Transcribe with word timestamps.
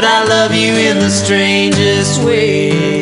but 0.00 0.08
I 0.08 0.24
love 0.24 0.54
you 0.54 0.72
in 0.72 0.98
the 0.98 1.10
strangest 1.10 2.24
way. 2.24 2.99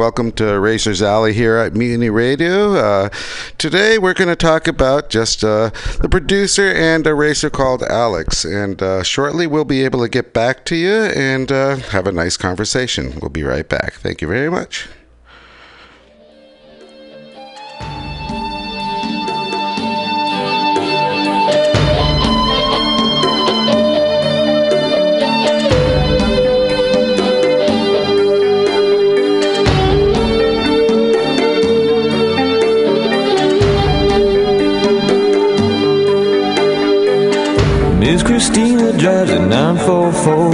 Welcome 0.00 0.32
to 0.32 0.58
Racers 0.58 1.02
Alley 1.02 1.34
here 1.34 1.58
at 1.58 1.74
Mutiny 1.74 2.08
Radio. 2.08 2.72
Uh, 2.72 3.10
today 3.58 3.98
we're 3.98 4.14
going 4.14 4.28
to 4.28 4.34
talk 4.34 4.66
about 4.66 5.10
just 5.10 5.44
uh, 5.44 5.68
the 6.00 6.08
producer 6.10 6.72
and 6.72 7.06
a 7.06 7.14
racer 7.14 7.50
called 7.50 7.82
Alex. 7.82 8.46
And 8.46 8.82
uh, 8.82 9.02
shortly 9.02 9.46
we'll 9.46 9.66
be 9.66 9.84
able 9.84 10.00
to 10.00 10.08
get 10.08 10.32
back 10.32 10.64
to 10.64 10.74
you 10.74 11.02
and 11.14 11.52
uh, 11.52 11.76
have 11.76 12.06
a 12.06 12.12
nice 12.12 12.38
conversation. 12.38 13.18
We'll 13.20 13.28
be 13.28 13.42
right 13.42 13.68
back. 13.68 13.92
Thank 13.92 14.22
you 14.22 14.28
very 14.28 14.50
much. 14.50 14.88
Drives 39.00 39.30
a 39.30 39.38
944. 39.38 40.50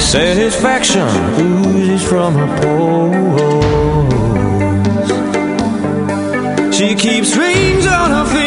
Satisfaction 0.00 1.06
oozes 1.38 2.02
from 2.08 2.34
her 2.34 2.48
pores. 2.62 3.10
She 6.74 6.94
keeps 6.94 7.36
rings 7.36 7.86
on 7.86 8.10
her 8.10 8.24
fingers, 8.24 8.39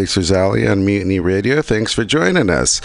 Racers 0.00 0.32
Alley 0.32 0.66
on 0.66 0.82
Mutiny 0.82 1.20
Radio. 1.20 1.60
Thanks 1.60 1.92
for 1.92 2.06
joining 2.06 2.48
us. 2.48 2.80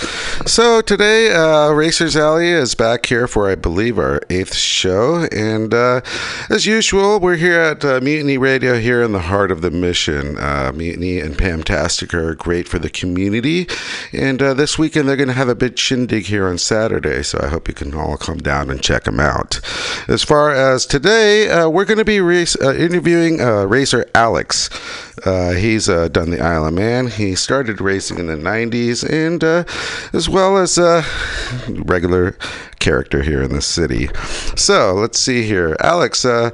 So 0.45 0.81
today, 0.81 1.31
uh, 1.31 1.71
Racers 1.71 2.17
Alley 2.17 2.49
is 2.49 2.75
back 2.75 3.05
here 3.05 3.25
for, 3.25 3.49
I 3.49 3.55
believe, 3.55 3.97
our 3.97 4.19
eighth 4.29 4.53
show, 4.53 5.25
and 5.31 5.73
uh, 5.73 6.01
as 6.49 6.65
usual, 6.65 7.21
we're 7.21 7.37
here 7.37 7.57
at 7.57 7.85
uh, 7.85 8.01
Mutiny 8.01 8.37
Radio 8.37 8.77
here 8.77 9.01
in 9.01 9.13
the 9.13 9.21
heart 9.21 9.49
of 9.49 9.61
the 9.61 9.71
mission. 9.71 10.37
Uh, 10.37 10.73
Mutiny 10.75 11.21
and 11.21 11.37
Pam 11.37 11.63
Pamtastic 11.63 12.13
are 12.13 12.35
great 12.35 12.67
for 12.67 12.79
the 12.79 12.89
community, 12.89 13.65
and 14.11 14.41
uh, 14.41 14.53
this 14.53 14.77
weekend 14.77 15.07
they're 15.07 15.15
going 15.15 15.29
to 15.29 15.33
have 15.33 15.47
a 15.47 15.55
big 15.55 15.79
shindig 15.79 16.25
here 16.25 16.45
on 16.49 16.57
Saturday. 16.57 17.23
So 17.23 17.39
I 17.41 17.47
hope 17.47 17.69
you 17.69 17.73
can 17.73 17.93
all 17.93 18.17
come 18.17 18.39
down 18.39 18.69
and 18.69 18.83
check 18.83 19.05
them 19.05 19.21
out. 19.21 19.61
As 20.09 20.21
far 20.21 20.51
as 20.51 20.85
today, 20.85 21.49
uh, 21.49 21.69
we're 21.69 21.85
going 21.85 21.97
to 21.97 22.03
be 22.03 22.17
interviewing 22.17 23.37
racer 23.37 24.05
Alex. 24.13 24.69
He's 25.23 25.85
done 25.85 26.31
the 26.31 26.41
Isle 26.41 26.65
of 26.67 26.73
Man. 26.73 27.04
He 27.07 27.35
started 27.35 27.81
racing 27.81 28.19
in 28.19 28.27
the 28.27 28.35
90s, 28.35 29.07
and 29.09 29.43
uh, 29.43 29.63
as 30.13 30.27
well 30.29 30.57
as 30.57 30.77
a 30.77 31.03
regular 31.67 32.37
character 32.79 33.21
here 33.21 33.41
in 33.41 33.53
the 33.53 33.61
city. 33.61 34.09
So 34.55 34.93
let's 34.93 35.19
see 35.19 35.43
here. 35.43 35.75
Alex, 35.79 36.25
uh, 36.25 36.51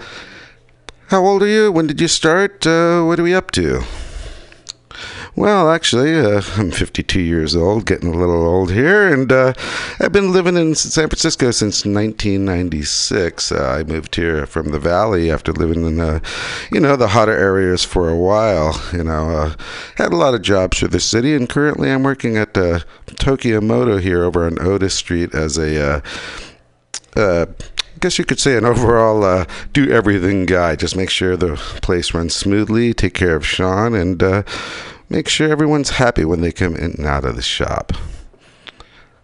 How 1.07 1.25
old 1.25 1.44
are 1.44 1.48
you? 1.48 1.71
When 1.71 1.88
did 1.88 2.00
you 2.00 2.07
start? 2.07 2.65
Uh, 2.65 3.03
what 3.03 3.19
are 3.19 3.24
we 3.24 3.33
up 3.33 3.51
to? 3.51 3.83
Well, 5.33 5.71
actually, 5.71 6.19
uh, 6.19 6.41
I'm 6.57 6.71
52 6.71 7.21
years 7.21 7.55
old, 7.55 7.85
getting 7.85 8.13
a 8.13 8.17
little 8.17 8.45
old 8.45 8.71
here, 8.71 9.07
and 9.13 9.31
uh, 9.31 9.53
I've 10.01 10.11
been 10.11 10.33
living 10.33 10.57
in 10.57 10.75
San 10.75 11.07
Francisco 11.07 11.51
since 11.51 11.85
1996. 11.85 13.51
Uh, 13.53 13.77
I 13.79 13.83
moved 13.83 14.15
here 14.15 14.45
from 14.45 14.71
the 14.71 14.79
Valley 14.79 15.31
after 15.31 15.53
living 15.53 15.85
in, 15.85 16.21
you 16.71 16.81
know, 16.81 16.97
the 16.97 17.07
hotter 17.07 17.31
areas 17.31 17.85
for 17.85 18.09
a 18.09 18.17
while. 18.17 18.79
You 18.91 19.05
know, 19.05 19.29
uh, 19.29 19.55
had 19.95 20.11
a 20.11 20.17
lot 20.17 20.33
of 20.33 20.41
jobs 20.41 20.79
for 20.79 20.89
the 20.89 20.99
city, 20.99 21.33
and 21.33 21.47
currently 21.47 21.89
I'm 21.89 22.03
working 22.03 22.35
at 22.35 22.57
uh, 22.57 22.79
Tokyo 23.15 23.61
Moto 23.61 23.99
here 23.99 24.23
over 24.23 24.45
on 24.45 24.59
Otis 24.59 24.95
Street 24.95 25.33
as 25.33 25.57
a. 25.57 26.01
Uh, 27.15 27.45
I 27.95 27.99
guess 27.99 28.17
you 28.17 28.25
could 28.25 28.39
say 28.39 28.57
an 28.57 28.65
overall 28.65 29.23
uh, 29.23 29.45
do 29.73 29.89
everything 29.89 30.45
guy. 30.45 30.75
Just 30.75 30.97
make 30.97 31.09
sure 31.09 31.37
the 31.37 31.55
place 31.81 32.13
runs 32.13 32.35
smoothly, 32.35 32.93
take 32.93 33.13
care 33.13 33.35
of 33.35 33.45
Sean, 33.45 33.93
and 33.93 34.21
uh, 34.23 34.43
make 35.11 35.27
sure 35.27 35.51
everyone's 35.51 35.91
happy 35.91 36.23
when 36.23 36.39
they 36.39 36.53
come 36.53 36.75
in 36.75 36.91
and 36.91 37.05
out 37.05 37.25
of 37.25 37.35
the 37.35 37.41
shop. 37.41 37.91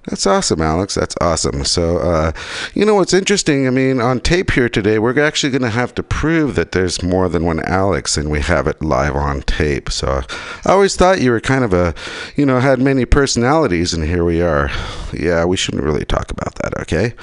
That's 0.04 0.28
awesome, 0.28 0.62
Alex. 0.62 0.96
That's 0.96 1.16
awesome. 1.20 1.66
So, 1.66 1.98
uh, 1.98 2.32
you 2.74 2.86
know 2.86 2.96
what's 2.96 3.14
interesting? 3.14 3.68
I 3.68 3.72
mean, 3.72 4.00
on 4.00 4.22
tape 4.22 4.52
here 4.52 4.70
today, 4.70 5.00
we're 5.00 5.20
actually 5.20 5.50
going 5.50 5.64
to 5.64 5.70
have 5.70 5.94
to 5.96 6.04
prove 6.04 6.56
that 6.56 6.72
there's 6.72 7.04
more 7.04 7.28
than 7.28 7.44
one 7.44 7.60
Alex, 7.62 8.16
and 8.16 8.30
we 8.30 8.40
have 8.40 8.68
it 8.68 8.82
live 8.82 9.18
on 9.18 9.42
tape. 9.42 9.90
So, 9.90 10.22
I 10.66 10.72
always 10.72 10.96
thought 10.96 11.22
you 11.22 11.32
were 11.32 11.42
kind 11.42 11.66
of 11.66 11.74
a, 11.74 11.94
you 12.38 12.46
know, 12.46 12.60
had 12.60 12.80
many 12.80 13.04
personalities, 13.04 13.94
and 13.94 14.04
here 14.04 14.24
we 14.24 14.42
are. 14.42 14.70
Yeah, 15.12 15.44
we 15.44 15.58
shouldn't 15.58 15.84
really 15.84 16.06
talk 16.06 16.32
about 16.32 16.56
that, 16.56 16.78
okay? 16.82 17.14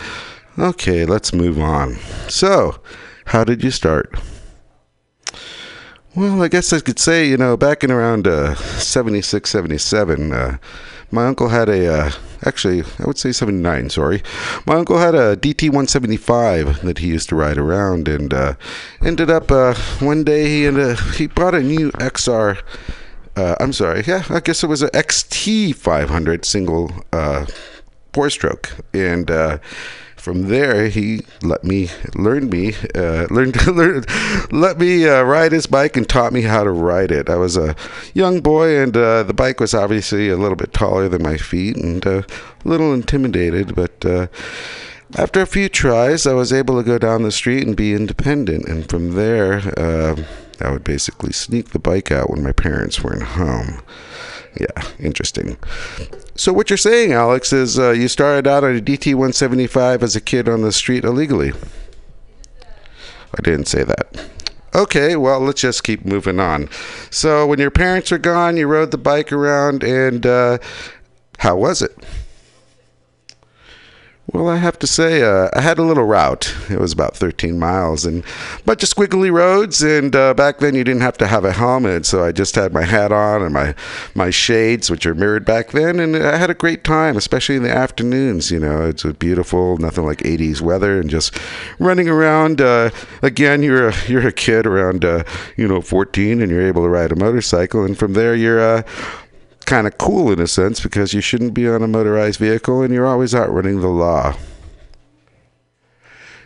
Okay, 0.59 1.07
let's 1.07 1.33
move 1.33 1.59
on. 1.59 1.97
So, 2.29 2.81
how 3.27 3.45
did 3.45 3.65
you 3.65 3.71
start? 3.71 4.15
Well, 6.17 6.45
I 6.45 6.47
guess 6.47 6.73
I 6.73 6.79
could 6.79 7.01
say, 7.01 7.27
you 7.27 7.37
know, 7.37 7.57
back 7.57 7.83
in 7.83 7.91
around 7.91 8.29
uh, 8.29 8.55
76, 8.55 9.51
77, 9.51 10.33
uh, 10.33 10.59
my 11.11 11.27
uncle 11.27 11.49
had 11.49 11.69
a, 11.69 11.93
uh, 11.93 12.11
actually, 12.45 12.85
I 13.01 13.07
would 13.07 13.19
say 13.19 13.33
79, 13.33 13.91
sorry. 13.91 14.23
My 14.65 14.77
uncle 14.77 14.99
had 14.99 15.17
a 15.17 15.37
DT 15.37 15.71
175 15.71 16.83
that 16.83 16.99
he 16.99 17.09
used 17.09 17.31
to 17.31 17.35
ride 17.35 17.59
around 17.59 18.07
and 18.07 18.33
uh, 18.33 18.55
ended 19.03 19.29
up 19.29 19.51
uh, 19.51 19.75
one 19.99 20.23
day 20.23 20.47
he, 20.47 20.67
ended, 20.67 21.01
he 21.17 21.27
bought 21.27 21.57
a 21.57 21.61
new 21.61 21.91
XR. 21.93 22.63
Uh, 23.35 23.57
I'm 23.59 23.73
sorry, 23.73 24.05
yeah, 24.07 24.23
I 24.31 24.39
guess 24.39 24.63
it 24.63 24.69
was 24.69 24.83
a 24.83 24.91
XT 24.91 25.75
500 25.75 26.45
single 26.45 26.93
uh, 27.13 27.45
four 28.13 28.31
stroke. 28.31 28.73
And, 28.93 29.33
uh, 29.33 29.59
from 30.25 30.49
there, 30.49 30.89
he 30.89 31.21
let 31.43 31.65
me 31.65 31.91
learn 32.15 32.49
me 32.49 32.73
uh, 32.95 33.27
learn 33.31 33.53
to 33.53 33.71
learn, 33.71 34.05
let 34.51 34.79
me 34.79 35.07
uh, 35.07 35.23
ride 35.23 35.53
his 35.53 35.67
bike 35.67 35.99
and 35.99 36.09
taught 36.09 36.33
me 36.33 36.41
how 36.41 36.65
to 36.65 36.71
ride 36.71 37.13
it. 37.13 37.29
I 37.29 37.37
was 37.37 37.59
a 37.59 37.77
young 38.15 38.41
boy, 38.41 38.81
and 38.81 38.97
uh, 38.97 39.23
the 39.23 39.35
bike 39.35 39.61
was 39.61 39.75
obviously 39.75 40.31
a 40.31 40.39
little 40.39 40.57
bit 40.57 40.73
taller 40.73 41.11
than 41.11 41.23
my 41.23 41.37
feet, 41.37 41.77
and 41.77 42.05
uh, 42.07 42.23
a 42.65 42.69
little 42.69 42.95
intimidated. 42.95 43.75
But 43.75 44.03
uh, 44.03 44.29
after 45.15 45.43
a 45.43 45.47
few 45.47 45.69
tries, 45.69 46.27
I 46.27 46.33
was 46.33 46.55
able 46.55 46.79
to 46.79 46.87
go 46.87 46.97
down 46.97 47.23
the 47.23 47.31
street 47.31 47.67
and 47.67 47.77
be 47.77 47.93
independent. 47.93 48.67
And 48.67 48.89
from 48.89 49.13
there, 49.13 49.61
uh, 49.79 50.17
I 50.59 50.71
would 50.71 50.85
basically 50.85 51.33
sneak 51.33 51.71
the 51.71 51.79
bike 51.79 52.11
out 52.11 52.31
when 52.31 52.43
my 52.43 52.53
parents 52.53 53.05
weren't 53.05 53.23
home. 53.23 53.83
Yeah, 54.59 54.83
interesting. 54.99 55.57
So 56.37 56.53
what 56.53 56.71
you're 56.71 56.77
saying, 56.77 57.13
Alex, 57.13 57.53
is 57.53 57.79
uh, 57.79 57.91
you 57.91 58.09
started 58.09 58.47
out 58.47 58.65
on 58.65 58.77
a 58.77 58.81
DT 58.81 59.15
175 59.15 60.03
as 60.03 60.15
a 60.15 60.21
kid 60.21 60.49
on 60.49 60.63
the 60.63 60.73
street 60.73 61.05
illegally. 61.05 61.53
I 63.37 63.43
didn't 63.43 63.67
say 63.67 63.83
that. 63.83 64.29
Okay, 64.75 65.17
well, 65.17 65.41
let's 65.41 65.61
just 65.61 65.85
keep 65.85 66.05
moving 66.05 66.41
on. 66.41 66.69
So 67.11 67.47
when 67.47 67.59
your 67.61 67.71
parents 67.71 68.11
are 68.11 68.19
gone, 68.19 68.57
you 68.57 68.67
rode 68.67 68.91
the 68.91 68.99
bike 68.99 69.33
around, 69.33 69.85
and 69.85 70.27
uh, 70.27 70.59
how 71.39 71.57
was 71.57 71.83
it? 71.83 71.97
Well, 74.35 74.49
I 74.49 74.57
have 74.57 74.81
to 74.81 74.89
say, 74.89 75.23
uh, 75.23 75.49
I 75.55 75.61
had 75.61 75.79
a 75.79 75.85
little 75.85 76.03
route. 76.03 76.53
It 76.69 76.81
was 76.81 76.93
about 76.93 77.17
13 77.17 77.57
miles 77.57 78.05
and 78.05 78.25
a 78.59 78.63
bunch 78.65 78.83
of 78.83 78.89
squiggly 78.89 79.33
roads. 79.33 79.81
And 79.81 80.17
uh, 80.17 80.35
back 80.35 80.59
then, 80.59 80.75
you 80.75 80.83
didn't 80.83 81.03
have 81.03 81.17
to 81.19 81.29
have 81.29 81.45
a 81.45 81.53
helmet, 81.53 82.05
so 82.05 82.25
I 82.25 82.33
just 82.33 82.57
had 82.57 82.73
my 82.73 82.83
hat 82.83 83.13
on 83.13 83.43
and 83.43 83.55
my 83.55 83.77
my 84.13 84.31
shades, 84.31 84.91
which 84.91 85.07
are 85.07 85.15
mirrored 85.15 85.45
back 85.45 85.71
then. 85.71 86.01
And 86.01 86.17
I 86.17 86.37
had 86.37 86.51
a 86.51 86.55
great 86.55 86.83
time, 86.83 87.17
especially 87.17 87.55
in 87.55 87.63
the 87.63 87.71
afternoons. 87.71 88.51
You 88.51 88.59
know, 88.59 88.89
it's 88.89 89.05
beautiful, 89.05 89.79
nothing 89.79 90.05
like 90.05 90.19
80s 90.19 90.61
weather, 90.61 90.99
and 90.99 91.09
just 91.09 91.39
running 91.79 92.09
around. 92.09 92.61
Uh, 92.61 92.91
again, 93.23 93.63
you're 93.63 93.91
a 93.91 93.95
you're 94.09 94.27
a 94.27 94.33
kid 94.33 94.67
around 94.67 95.05
uh, 95.05 95.23
you 95.57 95.69
know 95.69 95.81
14, 95.81 96.43
and 96.43 96.51
you're 96.51 96.67
able 96.67 96.83
to 96.83 96.89
ride 96.89 97.13
a 97.13 97.17
motorcycle, 97.17 97.85
and 97.85 97.97
from 97.97 98.15
there, 98.15 98.35
you're 98.35 98.61
uh, 98.61 98.83
kind 99.65 99.87
of 99.87 99.99
cool 99.99 100.33
in 100.33 100.41
a 100.41 100.47
sense 100.47 100.81
because 100.81 101.13
you 101.13 101.21
shouldn't 101.21 101.55
be 101.55 101.69
on 101.69 101.83
a 101.83 101.89
motorized 101.89 102.39
vehicle 102.39 102.83
and 102.83 102.93
you're 102.93 103.07
always 103.07 103.35
outrunning 103.35 103.81
the 103.81 103.89
law. 103.89 104.37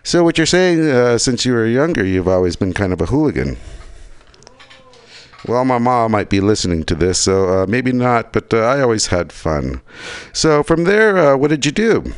So, 0.03 0.25
what 0.25 0.38
you're 0.38 0.47
saying, 0.47 0.88
uh, 0.88 1.19
since 1.19 1.44
you 1.44 1.53
were 1.53 1.67
younger, 1.67 2.05
you've 2.05 2.29
always 2.29 2.56
been 2.56 2.73
kind 2.73 2.93
of 2.93 3.00
a 3.00 3.06
hooligan. 3.06 3.59
Well, 5.46 5.64
my 5.64 5.79
mom 5.79 6.12
might 6.12 6.31
be 6.31 6.40
listening 6.40 6.82
to 6.85 6.96
this, 6.96 7.20
so 7.20 7.62
uh, 7.62 7.67
maybe 7.67 7.93
not, 7.93 8.32
but 8.32 8.52
uh, 8.52 8.58
I 8.58 8.81
always 8.81 9.06
had 9.06 9.32
fun. 9.32 9.81
So, 10.32 10.64
from 10.64 10.82
there, 10.82 11.17
uh, 11.17 11.37
what 11.37 11.50
did 11.50 11.64
you 11.64 11.70
do? 11.70 12.12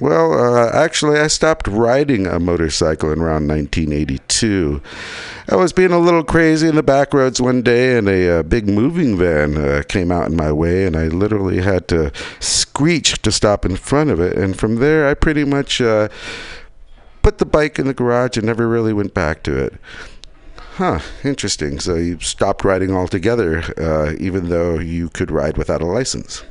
Well, 0.00 0.32
uh, 0.34 0.70
actually, 0.70 1.18
I 1.18 1.26
stopped 1.26 1.66
riding 1.66 2.28
a 2.28 2.38
motorcycle 2.38 3.10
in 3.10 3.18
around 3.18 3.48
1982. 3.48 4.80
I 5.48 5.56
was 5.56 5.72
being 5.72 5.90
a 5.90 5.98
little 5.98 6.22
crazy 6.22 6.68
in 6.68 6.76
the 6.76 6.82
back 6.84 7.12
roads 7.12 7.40
one 7.40 7.60
day, 7.62 7.98
and 7.98 8.08
a 8.08 8.38
uh, 8.38 8.42
big 8.44 8.68
moving 8.68 9.18
van 9.18 9.56
uh, 9.56 9.82
came 9.88 10.12
out 10.12 10.30
in 10.30 10.36
my 10.36 10.52
way, 10.52 10.86
and 10.86 10.96
I 10.96 11.08
literally 11.08 11.62
had 11.62 11.88
to 11.88 12.12
screech 12.38 13.20
to 13.22 13.32
stop 13.32 13.64
in 13.64 13.74
front 13.74 14.10
of 14.10 14.20
it. 14.20 14.36
And 14.36 14.56
from 14.56 14.76
there, 14.76 15.08
I 15.08 15.14
pretty 15.14 15.42
much 15.42 15.78
put 17.22 17.38
the 17.38 17.46
bike 17.46 17.80
in 17.80 17.88
the 17.88 17.94
garage 17.94 18.36
and 18.36 18.46
never 18.46 18.68
really 18.68 18.92
went 18.92 19.12
back 19.12 19.42
to 19.42 19.56
it. 19.56 19.74
Huh, 20.80 21.00
interesting. 21.22 21.78
So 21.78 21.96
you 21.96 22.18
stopped 22.20 22.64
riding 22.64 22.90
altogether, 22.90 23.62
uh, 23.78 24.14
even 24.18 24.48
though 24.48 24.78
you 24.78 25.10
could 25.10 25.30
ride 25.30 25.58
without 25.58 25.82
a 25.82 25.86
license. 25.86 26.42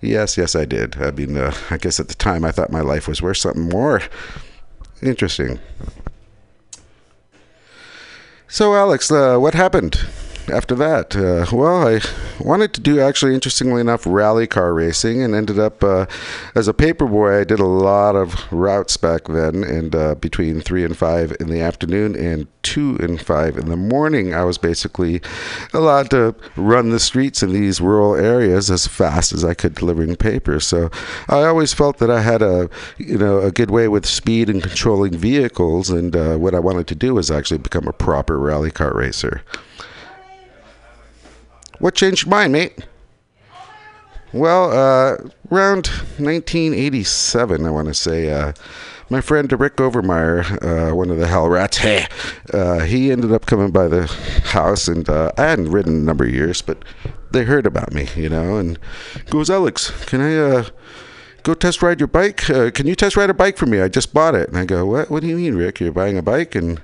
Yes, 0.00 0.38
yes, 0.38 0.56
I 0.56 0.64
did. 0.64 0.96
I 0.96 1.10
mean, 1.10 1.36
uh, 1.36 1.54
I 1.68 1.76
guess 1.76 2.00
at 2.00 2.08
the 2.08 2.14
time 2.14 2.46
I 2.46 2.52
thought 2.52 2.72
my 2.72 2.80
life 2.80 3.06
was 3.06 3.20
worth 3.20 3.36
something 3.36 3.68
more. 3.68 4.00
Interesting. 5.02 5.58
So, 8.48 8.74
Alex, 8.74 9.12
uh, 9.12 9.36
what 9.36 9.52
happened 9.52 10.06
after 10.48 10.74
that? 10.74 11.16
Uh, 11.16 11.46
well, 11.54 11.86
I 11.86 12.00
wanted 12.40 12.72
to 12.74 12.80
do 12.80 13.00
actually, 13.00 13.34
interestingly 13.34 13.80
enough, 13.80 14.06
rally 14.06 14.46
car 14.46 14.72
racing 14.74 15.22
and 15.22 15.34
ended 15.34 15.58
up 15.58 15.82
uh, 15.82 16.06
as 16.54 16.68
a 16.68 16.74
paperboy. 16.74 17.40
I 17.40 17.44
did 17.44 17.60
a 17.60 17.66
lot 17.66 18.16
of 18.16 18.50
routes 18.52 18.96
back 18.96 19.26
then, 19.28 19.64
and 19.64 19.94
uh, 19.94 20.14
between 20.14 20.60
three 20.60 20.84
and 20.84 20.96
five 20.96 21.34
in 21.40 21.48
the 21.48 21.60
afternoon 21.60 22.14
and 22.16 22.46
two 22.62 22.96
and 23.00 23.20
five 23.20 23.56
in 23.56 23.68
the 23.68 23.76
morning, 23.76 24.34
I 24.34 24.44
was 24.44 24.58
basically 24.58 25.20
allowed 25.72 26.10
to 26.10 26.34
run 26.56 26.90
the 26.90 27.00
streets 27.00 27.42
in 27.42 27.52
these 27.52 27.80
rural 27.80 28.16
areas 28.16 28.70
as 28.70 28.86
fast 28.86 29.32
as 29.32 29.44
I 29.44 29.54
could 29.54 29.74
delivering 29.74 30.16
papers. 30.16 30.66
So 30.66 30.90
I 31.28 31.44
always 31.44 31.72
felt 31.72 31.98
that 31.98 32.10
I 32.10 32.22
had 32.22 32.42
a, 32.42 32.68
you 32.98 33.18
know, 33.18 33.40
a 33.40 33.52
good 33.52 33.70
way 33.70 33.86
with 33.88 34.06
speed 34.06 34.50
and 34.50 34.62
controlling 34.62 35.16
vehicles, 35.16 35.90
and 35.90 36.16
uh, 36.16 36.36
what 36.36 36.54
I 36.54 36.58
wanted 36.58 36.86
to 36.88 36.94
do 36.94 37.14
was 37.14 37.30
actually 37.30 37.58
become 37.58 37.86
a 37.86 37.92
proper 37.92 38.38
rally 38.38 38.70
car 38.70 38.92
racer. 38.94 39.42
What 41.78 41.94
changed 41.94 42.24
your 42.24 42.30
mind, 42.30 42.52
mate? 42.52 42.86
Well, 44.32 44.70
uh, 44.70 45.16
around 45.50 45.86
1987, 46.18 47.64
I 47.64 47.70
want 47.70 47.88
to 47.88 47.94
say, 47.94 48.30
uh, 48.30 48.52
my 49.08 49.20
friend 49.20 49.50
Rick 49.58 49.76
Overmeyer, 49.76 50.90
uh, 50.90 50.94
one 50.94 51.10
of 51.10 51.18
the 51.18 51.26
Hell 51.26 51.48
Rats, 51.48 51.76
hey, 51.78 52.06
uh, 52.52 52.80
he 52.80 53.12
ended 53.12 53.32
up 53.32 53.46
coming 53.46 53.70
by 53.70 53.88
the 53.88 54.06
house, 54.44 54.88
and 54.88 55.08
uh, 55.08 55.32
I 55.38 55.42
hadn't 55.42 55.70
ridden 55.70 55.94
a 55.94 56.04
number 56.04 56.24
of 56.24 56.32
years, 56.32 56.60
but 56.60 56.82
they 57.30 57.44
heard 57.44 57.66
about 57.66 57.92
me, 57.92 58.08
you 58.16 58.28
know, 58.28 58.56
and 58.56 58.78
goes, 59.30 59.50
Alex, 59.50 59.90
can 60.06 60.20
I 60.20 60.36
uh, 60.36 60.64
go 61.42 61.54
test 61.54 61.82
ride 61.82 62.00
your 62.00 62.08
bike? 62.08 62.38
Can 62.38 62.86
you 62.86 62.94
test 62.94 63.16
ride 63.16 63.30
a 63.30 63.34
bike 63.34 63.56
for 63.56 63.66
me? 63.66 63.80
I 63.80 63.88
just 63.88 64.12
bought 64.12 64.34
it. 64.34 64.48
And 64.48 64.56
I 64.56 64.64
go, 64.64 64.86
what? 64.86 65.10
What 65.10 65.22
do 65.22 65.28
you 65.28 65.36
mean, 65.36 65.54
Rick? 65.54 65.80
You're 65.80 65.92
buying 65.92 66.18
a 66.18 66.22
bike? 66.22 66.54
And 66.54 66.80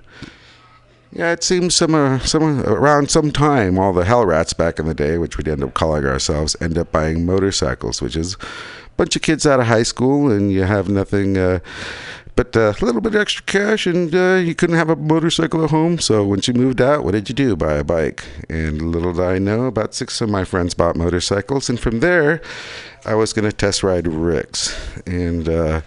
yeah, 1.13 1.33
it 1.33 1.45
seems 1.45 1.75
some, 1.75 1.95
uh, 1.95 2.19
some 2.21 2.61
around 2.63 3.11
some 3.11 3.31
time, 3.31 3.79
all 3.79 3.93
the 3.93 4.05
hell 4.05 4.25
rats 4.25 4.53
back 4.53 4.79
in 4.79 4.87
the 4.87 4.95
day, 4.95 5.19
which 5.19 5.37
we'd 5.37 5.49
end 5.49 5.63
up 5.63 5.75
calling 5.75 6.07
ourselves, 6.07 6.57
end 6.61 6.79
up 6.79 6.91
buying 6.91 7.27
motorcycles, 7.27 8.01
which 8.01 8.17
is 8.17 8.35
a 8.35 8.39
bunch 8.97 9.15
of 9.17 9.23
kids 9.23 9.47
out 9.47 9.61
of 9.61 9.67
high 9.67 9.83
school, 9.83 10.31
and 10.31 10.51
you 10.51 10.63
have 10.63 10.89
nothing 10.89 11.37
uh, 11.37 11.61
but 12.35 12.57
uh, 12.57 12.73
a 12.81 12.85
little 12.85 13.03
bit 13.03 13.15
extra 13.15 13.45
cash, 13.45 13.87
and 13.87 14.15
uh, 14.15 14.41
you 14.43 14.55
couldn't 14.55 14.77
have 14.77 14.89
a 14.89 14.97
motorcycle 14.97 15.63
at 15.65 15.71
home. 15.71 15.99
So 15.99 16.25
once 16.25 16.49
you 16.49 16.55
moved 16.55 16.81
out, 16.81 17.05
what 17.05 17.13
did 17.13 17.29
you 17.29 17.35
do? 17.35 17.57
Buy 17.57 17.75
a 17.75 17.85
bike. 17.85 18.25
And 18.49 18.81
little 18.91 19.13
did 19.13 19.23
I 19.23 19.39
know, 19.39 19.67
about 19.67 19.95
six 19.95 20.21
of 20.21 20.31
my 20.31 20.45
friends 20.45 20.73
bought 20.73 20.97
motorcycles, 20.97 21.69
and 21.69 21.79
from 21.79 22.01
there, 22.01 22.41
I 23.05 23.15
was 23.15 23.33
going 23.33 23.45
to 23.45 23.53
test 23.53 23.83
ride 23.83 24.07
Rick's, 24.07 24.75
and 25.07 25.49
uh, 25.49 25.83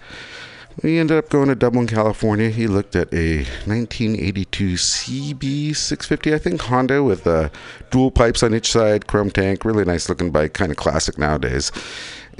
We 0.82 0.98
ended 0.98 1.16
up 1.16 1.30
going 1.30 1.48
to 1.48 1.54
Dublin, 1.54 1.86
California. 1.86 2.50
He 2.50 2.66
looked 2.66 2.94
at 2.94 3.12
a 3.12 3.38
1982 3.64 4.74
CB650, 4.74 6.34
I 6.34 6.38
think, 6.38 6.60
Honda 6.60 7.02
with 7.02 7.26
uh, 7.26 7.48
dual 7.90 8.10
pipes 8.10 8.42
on 8.42 8.54
each 8.54 8.70
side, 8.70 9.06
chrome 9.06 9.30
tank, 9.30 9.64
really 9.64 9.86
nice 9.86 10.10
looking 10.10 10.30
bike, 10.30 10.52
kind 10.52 10.70
of 10.70 10.76
classic 10.76 11.16
nowadays. 11.16 11.72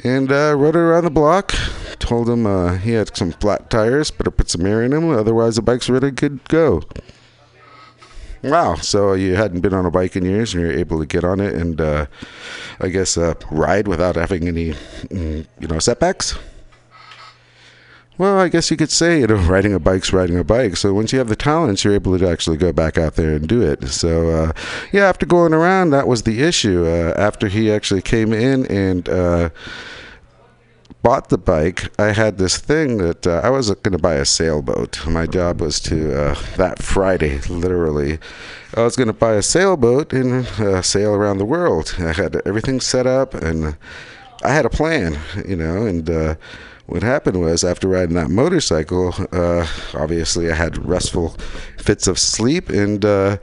And 0.05 0.31
uh, 0.31 0.55
rode 0.55 0.76
it 0.76 0.81
around 0.81 1.05
the 1.05 1.11
block. 1.11 1.55
Told 1.99 2.28
him 2.28 2.47
uh, 2.47 2.76
he 2.76 2.93
had 2.93 3.16
some 3.16 3.33
flat 3.33 3.71
tires, 3.71 4.11
better 4.11 4.31
put 4.31 4.50
some 4.50 4.66
air 4.66 4.83
in 4.83 4.90
them, 4.90 5.09
otherwise 5.09 5.57
the 5.57 5.62
bike's 5.62 5.88
ready 5.88 6.12
to 6.12 6.28
go. 6.49 6.83
Wow. 8.43 8.75
So 8.75 9.14
you 9.14 9.35
hadn't 9.35 9.61
been 9.61 9.73
on 9.73 9.87
a 9.87 9.90
bike 9.90 10.14
in 10.14 10.26
years 10.26 10.52
and 10.52 10.62
you're 10.62 10.78
able 10.78 10.99
to 11.00 11.07
get 11.07 11.25
on 11.25 11.40
it 11.40 11.55
and 11.55 11.81
uh, 11.81 12.07
I 12.81 12.88
guess 12.88 13.16
uh, 13.16 13.33
ride 13.50 13.88
without 13.88 14.16
having 14.16 14.47
any, 14.47 14.73
mm, 14.73 15.47
you 15.59 15.69
know, 15.69 15.78
setbacks? 15.78 16.38
Well, 18.19 18.39
I 18.39 18.49
guess 18.49 18.71
you 18.71 18.79
could 18.79 18.91
say, 18.91 19.21
you 19.21 19.27
know, 19.27 19.35
riding 19.49 19.75
a 19.75 19.79
bike's 19.79 20.13
riding 20.13 20.39
a 20.39 20.45
bike. 20.45 20.77
So 20.77 20.95
once 20.95 21.13
you 21.13 21.19
have 21.19 21.29
the 21.29 21.37
talents, 21.37 21.85
you're 21.85 21.95
able 21.95 22.19
to 22.19 22.29
actually 22.29 22.57
go 22.57 22.73
back 22.73 22.97
out 22.97 23.17
there 23.17 23.35
and 23.35 23.47
do 23.47 23.61
it. 23.63 23.89
So, 23.89 24.31
uh, 24.31 24.53
yeah, 24.93 25.07
after 25.07 25.27
going 25.27 25.53
around, 25.53 25.91
that 25.91 26.09
was 26.09 26.23
the 26.23 26.43
issue. 26.43 26.87
Uh, 26.87 27.13
after 27.17 27.49
he 27.49 27.71
actually 27.71 28.03
came 28.03 28.33
in 28.33 28.67
and 28.67 29.09
uh, 29.09 29.51
bought 31.03 31.29
the 31.29 31.37
bike, 31.37 31.93
I 32.01 32.13
had 32.13 32.39
this 32.39 32.57
thing 32.57 32.97
that 32.99 33.27
uh, 33.27 33.43
I 33.45 33.51
was 33.51 33.71
going 33.71 33.93
to 33.93 33.99
buy 33.99 34.15
a 34.15 34.25
sailboat. 34.25 35.07
My 35.07 35.27
job 35.27 35.61
was 35.61 35.79
to, 35.81 36.19
uh, 36.19 36.35
that 36.57 36.83
Friday, 36.83 37.41
literally, 37.49 38.19
I 38.75 38.83
was 38.83 38.97
going 38.97 39.09
to 39.09 39.13
buy 39.13 39.35
a 39.35 39.43
sailboat 39.43 40.15
and 40.15 40.47
uh, 40.59 40.81
sail 40.81 41.15
around 41.15 41.37
the 41.37 41.45
world. 41.45 41.95
I 41.99 42.13
had 42.13 42.41
everything 42.47 42.81
set 42.81 43.07
up 43.07 43.35
and 43.35 43.77
I 44.43 44.53
had 44.53 44.65
a 44.65 44.71
plan, 44.71 45.19
you 45.47 45.57
know, 45.57 45.87
and 45.87 46.37
what 46.87 47.02
happened 47.02 47.40
was 47.40 47.64
after 47.64 47.88
riding 47.88 48.14
that 48.14 48.31
motorcycle, 48.31 49.14
uh, 49.33 49.66
obviously 49.95 50.50
I 50.50 50.55
had 50.55 50.85
restful 50.85 51.37
fits 51.78 52.07
of 52.07 52.19
sleep 52.19 52.69
and 52.69 53.05
uh, 53.05 53.38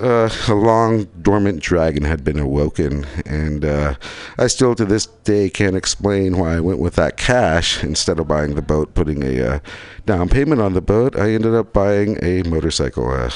uh, 0.00 0.28
a 0.48 0.54
long 0.54 1.04
dormant 1.22 1.60
dragon 1.60 2.04
had 2.04 2.22
been 2.22 2.38
awoken. 2.38 3.06
And 3.24 3.64
uh, 3.64 3.94
I 4.38 4.46
still 4.46 4.74
to 4.74 4.84
this 4.84 5.06
day 5.06 5.48
can't 5.48 5.76
explain 5.76 6.38
why 6.38 6.56
I 6.56 6.60
went 6.60 6.78
with 6.78 6.96
that 6.96 7.16
cash 7.16 7.82
instead 7.82 8.18
of 8.18 8.28
buying 8.28 8.54
the 8.54 8.62
boat, 8.62 8.94
putting 8.94 9.22
a 9.22 9.54
uh, 9.54 9.58
down 10.04 10.28
payment 10.28 10.60
on 10.60 10.74
the 10.74 10.82
boat. 10.82 11.18
I 11.18 11.30
ended 11.30 11.54
up 11.54 11.72
buying 11.72 12.18
a 12.22 12.42
motorcycle, 12.42 13.10
a 13.10 13.30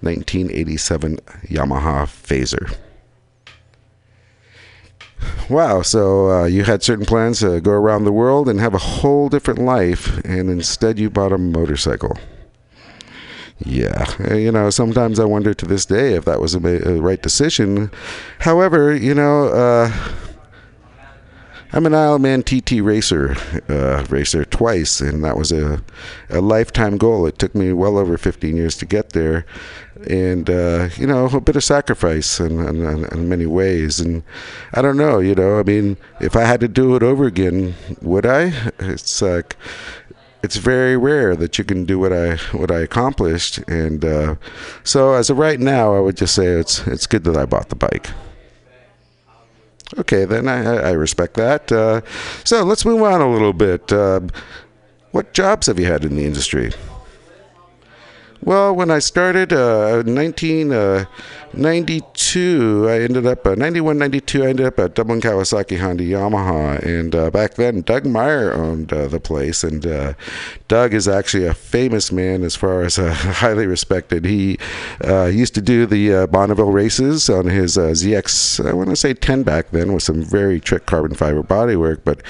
1987 0.00 1.16
Yamaha 1.48 2.06
Fazer. 2.06 2.76
Wow, 5.48 5.82
so 5.82 6.30
uh, 6.30 6.44
you 6.46 6.64
had 6.64 6.82
certain 6.82 7.06
plans 7.06 7.40
to 7.40 7.60
go 7.60 7.70
around 7.70 8.04
the 8.04 8.12
world 8.12 8.48
and 8.48 8.58
have 8.60 8.74
a 8.74 8.78
whole 8.78 9.28
different 9.28 9.60
life, 9.60 10.18
and 10.24 10.50
instead 10.50 10.98
you 10.98 11.08
bought 11.08 11.32
a 11.32 11.38
motorcycle. 11.38 12.18
Yeah, 13.64 14.34
you 14.34 14.52
know, 14.52 14.68
sometimes 14.70 15.18
I 15.18 15.24
wonder 15.24 15.54
to 15.54 15.66
this 15.66 15.86
day 15.86 16.14
if 16.14 16.24
that 16.26 16.40
was 16.40 16.54
a, 16.54 16.88
a 16.88 17.00
right 17.00 17.22
decision. 17.22 17.90
However, 18.40 18.94
you 18.94 19.14
know, 19.14 19.48
uh, 19.48 19.90
I'm 21.72 21.84
an 21.84 21.94
Isle 21.94 22.14
of 22.14 22.20
Man 22.20 22.42
TT 22.42 22.80
racer, 22.80 23.36
uh, 23.68 24.06
racer 24.08 24.44
twice, 24.44 25.00
and 25.00 25.24
that 25.24 25.36
was 25.36 25.50
a, 25.50 25.82
a 26.30 26.40
lifetime 26.40 26.96
goal. 26.96 27.26
It 27.26 27.38
took 27.38 27.54
me 27.54 27.72
well 27.72 27.98
over 27.98 28.16
15 28.16 28.56
years 28.56 28.76
to 28.76 28.86
get 28.86 29.10
there, 29.10 29.44
and 30.08 30.48
uh, 30.48 30.88
you 30.96 31.06
know, 31.06 31.26
a 31.26 31.40
bit 31.40 31.56
of 31.56 31.64
sacrifice 31.64 32.38
in, 32.38 32.60
in, 32.60 33.04
in 33.04 33.28
many 33.28 33.46
ways. 33.46 33.98
And 33.98 34.22
I 34.74 34.82
don't 34.82 34.96
know, 34.96 35.18
you 35.18 35.34
know, 35.34 35.58
I 35.58 35.64
mean, 35.64 35.96
if 36.20 36.36
I 36.36 36.42
had 36.42 36.60
to 36.60 36.68
do 36.68 36.94
it 36.94 37.02
over 37.02 37.26
again, 37.26 37.74
would 38.00 38.26
I? 38.26 38.52
It's 38.78 39.20
like 39.20 39.56
it's 40.42 40.56
very 40.56 40.96
rare 40.96 41.34
that 41.34 41.58
you 41.58 41.64
can 41.64 41.84
do 41.84 41.98
what 41.98 42.12
I 42.12 42.36
what 42.52 42.70
I 42.70 42.78
accomplished, 42.78 43.58
and 43.66 44.04
uh, 44.04 44.36
so 44.84 45.14
as 45.14 45.30
of 45.30 45.38
right 45.38 45.58
now, 45.58 45.96
I 45.96 46.00
would 46.00 46.16
just 46.16 46.34
say 46.34 46.46
it's 46.46 46.86
it's 46.86 47.08
good 47.08 47.24
that 47.24 47.36
I 47.36 47.44
bought 47.44 47.70
the 47.70 47.76
bike. 47.76 48.10
Okay, 49.98 50.24
then 50.24 50.48
I, 50.48 50.88
I 50.88 50.90
respect 50.92 51.34
that. 51.34 51.70
Uh, 51.70 52.00
so 52.44 52.64
let's 52.64 52.84
move 52.84 53.02
on 53.02 53.20
a 53.20 53.30
little 53.30 53.52
bit. 53.52 53.92
Uh, 53.92 54.20
what 55.12 55.32
jobs 55.32 55.68
have 55.68 55.78
you 55.78 55.86
had 55.86 56.04
in 56.04 56.16
the 56.16 56.24
industry? 56.24 56.72
Well, 58.46 58.74
when 58.76 58.92
I 58.92 59.00
started 59.00 59.52
uh, 59.52 60.04
1992, 60.06 62.86
I 62.88 63.00
ended 63.00 63.26
up, 63.26 63.44
uh, 63.44 63.56
91, 63.56 63.98
92, 63.98 64.44
I 64.44 64.46
ended 64.46 64.66
up 64.66 64.78
at 64.78 64.94
Dublin 64.94 65.20
Kawasaki 65.20 65.80
Honda 65.80 66.04
Yamaha. 66.04 66.80
And 66.80 67.12
uh, 67.12 67.32
back 67.32 67.54
then, 67.54 67.80
Doug 67.80 68.06
Meyer 68.06 68.52
owned 68.52 68.92
uh, 68.92 69.08
the 69.08 69.18
place. 69.18 69.64
And 69.64 69.84
uh, 69.84 70.14
Doug 70.68 70.94
is 70.94 71.08
actually 71.08 71.44
a 71.44 71.54
famous 71.54 72.12
man 72.12 72.44
as 72.44 72.54
far 72.54 72.82
as 72.82 73.00
uh, 73.00 73.12
highly 73.14 73.66
respected. 73.66 74.24
He 74.24 74.60
uh, 75.04 75.24
used 75.24 75.56
to 75.56 75.60
do 75.60 75.84
the 75.84 76.14
uh, 76.14 76.28
Bonneville 76.28 76.70
races 76.70 77.28
on 77.28 77.46
his 77.46 77.76
uh, 77.76 77.88
ZX, 77.88 78.64
I 78.64 78.74
want 78.74 78.90
to 78.90 78.96
say 78.96 79.12
10 79.12 79.42
back 79.42 79.72
then, 79.72 79.92
with 79.92 80.04
some 80.04 80.22
very 80.22 80.60
trick 80.60 80.86
carbon 80.86 81.16
fiber 81.16 81.42
bodywork. 81.42 82.02
But 82.04 82.22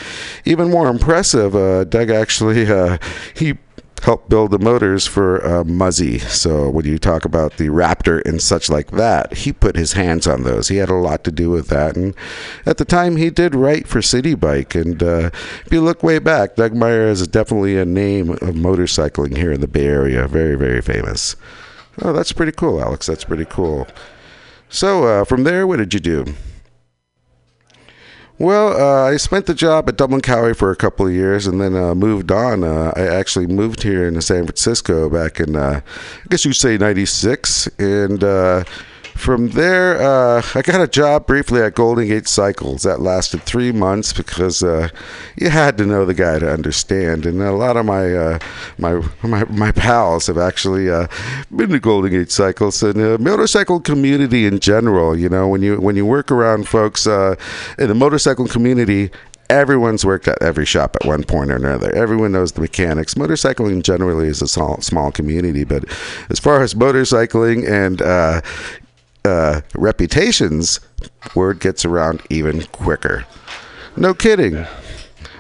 even 0.47 0.71
more 0.71 0.89
impressive, 0.89 1.55
uh, 1.55 1.85
Doug 1.85 2.09
actually, 2.09 2.73
uh, 2.73 2.97
he 3.35 3.59
helped 4.07 4.29
build 4.29 4.53
the 4.53 4.59
motors 4.61 5.05
for 5.05 5.45
uh, 5.45 5.65
Muzzy. 5.65 6.21
So 6.21 6.71
when 6.71 6.85
you 6.85 6.97
talk 6.97 7.25
about 7.25 7.57
the 7.57 7.71
Raptor 7.71 8.25
and 8.25 8.41
such 8.41 8.71
like 8.71 8.93
that, 8.93 9.35
he 9.35 9.53
put 9.53 9.75
his 9.75 9.95
hands 9.95 10.29
on 10.29 10.45
those. 10.45 10.69
He 10.69 10.77
had 10.77 10.89
a 10.89 10.95
lot 10.95 11.25
to 11.25 11.33
do 11.33 11.51
with 11.51 11.67
that. 11.69 11.97
And 11.97 12.15
at 12.65 12.77
the 12.77 12.85
time, 12.85 13.17
he 13.17 13.31
did 13.31 13.57
write 13.57 13.89
for 13.89 14.01
City 14.01 14.37
Bike. 14.37 14.77
And 14.77 15.03
uh, 15.03 15.31
if 15.65 15.73
you 15.73 15.81
look 15.81 16.05
way 16.05 16.21
back, 16.21 16.55
Doug 16.55 16.73
Meyer 16.73 17.09
is 17.09 17.27
definitely 17.27 17.77
a 17.77 17.85
name 17.85 18.31
of 18.31 18.55
motorcycling 18.55 19.37
here 19.37 19.51
in 19.51 19.61
the 19.61 19.67
Bay 19.67 19.87
Area. 19.87 20.29
Very, 20.29 20.55
very 20.55 20.81
famous. 20.81 21.35
Oh, 22.01 22.13
that's 22.13 22.31
pretty 22.31 22.53
cool, 22.53 22.81
Alex. 22.81 23.07
That's 23.07 23.25
pretty 23.25 23.47
cool. 23.47 23.89
So 24.69 25.03
uh, 25.03 25.25
from 25.25 25.43
there, 25.43 25.67
what 25.67 25.79
did 25.79 25.93
you 25.93 26.01
do? 26.01 26.27
Well, 28.39 28.79
uh, 28.79 29.11
I 29.11 29.17
spent 29.17 29.47
the 29.47 29.55
job 29.55 29.89
at 29.89 29.97
Dublin 29.97 30.21
Kawi 30.21 30.55
for 30.55 30.71
a 30.71 30.77
couple 30.77 31.07
of 31.07 31.13
years 31.13 31.47
and 31.47 31.59
then 31.59 31.75
uh, 31.75 31.95
moved 31.95 32.31
on. 32.31 32.65
Uh, 32.65 32.93
I 32.95 33.01
actually 33.07 33.47
moved 33.47 33.83
here 33.83 34.07
in 34.07 34.21
San 34.21 34.45
Francisco 34.45 35.09
back 35.09 35.41
in, 35.41 35.57
uh, 35.57 35.81
I 35.83 36.29
guess 36.29 36.45
you'd 36.45 36.53
say 36.53 36.77
96. 36.77 37.67
And 37.79 38.23
uh, 38.23 38.65
from 39.17 39.49
there, 39.51 40.01
uh, 40.01 40.43
I 40.55 40.63
got 40.63 40.81
a 40.81 40.87
job 40.87 41.27
briefly 41.27 41.61
at 41.61 41.75
Golden 41.75 42.07
Gate 42.07 42.29
Cycles. 42.29 42.83
That 42.83 43.01
lasted 43.01 43.43
three 43.43 43.73
months 43.73 44.13
because 44.13 44.63
uh, 44.63 44.89
you 45.37 45.49
had 45.49 45.79
to 45.79 45.87
know 45.87 46.05
the 46.05 46.15
guy 46.15 46.39
to 46.39 46.51
understand. 46.51 47.27
And 47.27 47.43
a 47.43 47.53
lot 47.53 47.77
of 47.77 47.87
my 47.87 48.15
uh, 48.15 48.39
my, 48.79 49.03
my 49.23 49.45
my 49.45 49.73
pals 49.73 50.27
have 50.27 50.39
actually 50.39 50.91
uh, 50.91 51.07
been 51.55 51.71
to 51.71 51.81
Golden 51.81 52.11
Gate 52.13 52.31
Cycles 52.31 52.83
and 52.83 52.95
the 52.95 53.19
motorcycle 53.19 53.81
community 53.81 54.47
in 54.47 54.61
general. 54.61 55.19
You 55.19 55.29
know, 55.29 55.49
when 55.49 55.63
you 55.63 55.81
when 55.81 55.97
you 55.97 56.07
work 56.07 56.31
around 56.31 56.69
folks 56.69 57.07
uh, 57.07 57.37
in 57.79 57.89
the 57.89 57.95
motorcycle 57.95 58.47
community. 58.47 59.11
Everyone's 59.49 60.05
worked 60.05 60.27
at 60.27 60.43
every 60.43 60.67
shop 60.67 60.97
at 61.01 61.07
one 61.07 61.23
point 61.23 61.53
or 61.53 61.55
another. 61.55 61.95
Everyone 61.95 62.33
knows 62.33 62.51
the 62.51 62.61
mechanics. 62.61 63.15
Motorcycling 63.15 63.85
generally 63.85 64.27
is 64.27 64.43
a 64.43 64.49
small, 64.49 64.81
small 64.81 65.13
community, 65.13 65.63
but 65.63 65.85
as 66.31 66.41
far 66.41 66.63
as 66.63 66.75
motorcycling 66.75 67.65
and 67.65 68.03
uh, 68.03 68.41
uh, 69.27 69.61
reputations, 69.75 70.81
word 71.35 71.61
gets 71.61 71.85
around 71.85 72.23
even 72.31 72.63
quicker. 72.67 73.27
No 73.97 74.15
kidding. 74.15 74.65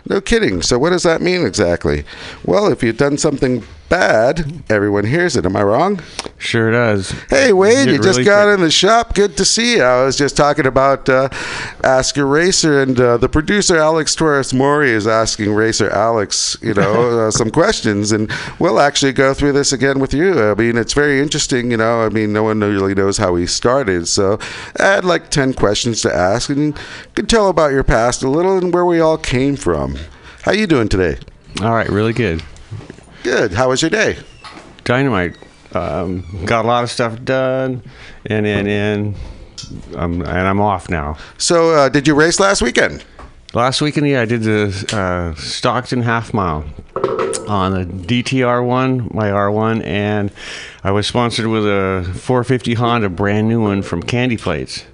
No 0.09 0.21
kidding. 0.21 0.62
So, 0.62 0.78
what 0.78 0.90
does 0.90 1.02
that 1.05 1.23
mean 1.23 1.47
exactly? 1.47 2.05
Well, 2.45 2.71
if 2.71 2.83
you've 2.83 2.99
done 2.99 3.19
something 3.19 3.62
bad, 3.88 4.64
everyone 4.69 5.05
hears 5.05 5.37
it. 5.37 5.47
Am 5.47 5.57
I 5.57 5.62
wrong? 5.62 6.00
Sure 6.38 6.71
does. 6.71 7.11
Hey, 7.31 7.52
Wade, 7.52 7.88
you 7.88 7.99
just 7.99 8.25
got 8.25 8.45
quick. 8.45 8.55
in 8.59 8.61
the 8.61 8.71
shop. 8.71 9.14
Good 9.14 9.37
to 9.37 9.45
see 9.45 9.76
you. 9.76 9.83
I 9.83 10.05
was 10.05 10.16
just 10.16 10.37
talking 10.37 10.66
about 10.66 11.09
uh, 11.09 11.28
Ask 11.83 12.16
Your 12.16 12.26
Racer, 12.26 12.83
and 12.83 12.99
uh, 13.00 13.16
the 13.16 13.28
producer, 13.28 13.76
Alex 13.76 14.14
Torres 14.14 14.52
Mori, 14.52 14.90
is 14.90 15.07
asking 15.07 15.55
Racer 15.55 15.90
Alex, 15.90 16.57
you 16.62 16.75
know, 16.75 17.21
uh, 17.26 17.31
some 17.31 17.50
questions, 17.50 18.12
and 18.12 18.31
we'll 18.59 18.81
actually 18.81 19.12
go 19.12 19.33
through 19.35 19.52
this 19.52 19.73
again 19.73 19.99
with 19.99 20.12
you. 20.12 20.50
I 20.50 20.55
mean, 20.55 20.76
it's 20.76 20.93
very 20.93 21.21
interesting, 21.21 21.71
you 21.71 21.76
know. 21.76 22.02
I 22.02 22.09
mean, 22.09 22.33
no 22.33 22.43
one 22.43 22.61
really 22.61 22.95
knows 22.95 23.19
how 23.19 23.37
he 23.37 23.47
started, 23.47 24.09
so 24.09 24.38
I 24.78 24.85
had 24.87 25.05
like 25.05 25.31
10 25.31 25.55
questions 25.55 26.02
to 26.02 26.14
ask, 26.14 26.50
and 26.50 26.59
you 26.59 26.75
can 27.14 27.26
tell 27.26 27.49
about 27.49 27.73
your 27.73 27.85
past 27.85 28.23
a 28.23 28.28
little 28.28 28.59
and 28.59 28.73
where 28.75 28.85
we 28.85 29.00
all 29.00 29.19
came 29.19 29.57
from. 29.57 29.97
How 30.43 30.52
you 30.52 30.66
doing 30.66 30.88
today? 30.88 31.19
All 31.62 31.73
right, 31.73 31.88
really 31.88 32.12
good. 32.12 32.43
Good. 33.26 33.54
How 33.54 33.71
was 33.71 33.83
your 33.83 33.90
day? 33.90 34.16
Dynamite. 34.85 35.37
Um, 35.73 36.25
got 36.45 36.64
a 36.64 36.68
lot 36.68 36.85
of 36.85 36.92
stuff 36.92 37.21
done, 37.25 37.83
and 38.25 38.47
and 38.47 38.68
and 38.68 39.14
um, 39.97 40.21
and 40.23 40.28
I'm 40.47 40.61
off 40.61 40.88
now. 40.88 41.18
So, 41.37 41.75
uh, 41.75 41.88
did 41.88 42.06
you 42.06 42.14
race 42.14 42.38
last 42.38 42.62
weekend? 42.62 43.04
Last 43.52 43.80
weekend, 43.80 44.06
yeah, 44.06 44.21
I 44.21 44.26
did 44.26 44.45
the 44.45 44.68
uh, 44.97 45.35
Stockton 45.40 46.02
half 46.02 46.33
mile 46.33 46.66
on 47.49 47.73
the 47.73 47.85
DTR 47.85 48.64
one, 48.64 49.11
my 49.12 49.26
R1, 49.26 49.85
and 49.85 50.30
I 50.85 50.92
was 50.92 51.09
sponsored 51.09 51.49
with 51.49 51.64
a 51.66 52.04
450 52.14 52.75
Honda, 52.75 53.09
brand 53.09 53.49
new 53.49 53.61
one 53.61 53.83
from 53.83 54.04
Candy 54.04 54.37
Plates. 54.37 54.85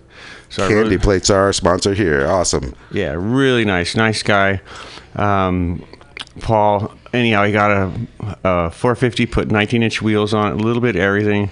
So 0.48 0.62
Candy 0.62 0.74
really- 0.84 0.98
Plates 0.98 1.28
are 1.28 1.42
our 1.42 1.52
sponsor 1.52 1.92
here. 1.92 2.26
Awesome. 2.26 2.74
Yeah, 2.92 3.14
really 3.14 3.66
nice, 3.66 3.94
nice 3.94 4.22
guy. 4.22 4.62
Um, 5.16 5.84
Paul 6.40 6.94
anyhow, 7.12 7.44
he 7.44 7.52
got 7.52 7.70
a, 7.70 7.92
a 8.44 8.70
450, 8.70 9.26
put 9.26 9.50
19 9.50 9.82
inch 9.82 10.02
wheels 10.02 10.34
on 10.34 10.52
it, 10.52 10.54
a 10.54 10.64
little 10.64 10.82
bit 10.82 10.96
everything. 10.96 11.50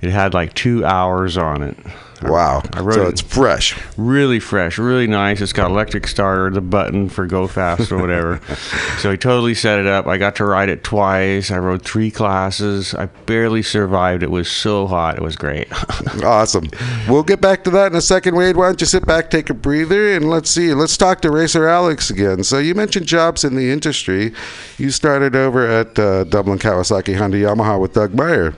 It 0.00 0.10
had 0.10 0.34
like 0.34 0.54
two 0.54 0.84
hours 0.84 1.36
on 1.36 1.62
it. 1.62 1.76
Wow. 2.22 2.62
I 2.74 2.80
wrote 2.80 2.94
so 2.94 3.02
it- 3.06 3.08
it's 3.10 3.20
fresh. 3.20 3.78
Really 3.96 4.40
fresh, 4.40 4.78
really 4.78 5.06
nice. 5.06 5.40
It's 5.40 5.52
got 5.52 5.70
electric 5.70 6.06
starter, 6.06 6.50
the 6.50 6.60
button 6.60 7.08
for 7.08 7.26
go 7.26 7.46
fast 7.46 7.90
or 7.90 7.98
whatever. 7.98 8.40
so 8.98 9.10
he 9.10 9.16
totally 9.16 9.54
set 9.54 9.78
it 9.78 9.86
up. 9.86 10.06
I 10.06 10.18
got 10.18 10.36
to 10.36 10.44
ride 10.44 10.68
it 10.68 10.84
twice. 10.84 11.50
I 11.50 11.58
rode 11.58 11.82
three 11.82 12.10
classes. 12.10 12.94
I 12.94 13.06
barely 13.06 13.62
survived. 13.62 14.22
It 14.22 14.30
was 14.30 14.50
so 14.50 14.86
hot. 14.86 15.16
It 15.16 15.22
was 15.22 15.36
great. 15.36 15.68
Awesome. 16.24 16.68
We'll 17.08 17.22
get 17.22 17.40
back 17.40 17.64
to 17.64 17.70
that 17.70 17.92
in 17.92 17.96
a 17.96 18.00
second, 18.00 18.34
Wade. 18.34 18.56
Why 18.56 18.66
don't 18.66 18.80
you 18.80 18.86
sit 18.86 19.06
back, 19.06 19.30
take 19.30 19.48
a 19.48 19.54
breather, 19.54 20.14
and 20.14 20.28
let's 20.28 20.50
see. 20.50 20.74
Let's 20.74 20.96
talk 20.96 21.20
to 21.22 21.30
Racer 21.30 21.66
Alex 21.68 22.10
again. 22.10 22.42
So 22.44 22.58
you 22.58 22.74
mentioned 22.74 23.06
jobs 23.06 23.44
in 23.44 23.54
the 23.54 23.70
industry. 23.70 24.32
You 24.76 24.90
started 24.90 25.34
over 25.36 25.66
at 25.66 25.98
uh, 25.98 26.24
Dublin 26.24 26.58
Kawasaki 26.58 27.16
Honda 27.16 27.38
Yamaha 27.38 27.80
with 27.80 27.92
Doug 27.94 28.14
Meyer. 28.14 28.54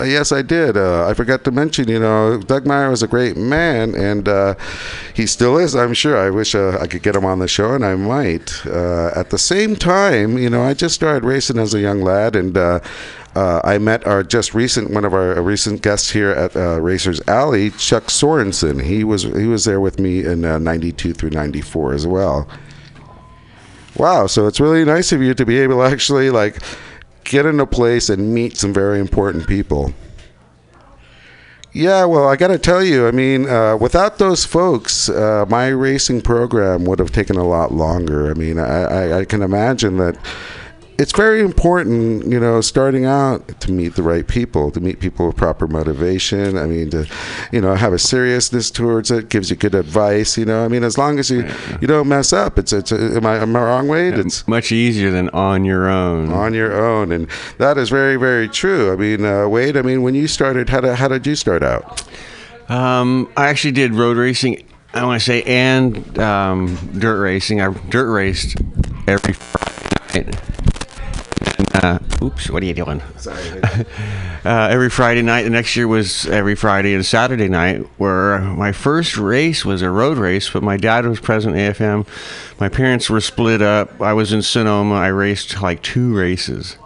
Uh, 0.00 0.04
yes, 0.04 0.32
I 0.32 0.40
did. 0.40 0.78
Uh, 0.78 1.06
I 1.06 1.12
forgot 1.12 1.44
to 1.44 1.50
mention, 1.50 1.88
you 1.88 1.98
know, 1.98 2.38
Doug 2.38 2.66
Meyer 2.66 2.88
was 2.88 3.02
a 3.02 3.08
great 3.08 3.36
man, 3.36 3.94
and 3.94 4.26
uh, 4.26 4.54
he 5.12 5.26
still 5.26 5.58
is, 5.58 5.76
I'm 5.76 5.92
sure. 5.92 6.16
I 6.16 6.30
wish 6.30 6.54
uh, 6.54 6.78
I 6.80 6.86
could 6.86 7.02
get 7.02 7.14
him 7.14 7.26
on 7.26 7.38
the 7.38 7.48
show, 7.48 7.74
and 7.74 7.84
I 7.84 7.96
might. 7.96 8.64
Uh, 8.66 9.10
at 9.14 9.28
the 9.28 9.36
same 9.36 9.76
time, 9.76 10.38
you 10.38 10.48
know, 10.48 10.62
I 10.62 10.72
just 10.72 10.94
started 10.94 11.24
racing 11.24 11.58
as 11.58 11.74
a 11.74 11.80
young 11.80 12.00
lad, 12.00 12.34
and 12.34 12.56
uh, 12.56 12.80
I 13.34 13.76
met 13.76 14.06
our 14.06 14.22
just 14.22 14.54
recent 14.54 14.90
one 14.90 15.04
of 15.04 15.12
our 15.12 15.40
recent 15.42 15.82
guests 15.82 16.10
here 16.10 16.30
at 16.30 16.54
Racers 16.54 17.20
Alley, 17.28 17.70
Chuck 17.70 18.04
Sorensen. 18.04 18.82
He 18.82 19.04
was 19.04 19.24
he 19.24 19.46
was 19.46 19.66
there 19.66 19.80
with 19.80 20.00
me 20.00 20.24
in 20.24 20.44
uh, 20.44 20.58
'92 20.58 21.12
through 21.12 21.30
'94 21.30 21.92
as 21.92 22.06
well. 22.06 22.48
Wow, 23.96 24.26
so 24.28 24.46
it's 24.46 24.60
really 24.60 24.84
nice 24.84 25.12
of 25.12 25.20
you 25.20 25.34
to 25.34 25.44
be 25.44 25.58
able 25.58 25.76
to 25.76 25.92
actually 25.92 26.30
like 26.30 26.58
get 27.24 27.46
in 27.46 27.60
a 27.60 27.66
place 27.66 28.08
and 28.08 28.34
meet 28.34 28.56
some 28.56 28.72
very 28.72 28.98
important 28.98 29.46
people. 29.46 29.92
Yeah, 31.72 32.04
well, 32.04 32.26
I 32.26 32.34
got 32.34 32.48
to 32.48 32.58
tell 32.58 32.82
you, 32.82 33.06
I 33.06 33.12
mean, 33.12 33.48
uh, 33.48 33.76
without 33.76 34.18
those 34.18 34.44
folks, 34.44 35.08
uh, 35.08 35.46
my 35.48 35.68
racing 35.68 36.22
program 36.22 36.84
would 36.84 36.98
have 36.98 37.12
taken 37.12 37.36
a 37.36 37.46
lot 37.46 37.72
longer. 37.72 38.28
I 38.28 38.34
mean, 38.34 38.58
I, 38.58 38.82
I, 38.82 39.18
I 39.20 39.24
can 39.24 39.40
imagine 39.40 39.96
that 39.98 40.16
it's 41.00 41.12
very 41.12 41.40
important, 41.40 42.26
you 42.26 42.38
know, 42.38 42.60
starting 42.60 43.06
out 43.06 43.58
to 43.62 43.72
meet 43.72 43.94
the 43.94 44.02
right 44.02 44.28
people, 44.28 44.70
to 44.70 44.80
meet 44.80 45.00
people 45.00 45.28
with 45.28 45.36
proper 45.36 45.66
motivation. 45.66 46.58
I 46.58 46.66
mean, 46.66 46.90
to, 46.90 47.06
you 47.50 47.62
know, 47.62 47.74
have 47.74 47.94
a 47.94 47.98
seriousness 47.98 48.70
towards 48.70 49.10
it, 49.10 49.30
gives 49.30 49.48
you 49.48 49.56
good 49.56 49.74
advice. 49.74 50.36
You 50.36 50.44
know, 50.44 50.62
I 50.62 50.68
mean, 50.68 50.84
as 50.84 50.98
long 50.98 51.18
as 51.18 51.30
you 51.30 51.48
you 51.80 51.86
don't 51.86 52.06
mess 52.06 52.34
up, 52.34 52.58
it's 52.58 52.74
it's. 52.74 52.92
Am 52.92 53.24
I 53.24 53.36
am 53.36 53.56
I 53.56 53.62
wrong, 53.62 53.88
Wade? 53.88 54.18
It's 54.18 54.46
Much 54.46 54.72
easier 54.72 55.10
than 55.10 55.30
on 55.30 55.64
your 55.64 55.88
own. 55.88 56.30
on 56.32 56.52
your 56.52 56.78
own, 56.78 57.12
and 57.12 57.28
that 57.56 57.78
is 57.78 57.88
very 57.88 58.16
very 58.16 58.46
true. 58.46 58.92
I 58.92 58.96
mean, 58.96 59.24
uh, 59.24 59.48
Wade. 59.48 59.78
I 59.78 59.82
mean, 59.82 60.02
when 60.02 60.14
you 60.14 60.28
started, 60.28 60.68
how 60.68 60.82
did 60.82 60.96
how 60.96 61.08
did 61.08 61.26
you 61.26 61.34
start 61.34 61.62
out? 61.62 62.04
Um, 62.68 63.32
I 63.38 63.48
actually 63.48 63.72
did 63.72 63.94
road 63.94 64.18
racing. 64.18 64.66
I 64.92 65.06
want 65.06 65.18
to 65.18 65.24
say 65.24 65.44
and 65.44 66.18
um, 66.18 66.76
dirt 66.98 67.22
racing. 67.22 67.62
I 67.62 67.72
dirt 67.88 68.12
raced 68.12 68.58
every 69.08 69.32
Friday 69.32 70.26
night. 70.26 70.59
Uh, 71.82 71.98
oops, 72.22 72.50
what 72.50 72.62
are 72.62 72.66
you 72.66 72.74
doing? 72.74 73.02
Sorry. 73.16 73.60
Uh, 74.42 74.68
every 74.70 74.88
Friday 74.88 75.20
night. 75.20 75.42
The 75.42 75.50
next 75.50 75.76
year 75.76 75.86
was 75.86 76.24
every 76.24 76.54
Friday 76.54 76.94
and 76.94 77.04
Saturday 77.04 77.46
night. 77.46 77.86
Where 77.98 78.40
my 78.40 78.72
first 78.72 79.18
race 79.18 79.66
was 79.66 79.82
a 79.82 79.90
road 79.90 80.16
race, 80.16 80.48
but 80.48 80.62
my 80.62 80.78
dad 80.78 81.04
was 81.04 81.20
present 81.20 81.54
at 81.58 81.76
AFM. 81.76 82.06
My 82.58 82.70
parents 82.70 83.10
were 83.10 83.20
split 83.20 83.60
up. 83.60 84.00
I 84.00 84.14
was 84.14 84.32
in 84.32 84.40
Sonoma. 84.40 84.94
I 84.94 85.08
raced 85.08 85.60
like 85.60 85.82
two 85.82 86.16
races. 86.16 86.78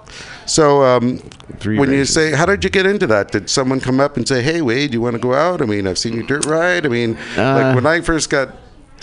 So, 0.46 0.82
um, 0.82 1.18
Three 1.60 1.78
when 1.78 1.90
races. 1.90 2.16
you 2.16 2.22
say, 2.30 2.36
how 2.36 2.44
did 2.44 2.64
you 2.64 2.70
get 2.70 2.86
into 2.86 3.06
that? 3.06 3.30
Did 3.30 3.48
someone 3.48 3.78
come 3.78 4.00
up 4.00 4.16
and 4.16 4.26
say, 4.26 4.42
"Hey, 4.42 4.61
Wade, 4.61 4.90
do 4.90 4.96
you 4.96 5.00
want 5.00 5.14
to 5.14 5.20
go 5.22 5.33
out?" 5.35 5.62
I 5.62 5.64
mean, 5.66 5.87
I've 5.87 5.96
seen 5.98 6.14
you 6.14 6.24
dirt 6.24 6.46
ride. 6.46 6.85
I 6.87 6.88
mean, 6.88 7.16
Uh, 7.38 7.54
like 7.54 7.74
when 7.76 7.87
I 7.87 8.00
first 8.00 8.30
got 8.30 8.48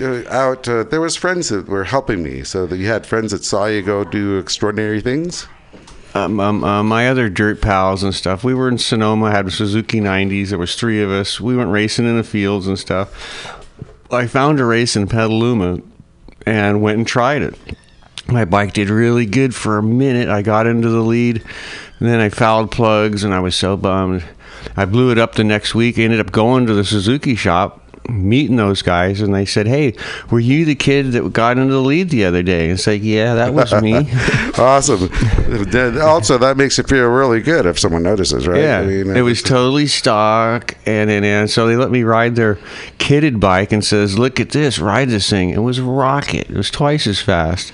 uh, 0.02 0.24
out, 0.30 0.68
uh, 0.68 0.84
there 0.84 1.00
was 1.00 1.16
friends 1.16 1.48
that 1.48 1.70
were 1.70 1.86
helping 1.86 2.22
me. 2.22 2.44
So 2.44 2.68
that 2.68 2.76
you 2.76 2.88
had 2.88 3.06
friends 3.06 3.32
that 3.32 3.46
saw 3.46 3.68
you 3.68 3.82
go 3.82 4.04
do 4.04 4.38
extraordinary 4.40 5.00
things. 5.00 5.48
Um, 6.14 6.40
um, 6.40 6.64
uh, 6.64 6.84
my 6.84 7.08
other 7.08 7.30
dirt 7.30 7.62
pals 7.62 8.04
and 8.04 8.14
stuff. 8.14 8.44
We 8.44 8.54
were 8.54 8.68
in 8.68 8.78
Sonoma, 8.78 9.32
had 9.32 9.52
Suzuki 9.52 10.00
90s. 10.00 10.50
There 10.50 10.58
was 10.60 10.76
three 10.76 11.02
of 11.02 11.10
us. 11.10 11.40
We 11.40 11.56
went 11.56 11.70
racing 11.70 12.06
in 12.06 12.18
the 12.18 12.24
fields 12.24 12.68
and 12.68 12.78
stuff. 12.78 13.58
I 14.12 14.28
found 14.28 14.60
a 14.60 14.66
race 14.66 14.96
in 14.96 15.08
Petaluma 15.08 15.80
and 16.46 16.82
went 16.82 16.98
and 16.98 17.08
tried 17.08 17.42
it. 17.42 17.56
My 18.28 18.46
bike 18.46 18.74
did 18.74 18.90
really 18.90 19.26
good 19.26 19.56
for 19.56 19.78
a 19.78 19.84
minute. 19.84 20.30
I 20.30 20.42
got 20.42 20.68
into 20.68 20.90
the 20.90 21.02
lead, 21.02 21.44
and 22.00 22.08
then 22.08 22.20
I 22.20 22.30
fouled 22.30 22.72
plugs, 22.72 23.24
and 23.24 23.34
I 23.34 23.40
was 23.40 23.56
so 23.56 23.78
bummed. 23.78 24.24
I 24.76 24.86
blew 24.86 25.12
it 25.12 25.18
up 25.18 25.36
the 25.36 25.44
next 25.44 25.74
week. 25.76 25.98
I 25.98 26.04
Ended 26.04 26.20
up 26.20 26.32
going 26.32 26.66
to 26.68 26.74
the 26.74 26.86
Suzuki 26.86 27.36
shop, 27.36 27.81
meeting 28.10 28.56
those 28.56 28.82
guys, 28.82 29.22
and 29.22 29.34
they 29.34 29.46
said, 29.46 29.68
"Hey, 29.68 29.94
were 30.30 30.40
you 30.40 30.66
the 30.66 30.76
kid 30.76 31.12
that 31.14 31.32
got 31.34 31.58
into 31.58 31.74
the 31.74 31.82
lead 31.82 32.10
the 32.10 32.26
other 32.26 32.44
day?" 32.44 32.64
And 32.64 32.74
it's 32.74 32.88
like, 32.88 33.04
"Yeah, 33.04 33.36
that 33.36 33.54
was 33.54 33.72
me." 33.82 33.94
awesome. 34.58 35.10
Also, 36.02 36.38
that 36.38 36.56
makes 36.58 36.80
it 36.80 36.88
feel 36.90 37.08
really 37.08 37.42
good 37.42 37.66
if 37.66 37.80
someone 37.80 38.04
notices, 38.04 38.48
right? 38.48 38.62
Yeah, 38.62 38.80
I 38.80 38.86
mean, 38.86 39.16
it 39.16 39.22
was 39.22 39.42
totally 39.42 39.88
stock, 39.88 40.76
and, 40.86 41.10
and 41.10 41.26
and 41.26 41.50
so 41.50 41.68
they 41.68 41.76
let 41.76 41.92
me 41.92 42.04
ride 42.04 42.36
their 42.36 42.56
kitted 42.98 43.40
bike 43.40 43.72
and 43.72 43.84
says, 43.84 44.18
"Look 44.18 44.40
at 44.40 44.50
this, 44.50 44.80
ride 44.80 45.10
this 45.10 45.30
thing." 45.30 45.50
It 45.50 45.60
was 45.60 45.80
rocket. 45.80 46.50
It 46.50 46.58
was 46.58 46.72
twice 46.72 47.08
as 47.08 47.20
fast. 47.20 47.72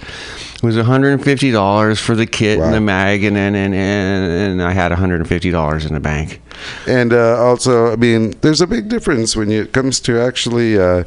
It 0.58 0.63
was 0.63 0.76
one 0.76 0.86
hundred 0.86 1.13
and 1.13 1.24
fifty 1.24 1.52
dollars 1.52 2.00
for 2.00 2.15
the 2.15 2.26
kit 2.26 2.58
Wow. 2.58 2.65
and 2.65 2.74
the 2.74 2.82
mag, 2.82 3.24
and 3.24 3.38
and 3.38 3.56
and 3.56 3.76
and, 3.76 4.32
and 4.52 4.63
I 4.63 4.72
had 4.72 4.89
one 4.91 5.00
hundred 5.00 5.20
and 5.22 5.30
fifty 5.30 5.52
dollars 5.52 5.86
in 5.86 5.93
the 5.93 6.00
bank. 6.00 6.41
And 6.88 7.13
uh, 7.13 7.38
also, 7.38 7.93
I 7.93 7.96
mean, 7.98 8.32
there's 8.41 8.62
a 8.62 8.65
big 8.65 8.89
difference 8.89 9.36
when 9.36 9.52
it 9.52 9.72
comes 9.72 10.00
to 10.00 10.20
actually 10.20 10.80
uh, 10.80 11.04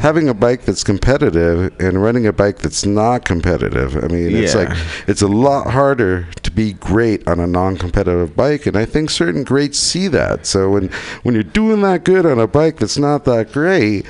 having 0.00 0.30
a 0.30 0.34
bike 0.34 0.62
that's 0.62 0.82
competitive 0.82 1.78
and 1.78 2.02
running 2.02 2.26
a 2.26 2.32
bike 2.32 2.60
that's 2.60 2.86
not 2.86 3.26
competitive. 3.26 4.02
I 4.02 4.08
mean, 4.08 4.34
it's 4.34 4.54
Yeah. 4.54 4.60
like 4.70 4.78
it's 5.06 5.20
a 5.20 5.28
lot 5.28 5.70
harder 5.70 6.26
to 6.42 6.50
be 6.50 6.72
great 6.72 7.28
on 7.28 7.38
a 7.40 7.46
non-competitive 7.46 8.34
bike, 8.34 8.64
and 8.64 8.74
I 8.74 8.86
think 8.86 9.10
certain 9.10 9.44
greats 9.44 9.78
see 9.78 10.08
that. 10.08 10.46
So 10.46 10.70
when 10.70 10.88
when 11.24 11.34
you're 11.34 11.44
doing 11.44 11.82
that 11.82 12.04
good 12.04 12.24
on 12.24 12.38
a 12.40 12.46
bike 12.46 12.78
that's 12.78 12.96
not 12.96 13.26
that 13.26 13.52
great. 13.52 14.06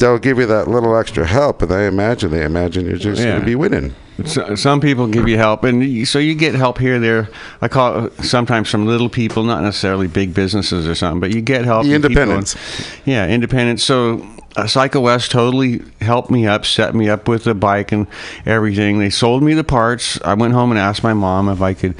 They'll 0.00 0.18
give 0.18 0.38
you 0.38 0.46
that 0.46 0.66
little 0.66 0.96
extra 0.96 1.26
help, 1.26 1.62
and 1.62 1.70
I 1.72 1.82
imagine 1.82 2.30
they 2.30 2.42
imagine 2.44 2.86
you're 2.86 2.96
just 2.96 3.22
going 3.22 3.38
to 3.40 3.44
be 3.46 3.54
winning. 3.54 3.94
So, 4.24 4.54
some 4.54 4.80
people 4.80 5.06
give 5.06 5.28
you 5.28 5.36
help, 5.36 5.62
and 5.64 5.82
you- 5.84 6.04
so 6.06 6.18
you 6.18 6.34
get 6.34 6.54
help 6.54 6.78
here, 6.78 6.98
there. 6.98 7.28
I 7.62 7.68
call 7.68 8.06
it 8.06 8.24
sometimes 8.24 8.68
from 8.70 8.86
little 8.86 9.08
people, 9.08 9.44
not 9.44 9.62
necessarily 9.62 10.08
big 10.08 10.34
businesses 10.34 10.86
or 10.88 10.94
something, 10.94 11.20
but 11.20 11.30
you 11.34 11.40
get 11.40 11.64
help. 11.64 11.84
The 11.84 11.94
independence. 11.94 12.56
yeah, 13.04 13.26
independence. 13.28 13.82
So 13.84 14.26
uh, 14.56 14.66
Cycle 14.66 15.02
West 15.02 15.30
totally 15.30 15.82
helped 16.00 16.30
me 16.30 16.46
up, 16.46 16.66
set 16.66 16.94
me 16.94 17.08
up 17.08 17.28
with 17.28 17.44
the 17.44 17.54
bike 17.54 17.92
and 17.92 18.06
everything. 18.46 18.98
They 18.98 19.10
sold 19.10 19.42
me 19.42 19.54
the 19.54 19.64
parts. 19.64 20.18
I 20.22 20.34
went 20.34 20.52
home 20.54 20.70
and 20.70 20.78
asked 20.78 21.02
my 21.02 21.14
mom 21.14 21.48
if 21.48 21.62
I 21.62 21.72
could 21.74 21.94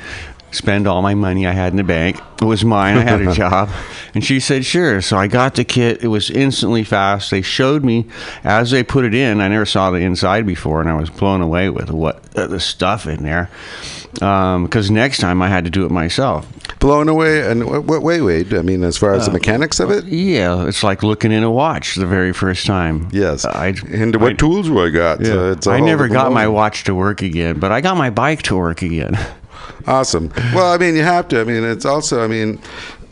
spend 0.50 0.86
all 0.86 1.02
my 1.02 1.14
money 1.14 1.46
I 1.46 1.52
had 1.52 1.72
in 1.72 1.76
the 1.76 1.84
bank. 1.84 2.20
It 2.40 2.44
was 2.44 2.64
mine. 2.64 2.96
I 2.96 3.02
had 3.02 3.20
a 3.20 3.32
job. 3.34 3.68
And 4.14 4.24
she 4.24 4.40
said, 4.40 4.64
sure. 4.64 5.00
So 5.02 5.16
I 5.16 5.26
got 5.26 5.54
the 5.54 5.64
kit. 5.64 6.02
It 6.02 6.08
was 6.08 6.30
instantly 6.30 6.84
fast. 6.84 7.30
They 7.30 7.42
showed 7.42 7.84
me 7.84 8.06
as 8.44 8.70
they 8.70 8.82
put 8.82 9.04
it 9.04 9.14
in. 9.14 9.40
I 9.40 9.48
never 9.48 9.66
saw 9.66 9.90
the 9.90 9.98
inside 9.98 10.46
before, 10.46 10.80
and 10.80 10.88
I 10.90 10.94
was 10.94 11.10
blown 11.10 11.40
away 11.42 11.68
with 11.70 11.90
what 11.90 12.22
uh, 12.36 12.46
the 12.46 12.58
stuff 12.60 13.06
in 13.06 13.22
there. 13.22 13.50
Because 14.14 14.90
next 14.90 15.18
time 15.18 15.40
I 15.40 15.48
had 15.48 15.64
to 15.64 15.70
do 15.70 15.84
it 15.84 15.90
myself. 15.90 16.48
Blown 16.80 17.08
away, 17.08 17.48
and 17.48 17.66
what, 17.66 17.84
what 17.84 18.02
way, 18.02 18.20
Wade? 18.20 18.52
I 18.54 18.62
mean, 18.62 18.82
as 18.82 18.96
far 18.96 19.12
as 19.14 19.26
the 19.26 19.32
mechanics 19.32 19.78
of 19.78 19.90
it, 19.90 20.04
Yeah, 20.06 20.66
it's 20.66 20.82
like 20.82 21.02
looking 21.02 21.30
in 21.30 21.42
a 21.44 21.50
watch 21.50 21.94
the 21.94 22.06
very 22.06 22.32
first 22.32 22.66
time. 22.66 23.08
yes. 23.12 23.44
I, 23.44 23.74
and 23.92 24.16
what 24.16 24.32
I- 24.32 24.34
tools 24.34 24.66
do 24.66 24.80
I 24.80 24.88
got? 24.90 25.20
A 25.24 25.56
I 25.66 25.78
never 25.80 26.08
got 26.08 26.32
my 26.32 26.48
watch 26.48 26.84
to 26.84 26.94
work 26.94 27.22
again, 27.22 27.60
but 27.60 27.70
I 27.70 27.80
got 27.82 27.96
my 27.96 28.10
bike 28.10 28.42
to 28.44 28.56
work 28.56 28.82
again. 28.82 29.16
Awesome. 29.86 30.32
Well, 30.54 30.72
I 30.72 30.78
mean, 30.78 30.94
you 30.94 31.02
have 31.02 31.28
to. 31.28 31.40
I 31.40 31.44
mean, 31.44 31.64
it's 31.64 31.84
also. 31.84 32.22
I 32.22 32.26
mean, 32.26 32.60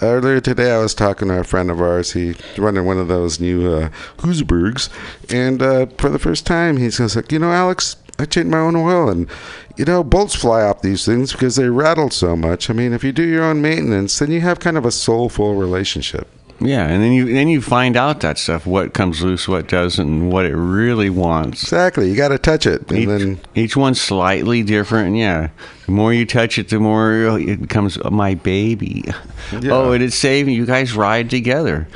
earlier 0.03 0.41
today 0.41 0.73
I 0.73 0.79
was 0.79 0.95
talking 0.95 1.29
to 1.29 1.41
a 1.41 1.45
friend 1.45 1.71
of 1.71 1.81
ours. 1.81 2.13
He 2.13 2.35
running 2.57 2.85
one 2.85 2.99
of 2.99 3.09
those 3.09 3.41
new 3.41 3.73
uh, 3.73 3.89
Husabergs, 4.19 4.89
and 5.33 5.63
uh, 5.63 5.87
for 5.99 6.09
the 6.09 6.19
first 6.19 6.47
time, 6.47 6.77
he's 6.77 6.99
like, 7.17 7.33
you 7.33 7.39
know, 7.39 7.53
Alex, 7.53 7.97
I 8.19 8.25
changed 8.25 8.51
my 8.51 8.59
own 8.59 8.77
oil, 8.77 9.09
and 9.09 9.29
you 9.77 9.85
know, 9.85 10.03
bolts 10.03 10.35
fly 10.35 10.63
off 10.63 10.83
these 10.83 11.05
things 11.05 11.33
because 11.33 11.57
they 11.57 11.69
rattle 11.69 12.11
so 12.11 12.37
much. 12.37 12.69
I 12.69 12.73
mean, 12.73 12.93
if 12.93 13.05
you 13.05 13.13
do 13.13 13.27
your 13.27 13.45
own 13.45 13.63
maintenance, 13.63 14.19
then 14.19 14.31
you 14.31 14.41
have 14.41 14.61
kind 14.61 14.77
of 14.77 14.85
a 14.85 14.91
soulful 14.91 15.55
relationship. 15.55 16.29
Yeah, 16.61 16.89
and 16.89 17.03
then 17.03 17.13
you 17.13 17.33
then 17.33 17.47
you 17.47 17.63
find 17.63 17.97
out 17.97 18.21
that 18.21 18.37
stuff, 18.37 18.67
what 18.67 18.93
comes 18.93 19.23
loose, 19.23 19.47
what 19.47 19.69
doesn't, 19.69 20.07
and 20.07 20.33
what 20.33 20.45
it 20.45 20.57
really 20.57 21.09
wants. 21.09 21.63
Exactly. 21.63 22.11
You 22.11 22.17
got 22.17 22.29
to 22.29 22.39
touch 22.39 22.67
it, 22.67 22.91
and 22.91 22.99
Each, 22.99 23.07
then 23.07 23.41
each 23.55 23.77
one's 23.77 24.01
slightly 24.01 24.65
different, 24.65 25.17
yeah, 25.17 25.51
the 25.87 25.93
more 25.93 26.13
you 26.13 26.27
touch 26.27 26.59
it, 26.59 26.69
the 26.69 26.81
more 26.81 27.39
it 27.39 27.61
becomes 27.61 28.03
my 28.11 28.35
baby. 28.35 29.05
Oh, 29.53 29.93
and 29.93 30.03
it's 30.03 30.17
saving 30.17 30.55
you 30.55 30.67
guys 30.67 30.95
ride 30.95 31.31
together, 31.31 31.87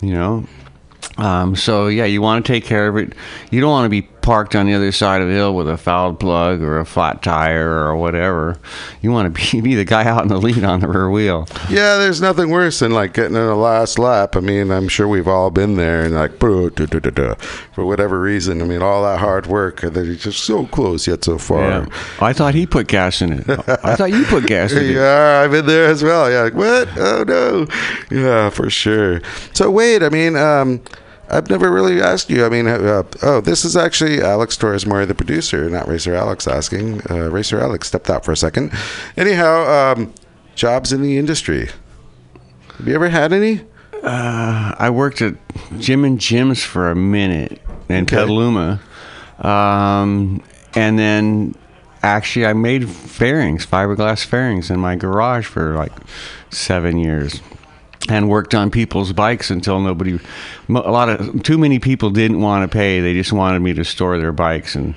you 0.00 0.14
know. 0.14 0.46
Um, 1.18 1.54
so 1.56 1.88
yeah, 1.88 2.04
you 2.04 2.22
want 2.22 2.46
to 2.46 2.52
take 2.52 2.64
care 2.64 2.88
of 2.88 2.96
it. 2.96 3.12
You 3.50 3.60
don't 3.60 3.70
want 3.70 3.84
to 3.84 3.90
be 3.90 4.02
parked 4.28 4.54
on 4.54 4.66
the 4.66 4.74
other 4.74 4.92
side 4.92 5.22
of 5.22 5.28
the 5.28 5.32
hill 5.32 5.54
with 5.54 5.66
a 5.66 5.78
fouled 5.78 6.20
plug 6.20 6.60
or 6.60 6.78
a 6.78 6.84
flat 6.84 7.22
tire 7.22 7.70
or 7.70 7.96
whatever. 7.96 8.58
You 9.00 9.10
want 9.10 9.34
to 9.34 9.52
be, 9.52 9.62
be 9.62 9.74
the 9.74 9.86
guy 9.86 10.04
out 10.04 10.20
in 10.20 10.28
the 10.28 10.36
lead 10.36 10.64
on 10.64 10.80
the 10.80 10.86
rear 10.86 11.08
wheel. 11.08 11.48
Yeah, 11.70 11.96
there's 11.96 12.20
nothing 12.20 12.50
worse 12.50 12.80
than 12.80 12.92
like 12.92 13.14
getting 13.14 13.36
in 13.36 13.46
the 13.46 13.54
last 13.54 13.98
lap. 13.98 14.36
I 14.36 14.40
mean, 14.40 14.70
I'm 14.70 14.86
sure 14.86 15.08
we've 15.08 15.26
all 15.26 15.50
been 15.50 15.76
there 15.76 16.04
and 16.04 16.14
like, 16.14 16.38
for 16.38 17.86
whatever 17.86 18.20
reason. 18.20 18.60
I 18.60 18.66
mean, 18.66 18.82
all 18.82 19.02
that 19.04 19.18
hard 19.18 19.46
work 19.46 19.82
and 19.82 19.96
then 19.96 20.04
you're 20.04 20.16
just 20.16 20.44
so 20.44 20.66
close 20.66 21.06
yet 21.06 21.24
so 21.24 21.38
far. 21.38 21.62
Yeah. 21.62 21.86
I 22.20 22.34
thought 22.34 22.52
he 22.52 22.66
put 22.66 22.86
gas 22.86 23.22
in 23.22 23.32
it. 23.32 23.48
I 23.48 23.96
thought 23.96 24.10
you 24.10 24.26
put 24.26 24.46
gas 24.46 24.72
in 24.72 24.84
it. 24.84 24.88
Yeah, 24.98 25.42
I've 25.42 25.52
been 25.52 25.64
there 25.64 25.86
as 25.86 26.02
well. 26.02 26.30
Yeah, 26.30 26.42
like, 26.42 26.54
what? 26.54 26.88
Oh 26.98 27.24
no. 27.26 27.66
Yeah, 28.10 28.50
for 28.50 28.68
sure. 28.68 29.22
So 29.54 29.70
wait, 29.70 30.02
I 30.02 30.10
mean, 30.10 30.36
um, 30.36 30.82
I've 31.30 31.50
never 31.50 31.70
really 31.70 32.00
asked 32.00 32.30
you. 32.30 32.44
I 32.44 32.48
mean, 32.48 32.66
uh, 32.66 33.02
oh, 33.22 33.40
this 33.40 33.64
is 33.64 33.76
actually 33.76 34.22
Alex 34.22 34.56
Torres 34.56 34.86
Murray, 34.86 35.04
the 35.04 35.14
producer, 35.14 35.68
not 35.68 35.86
Racer 35.86 36.14
Alex 36.14 36.46
asking. 36.48 37.02
Uh, 37.10 37.30
Racer 37.30 37.60
Alex 37.60 37.88
stepped 37.88 38.08
out 38.08 38.24
for 38.24 38.32
a 38.32 38.36
second. 38.36 38.72
Anyhow, 39.16 39.92
um, 39.92 40.14
jobs 40.54 40.92
in 40.92 41.02
the 41.02 41.18
industry. 41.18 41.68
Have 42.78 42.88
you 42.88 42.94
ever 42.94 43.08
had 43.08 43.32
any? 43.32 43.62
I 44.02 44.90
worked 44.90 45.20
at 45.22 45.34
Jim 45.78 46.04
and 46.04 46.18
Jim's 46.20 46.62
for 46.62 46.90
a 46.90 46.94
minute 46.96 47.60
in 47.88 48.04
Okay. 48.04 48.16
Petaluma. 48.16 48.80
Um, 49.40 50.42
and 50.74 50.98
then 50.98 51.54
actually, 52.02 52.46
I 52.46 52.52
made 52.52 52.88
fairings, 52.88 53.66
fiberglass 53.66 54.24
fairings 54.24 54.70
in 54.70 54.80
my 54.80 54.96
garage 54.96 55.46
for 55.46 55.74
like 55.74 55.92
seven 56.50 56.96
years. 56.98 57.40
And 58.10 58.28
worked 58.28 58.54
on 58.54 58.70
people's 58.70 59.12
bikes 59.12 59.50
until 59.50 59.80
nobody, 59.80 60.18
a 60.68 60.72
lot 60.72 61.08
of, 61.10 61.42
too 61.42 61.58
many 61.58 61.78
people 61.78 62.10
didn't 62.10 62.40
want 62.40 62.70
to 62.70 62.74
pay. 62.74 63.00
They 63.00 63.12
just 63.12 63.32
wanted 63.32 63.60
me 63.60 63.74
to 63.74 63.84
store 63.84 64.18
their 64.18 64.32
bikes. 64.32 64.74
And 64.74 64.94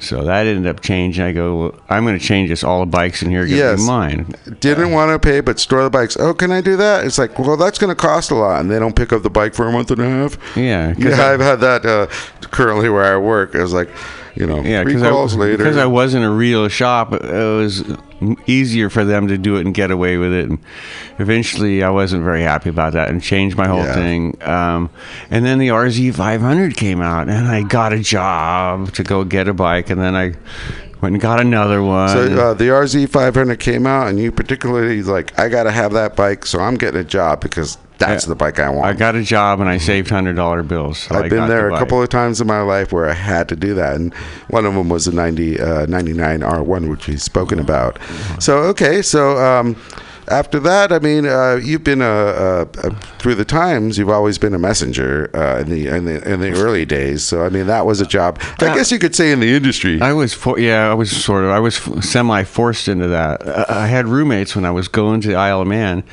so 0.00 0.24
that 0.24 0.46
ended 0.46 0.66
up 0.66 0.80
changing. 0.80 1.22
I 1.24 1.32
go, 1.32 1.56
well, 1.56 1.80
I'm 1.88 2.04
going 2.04 2.18
to 2.18 2.24
change 2.24 2.48
this. 2.48 2.64
All 2.64 2.80
the 2.80 2.86
bikes 2.86 3.22
in 3.22 3.30
here 3.30 3.46
get 3.46 3.56
Yes. 3.56 3.86
mine. 3.86 4.34
Didn't 4.58 4.90
want 4.90 5.10
to 5.12 5.18
pay, 5.18 5.40
but 5.40 5.60
store 5.60 5.84
the 5.84 5.90
bikes. 5.90 6.16
Oh, 6.18 6.34
can 6.34 6.50
I 6.50 6.60
do 6.60 6.76
that? 6.78 7.04
It's 7.06 7.18
like, 7.18 7.38
well, 7.38 7.56
that's 7.56 7.78
going 7.78 7.90
to 7.94 7.94
cost 8.00 8.30
a 8.30 8.34
lot, 8.34 8.60
and 8.60 8.70
they 8.70 8.78
don't 8.78 8.96
pick 8.96 9.12
up 9.12 9.22
the 9.22 9.30
bike 9.30 9.54
for 9.54 9.68
a 9.68 9.72
month 9.72 9.90
and 9.92 10.00
a 10.00 10.08
half. 10.08 10.36
yeah 10.56 10.94
Yeah, 10.98 11.20
I- 11.22 11.32
I've 11.34 11.40
had 11.40 11.60
that 11.60 11.86
uh, 11.86 12.06
currently 12.48 12.88
where 12.88 13.04
I 13.04 13.16
work. 13.16 13.54
It 13.54 13.60
was 13.62 13.72
like, 13.72 13.90
you 14.34 14.46
know, 14.46 14.62
Yeah, 14.62 14.82
three 14.82 14.94
because 14.94 15.34
I, 15.34 15.38
later. 15.38 15.56
because 15.58 15.76
I 15.76 15.86
wasn't 15.86 16.24
a 16.24 16.30
real 16.30 16.68
shop, 16.68 17.12
it 17.12 17.22
was 17.56 17.84
easier 18.46 18.90
for 18.90 19.04
them 19.04 19.28
to 19.28 19.38
do 19.38 19.56
it 19.56 19.64
and 19.66 19.74
get 19.74 19.90
away 19.90 20.16
with 20.18 20.32
it. 20.32 20.48
And 20.48 20.58
eventually, 21.18 21.82
I 21.82 21.90
wasn't 21.90 22.22
very 22.24 22.42
happy 22.42 22.68
about 22.70 22.92
that 22.92 23.08
and 23.08 23.22
changed 23.22 23.56
my 23.56 23.66
whole 23.66 23.84
Yeah. 23.84 23.94
thing. 23.94 24.36
Um, 24.42 24.90
and 25.30 25.44
then 25.44 25.58
the 25.58 25.68
RZ 25.70 26.12
500 26.14 26.76
came 26.76 27.00
out, 27.00 27.28
and 27.28 27.48
I 27.48 27.62
got 27.62 27.92
a 27.92 27.98
job 27.98 28.92
to 28.92 29.02
go 29.02 29.24
get 29.24 29.48
a 29.48 29.54
bike, 29.54 29.90
and 29.90 30.00
then 30.00 30.14
I 30.14 30.34
went 31.00 31.14
and 31.14 31.20
got 31.22 31.40
another 31.40 31.82
one. 31.82 32.08
So 32.08 32.22
uh, 32.22 32.54
the 32.54 32.64
RZ 32.64 33.08
500 33.08 33.58
came 33.58 33.86
out, 33.86 34.08
and 34.08 34.18
you 34.18 34.30
particularly 34.32 35.02
like, 35.02 35.38
I 35.38 35.48
got 35.48 35.64
to 35.64 35.70
have 35.70 35.92
that 35.92 36.16
bike, 36.16 36.46
so 36.46 36.60
I'm 36.60 36.76
getting 36.76 37.00
a 37.00 37.04
job 37.04 37.40
because 37.40 37.78
that's 37.98 38.24
the 38.24 38.34
bike 38.34 38.58
I 38.58 38.70
want. 38.70 38.86
I 38.86 38.94
got 38.94 39.14
a 39.14 39.22
job 39.22 39.60
and 39.60 39.68
I 39.68 39.76
saved 39.76 40.08
hundred 40.08 40.34
dollar 40.34 40.62
bills. 40.62 41.00
So 41.00 41.14
I 41.14 41.24
I've 41.24 41.30
been 41.30 41.48
there 41.48 41.68
the 41.68 41.74
a 41.74 41.78
couple 41.78 42.02
of 42.02 42.08
times 42.08 42.40
in 42.40 42.46
my 42.46 42.62
life 42.62 42.92
where 42.92 43.06
I 43.08 43.12
had 43.12 43.48
to 43.50 43.56
do 43.56 43.74
that, 43.74 43.96
and 43.96 44.14
one 44.48 44.64
of 44.64 44.74
them 44.74 44.88
was 44.88 45.04
the 45.04 45.12
90, 45.12 45.60
uh, 45.60 45.86
99 45.86 46.40
R1, 46.40 46.88
which 46.90 47.06
we've 47.08 47.20
spoken 47.20 47.58
about. 47.58 47.98
So 48.38 48.58
okay, 48.58 49.02
so 49.02 49.36
um, 49.36 49.76
after 50.28 50.60
that, 50.60 50.92
I 50.92 50.98
mean, 50.98 51.26
uh, 51.26 51.60
you've 51.62 51.84
been 51.84 52.02
a, 52.02 52.04
a, 52.04 52.60
a 52.62 52.90
through 53.18 53.34
the 53.34 53.44
times. 53.44 53.98
You've 53.98 54.10
always 54.10 54.38
been 54.38 54.54
a 54.54 54.58
messenger 54.58 55.30
uh, 55.34 55.60
in 55.60 55.70
the 55.70 55.86
in 55.88 56.04
the 56.04 56.32
in 56.32 56.40
the 56.40 56.52
early 56.52 56.84
days. 56.84 57.24
So 57.24 57.44
I 57.44 57.48
mean, 57.48 57.66
that 57.66 57.86
was 57.86 58.00
a 58.00 58.06
job. 58.06 58.38
I 58.60 58.74
guess 58.74 58.92
you 58.92 58.98
could 58.98 59.14
say 59.14 59.32
in 59.32 59.40
the 59.40 59.54
industry. 59.54 60.00
I 60.00 60.12
was, 60.12 60.32
for, 60.32 60.58
yeah, 60.58 60.90
I 60.90 60.94
was 60.94 61.10
sort 61.10 61.44
of, 61.44 61.50
I 61.50 61.58
was 61.58 61.76
semi 62.04 62.44
forced 62.44 62.88
into 62.88 63.08
that. 63.08 63.46
I 63.46 63.80
I 63.80 63.86
had 63.86 64.06
roommates 64.06 64.54
when 64.54 64.64
I 64.66 64.70
was 64.70 64.88
going 64.88 65.20
to 65.22 65.28
the 65.28 65.36
Isle 65.36 65.62
of 65.62 65.66
Man 65.66 66.04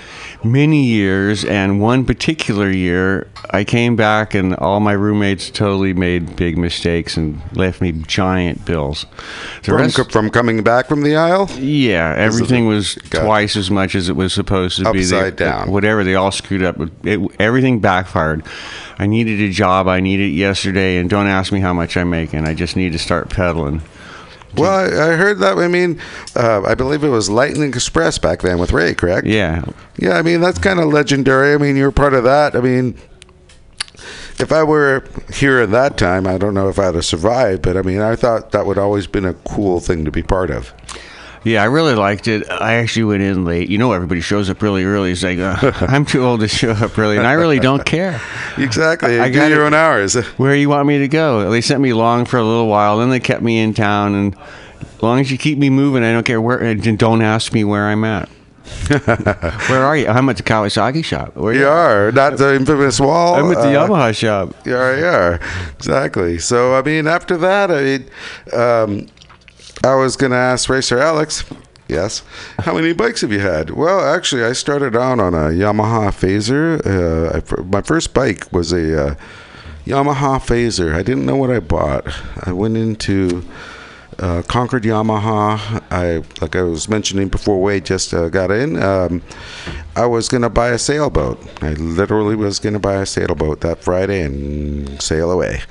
many 0.44 0.86
years, 0.86 1.44
and 1.44 1.82
one 1.82 2.06
particular 2.06 2.70
year, 2.70 3.28
I 3.52 3.64
came 3.64 3.96
back 3.96 4.34
and 4.34 4.56
all 4.56 4.80
my 4.80 4.94
roommates 4.94 5.50
totally 5.50 5.94
made 5.94 6.36
big 6.36 6.58
mistakes 6.58 7.18
and 7.18 7.42
left 7.54 7.82
me 7.82 7.92
giant 7.92 8.66
bills. 8.66 9.06
The 9.64 9.72
from, 9.72 9.78
rest- 9.78 10.12
from 10.12 10.30
coming 10.30 10.64
back 10.64 10.88
from 10.88 11.04
the 11.04 11.16
Isle. 11.16 11.50
yeah, 11.60 12.14
everything 12.18 12.68
was 12.68 12.96
twice 13.10 13.56
as 13.56 13.70
much 13.70 13.96
as 13.96 14.07
it 14.10 14.16
was 14.16 14.34
supposed 14.34 14.78
to 14.78 14.92
be. 14.92 15.04
They- 15.04 15.18
Upside 15.18 15.36
down. 15.36 15.72
Whatever, 15.72 16.04
they 16.04 16.16
all 16.16 16.32
screwed 16.32 16.64
up. 16.64 16.78
It, 17.04 17.20
everything 17.40 17.80
backfired. 17.80 18.44
I 19.00 19.06
needed 19.08 19.40
a 19.42 19.50
job. 19.52 19.88
I 19.88 20.00
needed 20.00 20.30
it 20.30 20.36
yesterday, 20.36 20.98
and 20.98 21.10
don't 21.10 21.28
ask 21.28 21.52
me 21.52 21.60
how 21.60 21.74
much 21.74 21.96
I'm 21.98 22.10
making. 22.10 22.46
I 22.46 22.54
just 22.54 22.76
need 22.76 22.94
to 22.94 23.00
start 23.00 23.30
pedaling. 23.30 23.82
Well, 24.56 24.72
I, 24.72 25.12
I 25.12 25.16
heard 25.18 25.40
that. 25.40 25.58
I 25.58 25.68
mean, 25.68 26.00
uh, 26.36 26.64
I 26.66 26.74
believe 26.74 27.04
it 27.04 27.10
was 27.10 27.30
Lightning 27.30 27.70
Express 27.70 28.18
back 28.18 28.42
then 28.42 28.58
with 28.58 28.72
Ray, 28.72 28.96
correct? 28.96 29.28
Yeah, 29.28 29.64
Yeah, 29.98 30.14
I 30.14 30.22
mean 30.24 30.42
that's 30.42 30.58
kind 30.58 30.80
of 30.80 30.88
legendary. 30.88 31.54
I 31.54 31.58
mean, 31.58 31.76
you're 31.76 31.92
part 31.92 32.14
of 32.16 32.24
that. 32.24 32.56
I 32.56 32.62
mean, 32.62 32.98
if 34.40 34.52
I 34.52 34.64
were 34.64 35.04
here 35.34 35.60
at 35.60 35.72
that 35.72 35.98
time, 35.98 36.26
I 36.26 36.38
don't 36.38 36.54
know 36.54 36.70
if 36.70 36.80
I'd 36.80 36.96
have 36.96 37.06
survived, 37.06 37.62
but 37.62 37.76
I 37.78 37.82
mean, 37.82 38.00
I 38.02 38.16
thought 38.16 38.52
that 38.52 38.66
would 38.66 38.78
always 38.78 39.06
been 39.06 39.26
a 39.26 39.34
cool 39.34 39.80
thing 39.80 40.06
to 40.06 40.12
be 40.12 40.24
part 40.24 40.50
of. 40.50 40.74
Yeah, 41.48 41.62
I 41.64 41.66
really 41.66 41.96
liked 41.96 42.28
it. 42.28 42.50
I 42.52 42.74
actually 42.74 43.06
went 43.06 43.24
in 43.24 43.46
late. 43.46 43.70
You 43.70 43.78
know, 43.78 43.94
everybody 43.94 44.20
shows 44.20 44.50
up 44.50 44.62
really 44.62 44.84
early. 44.84 45.12
It's 45.14 45.24
like, 45.24 45.40
uh, 45.40 45.72
I'm 45.88 46.04
too 46.04 46.26
old 46.26 46.42
to 46.42 46.50
show 46.50 46.72
up 46.72 47.00
early, 47.00 47.16
and 47.16 47.26
I 47.26 47.34
really 47.34 47.60
don't 47.60 47.86
care. 47.86 48.20
Exactly. 48.58 49.20
I 49.20 49.28
You 49.28 49.34
do 49.34 49.40
got 49.40 49.52
your 49.52 49.66
own 49.66 49.76
hours. 49.76 50.16
Where 50.38 50.56
you 50.56 50.68
want 50.68 50.88
me 50.88 50.98
to 50.98 51.08
go? 51.08 51.52
They 51.52 51.62
sent 51.62 51.80
me 51.80 51.92
along 51.92 52.26
for 52.26 52.38
a 52.38 52.44
little 52.44 52.68
while, 52.68 52.98
then 52.98 53.12
they 53.12 53.20
kept 53.20 53.44
me 53.44 53.60
in 53.60 53.76
town, 53.76 54.16
and 54.16 54.36
as 54.82 55.04
long 55.04 55.20
as 55.20 55.32
you 55.32 55.38
keep 55.38 55.60
me 55.60 55.70
moving, 55.70 56.04
I 56.04 56.12
don't 56.12 56.26
care 56.26 56.42
where. 56.42 56.58
And 56.58 56.98
don't 56.98 57.22
ask 57.22 57.54
me 57.54 57.64
where 57.64 57.86
I'm 57.86 58.04
at. 58.04 58.30
where 58.90 59.84
are 59.86 59.96
you? 59.96 60.08
I'm 60.08 60.28
at 60.30 60.38
the 60.38 60.44
Kawasaki 60.44 61.06
shop. 61.06 61.36
Where 61.36 61.54
You 61.54 61.68
are 61.68 62.12
not 62.12 62.38
the 62.38 62.56
infamous 62.56 63.00
wall. 63.00 63.36
I'm 63.36 63.52
at 63.52 63.62
the 63.62 63.80
uh, 63.80 63.88
Yamaha 63.88 64.16
shop. 64.16 64.56
Yeah, 64.66 64.98
you 64.98 65.06
are. 65.06 65.40
Exactly. 65.76 66.40
So, 66.40 66.76
I 66.76 66.82
mean, 66.82 67.06
after 67.06 67.38
that, 67.38 67.70
I 67.70 67.82
mean, 67.84 68.10
um, 68.54 69.08
I 69.84 69.96
was 69.96 70.16
going 70.16 70.32
to 70.32 70.38
ask 70.38 70.70
Racer 70.70 71.00
Alex, 71.00 71.44
yes, 71.88 72.24
how 72.60 72.74
many 72.74 72.94
bikes 72.94 73.22
have 73.22 73.32
you 73.32 73.40
had? 73.40 73.70
Well, 73.70 74.00
actually, 74.00 74.44
I 74.44 74.54
started 74.54 74.96
out 74.96 75.20
on 75.20 75.34
a 75.34 75.50
Yamaha 75.50 76.10
Fazer. 76.10 76.82
Uh, 76.86 77.38
I, 77.38 77.62
my 77.64 77.82
first 77.82 78.14
bike 78.14 78.52
was 78.52 78.74
a 78.74 79.10
uh, 79.10 79.16
Yamaha 79.86 80.40
Fazer. 80.40 80.94
I 80.94 81.04
didn't 81.04 81.26
know 81.26 81.38
what 81.38 81.52
I 81.52 81.60
bought. 81.60 82.08
I 82.46 82.52
went 82.52 82.76
into 82.76 83.46
uh, 84.20 84.42
Concord 84.48 84.84
Yamaha. 84.84 85.84
I 85.92 86.24
like 86.42 86.56
I 86.56 86.64
was 86.64 86.90
mentioning 86.90 87.30
before 87.30 87.62
Wade 87.62 87.86
just 87.86 88.14
uh, 88.14 88.30
got 88.30 88.52
in. 88.52 88.82
Um, 88.82 89.22
I 89.96 90.06
was 90.06 90.28
gonna 90.28 90.50
buy 90.50 90.70
a 90.70 90.78
sailboat. 90.78 91.40
I 91.62 91.74
literally 91.74 92.36
was 92.36 92.60
gonna 92.60 92.80
buy 92.80 92.96
a 92.96 93.06
sailboat 93.06 93.62
that 93.62 93.84
Friday 93.84 94.22
and 94.22 95.02
sail 95.02 95.32
away. 95.32 95.62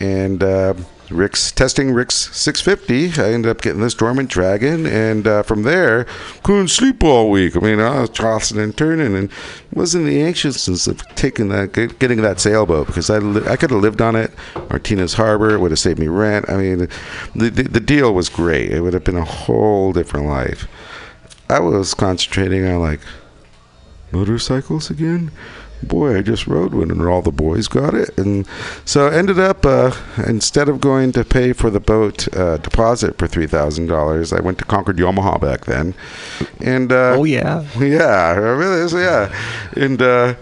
And 0.00 0.42
uh, 0.42 0.74
Rick's 1.10 1.50
testing 1.52 1.92
Rick's 1.92 2.14
650. 2.36 3.20
I 3.22 3.32
ended 3.32 3.50
up 3.50 3.62
getting 3.62 3.80
this 3.80 3.94
dormant 3.94 4.28
dragon, 4.28 4.84
and 4.86 5.26
uh, 5.26 5.42
from 5.42 5.62
there 5.62 6.04
couldn't 6.42 6.68
sleep 6.68 7.02
all 7.02 7.30
week. 7.30 7.56
I 7.56 7.60
mean, 7.60 7.80
I 7.80 8.00
was 8.02 8.10
tossing 8.10 8.58
and 8.58 8.76
turning, 8.76 9.16
and 9.16 9.30
wasn't 9.72 10.04
the 10.04 10.20
anxiousness 10.20 10.86
of 10.86 11.00
taking 11.14 11.48
that, 11.48 11.72
get- 11.72 11.98
getting 11.98 12.20
that 12.22 12.40
sailboat 12.40 12.88
because 12.88 13.08
I 13.08 13.18
li- 13.18 13.46
I 13.48 13.56
could 13.56 13.70
have 13.70 13.80
lived 13.80 14.02
on 14.02 14.16
it. 14.16 14.32
Martinez 14.68 15.14
Harbor 15.14 15.54
it 15.54 15.60
would 15.60 15.70
have 15.70 15.78
saved 15.78 15.98
me 15.98 16.08
rent. 16.08 16.48
I 16.50 16.56
mean, 16.56 16.78
the, 17.34 17.48
the 17.50 17.62
the 17.62 17.80
deal 17.80 18.12
was 18.12 18.28
great. 18.28 18.70
It 18.70 18.80
would 18.82 18.92
have 18.94 19.04
been 19.04 19.16
a 19.16 19.24
whole 19.24 19.92
different 19.94 20.26
life. 20.26 20.68
I 21.48 21.60
was 21.60 21.94
concentrating 21.94 22.66
on 22.66 22.80
like 22.80 23.00
motorcycles 24.12 24.90
again. 24.90 25.30
Boy, 25.82 26.18
I 26.18 26.22
just 26.22 26.46
rode 26.46 26.74
one, 26.74 26.90
and 26.90 27.00
all 27.02 27.22
the 27.22 27.30
boys 27.30 27.68
got 27.68 27.94
it, 27.94 28.16
and 28.18 28.46
so 28.84 29.06
I 29.08 29.14
ended 29.14 29.38
up 29.38 29.64
uh, 29.64 29.92
instead 30.26 30.68
of 30.68 30.80
going 30.80 31.12
to 31.12 31.24
pay 31.24 31.52
for 31.52 31.70
the 31.70 31.80
boat 31.80 32.26
uh, 32.36 32.56
deposit 32.58 33.16
for 33.16 33.26
three 33.28 33.46
thousand 33.46 33.86
dollars, 33.86 34.32
I 34.32 34.40
went 34.40 34.58
to 34.58 34.64
Concord 34.64 34.96
Yamaha 34.96 35.40
back 35.40 35.66
then, 35.66 35.94
and 36.60 36.90
uh, 36.92 37.14
Oh, 37.16 37.24
yeah. 37.24 37.64
yeah, 37.78 38.32
really 38.34 38.90
yeah, 39.00 39.32
and 39.76 40.02
uh, 40.02 40.34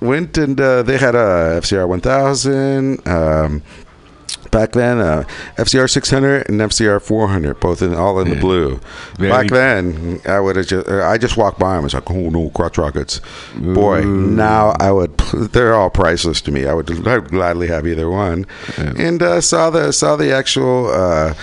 went 0.00 0.38
and 0.38 0.58
uh, 0.60 0.82
they 0.82 0.96
had 0.96 1.14
a 1.14 1.60
FZR 1.60 1.86
one 1.86 2.00
thousand. 2.00 3.06
Um, 3.06 3.62
Back 4.58 4.72
then, 4.72 4.98
uh, 4.98 5.22
FZR 5.56 5.88
600 5.88 6.48
and 6.48 6.60
FZR 6.60 7.00
400, 7.00 7.60
both 7.60 7.80
in 7.80 7.94
all 7.94 8.18
in 8.18 8.28
the 8.30 8.34
blue. 8.36 8.80
Very- 9.16 9.30
Back 9.30 9.48
then, 9.50 10.20
I 10.26 10.40
would 10.40 10.56
have 10.56 10.66
just 10.66 10.88
I 10.88 11.16
just 11.16 11.36
walked 11.36 11.60
by 11.60 11.74
them. 11.74 11.82
I 11.82 11.84
was 11.84 11.94
like, 11.94 12.10
oh 12.10 12.28
no, 12.30 12.50
crotch 12.50 12.76
rockets. 12.76 13.20
Boy, 13.56 14.02
now 14.04 14.74
I 14.80 14.90
would. 14.90 15.16
They're 15.54 15.74
all 15.74 15.90
priceless 15.90 16.40
to 16.42 16.50
me. 16.50 16.66
I 16.66 16.74
would, 16.74 16.90
I 17.06 17.18
would 17.18 17.30
gladly 17.30 17.68
have 17.68 17.86
either 17.86 18.10
one. 18.10 18.46
And 18.76 19.22
uh, 19.22 19.40
saw 19.40 19.70
the 19.70 19.92
saw 19.92 20.16
the 20.16 20.32
actual. 20.32 20.88
Uh, 20.92 21.34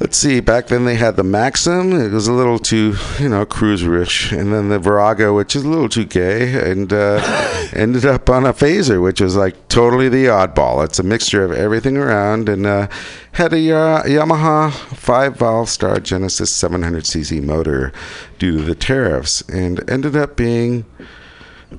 let's 0.00 0.16
see. 0.16 0.40
Back 0.40 0.68
then 0.68 0.86
they 0.86 0.96
had 0.96 1.16
the 1.16 1.22
Maxim. 1.22 1.92
It 1.92 2.10
was 2.10 2.26
a 2.26 2.32
little 2.32 2.58
too, 2.58 2.96
you 3.18 3.28
know, 3.28 3.44
cruiserish, 3.44 4.36
and 4.36 4.52
then 4.52 4.70
the 4.70 4.78
Virago, 4.78 5.36
which 5.36 5.54
is 5.54 5.62
a 5.62 5.68
little 5.68 5.88
too 5.88 6.06
gay, 6.06 6.70
and 6.70 6.92
uh, 6.92 7.20
ended 7.72 8.06
up 8.06 8.28
on 8.30 8.46
a 8.46 8.52
Fazer, 8.52 9.00
which 9.00 9.20
was 9.20 9.36
like 9.36 9.68
totally 9.68 10.08
the 10.08 10.24
oddball. 10.24 10.84
It's 10.84 10.98
a 10.98 11.04
mixture 11.04 11.44
of 11.44 11.52
everything 11.52 11.96
around, 11.96 12.48
and 12.48 12.66
uh, 12.66 12.88
had 13.32 13.52
a 13.52 13.60
Ya- 13.60 14.02
Yamaha 14.04 14.72
five-valve 14.72 15.68
Star 15.68 16.00
Genesis 16.00 16.50
700cc 16.50 17.42
motor 17.42 17.92
due 18.38 18.58
to 18.58 18.64
the 18.64 18.74
tariffs, 18.74 19.42
and 19.42 19.88
ended 19.88 20.16
up 20.16 20.34
being 20.34 20.84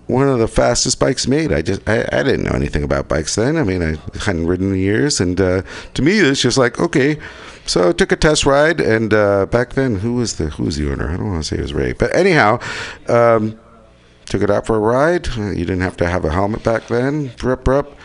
one 0.08 0.30
of 0.30 0.40
the 0.40 0.48
fastest 0.48 1.00
bikes 1.00 1.28
made. 1.28 1.52
I 1.52 1.62
just 1.62 1.88
I, 1.90 2.08
I 2.12 2.24
didn't 2.24 2.44
know 2.44 2.56
anything 2.56 2.84
about 2.84 3.10
bikes 3.10 3.36
then. 3.36 3.58
I 3.58 3.64
mean, 3.64 3.82
I 3.82 3.98
hadn't 4.20 4.48
ridden 4.48 4.72
in 4.72 4.80
years, 4.80 5.20
and 5.20 5.40
uh, 5.42 5.64
to 5.96 6.02
me, 6.02 6.20
it's 6.20 6.42
just 6.42 6.58
like 6.58 6.80
okay. 6.80 7.18
So 7.72 7.88
I 7.88 7.92
took 7.94 8.12
a 8.12 8.18
test 8.18 8.46
ride, 8.46 8.82
and 8.82 9.14
uh, 9.14 9.46
back 9.46 9.76
then, 9.76 10.00
who 10.00 10.16
was 10.16 10.36
the 10.36 10.50
who 10.50 10.64
was 10.64 10.76
the 10.76 10.92
owner? 10.92 11.10
I 11.10 11.16
don't 11.16 11.32
want 11.32 11.42
to 11.42 11.48
say 11.48 11.58
it 11.58 11.62
was 11.62 11.74
Ray, 11.74 11.94
but 11.94 12.14
anyhow, 12.14 12.60
um, 13.08 13.58
took 14.26 14.42
it 14.42 14.50
out 14.50 14.66
for 14.66 14.76
a 14.76 14.80
ride. 14.80 15.26
You 15.38 15.54
didn't 15.54 15.80
have 15.80 15.96
to 15.98 16.06
have 16.06 16.26
a 16.26 16.32
helmet 16.32 16.66
back 16.66 16.90
then. 16.90 17.32
Rup, 17.42 17.66
rup. 17.66 17.98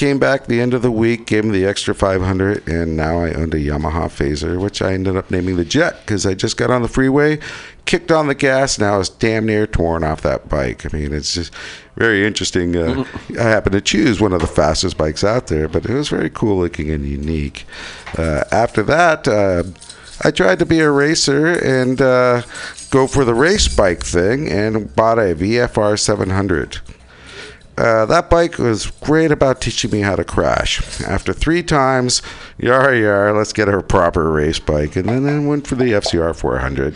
Came 0.00 0.18
back 0.18 0.46
the 0.46 0.62
end 0.62 0.72
of 0.72 0.80
the 0.80 0.90
week, 0.90 1.26
gave 1.26 1.44
him 1.44 1.52
the 1.52 1.66
extra 1.66 1.94
500, 1.94 2.66
and 2.66 2.96
now 2.96 3.18
I 3.18 3.34
owned 3.34 3.52
a 3.52 3.58
Yamaha 3.58 4.08
Fazer, 4.08 4.58
which 4.58 4.80
I 4.80 4.94
ended 4.94 5.14
up 5.14 5.30
naming 5.30 5.56
the 5.56 5.64
Jet 5.66 6.00
because 6.00 6.24
I 6.24 6.32
just 6.32 6.56
got 6.56 6.70
on 6.70 6.80
the 6.80 6.88
freeway, 6.88 7.38
kicked 7.84 8.10
on 8.10 8.26
the 8.26 8.34
gas, 8.34 8.78
now 8.78 8.98
it's 8.98 9.10
damn 9.10 9.44
near 9.44 9.66
torn 9.66 10.02
off 10.02 10.22
that 10.22 10.48
bike. 10.48 10.86
I 10.86 10.96
mean, 10.96 11.12
it's 11.12 11.34
just 11.34 11.52
very 11.96 12.26
interesting. 12.26 12.74
Uh, 12.74 13.04
I 13.38 13.42
happened 13.42 13.74
to 13.74 13.82
choose 13.82 14.22
one 14.22 14.32
of 14.32 14.40
the 14.40 14.46
fastest 14.46 14.96
bikes 14.96 15.22
out 15.22 15.48
there, 15.48 15.68
but 15.68 15.84
it 15.84 15.92
was 15.92 16.08
very 16.08 16.30
cool 16.30 16.56
looking 16.56 16.88
and 16.88 17.04
unique. 17.04 17.66
Uh, 18.16 18.44
after 18.50 18.82
that, 18.82 19.28
uh, 19.28 19.64
I 20.24 20.30
tried 20.30 20.60
to 20.60 20.64
be 20.64 20.80
a 20.80 20.90
racer 20.90 21.46
and 21.62 22.00
uh, 22.00 22.40
go 22.90 23.06
for 23.06 23.26
the 23.26 23.34
race 23.34 23.68
bike 23.68 24.02
thing 24.02 24.48
and 24.48 24.96
bought 24.96 25.18
a 25.18 25.34
VFR 25.34 25.98
700. 25.98 26.80
Uh, 27.80 28.04
that 28.04 28.28
bike 28.28 28.58
was 28.58 28.90
great 29.00 29.30
about 29.30 29.62
teaching 29.62 29.90
me 29.90 30.00
how 30.00 30.14
to 30.14 30.22
crash. 30.22 31.00
After 31.00 31.32
three 31.32 31.62
times, 31.62 32.20
yar 32.58 32.94
yar, 32.94 33.32
let's 33.32 33.54
get 33.54 33.70
a 33.70 33.82
proper 33.82 34.30
race 34.30 34.58
bike. 34.58 34.96
And 34.96 35.08
then 35.08 35.26
I 35.26 35.38
went 35.46 35.66
for 35.66 35.76
the 35.76 35.92
FZR 35.92 36.36
400, 36.36 36.94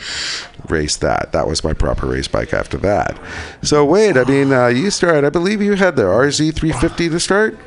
raced 0.69 1.01
that. 1.01 1.33
That 1.33 1.49
was 1.49 1.65
my 1.65 1.73
proper 1.73 2.07
race 2.07 2.29
bike 2.29 2.53
after 2.53 2.77
that. 2.79 3.19
So, 3.63 3.83
wait, 3.83 4.19
I 4.19 4.25
mean, 4.25 4.53
uh, 4.53 4.67
you 4.67 4.91
started, 4.91 5.25
I 5.25 5.31
believe 5.31 5.63
you 5.63 5.73
had 5.73 5.97
the 5.97 6.03
RZ 6.03 6.55
350 6.55 7.09
to 7.09 7.19
start? 7.19 7.59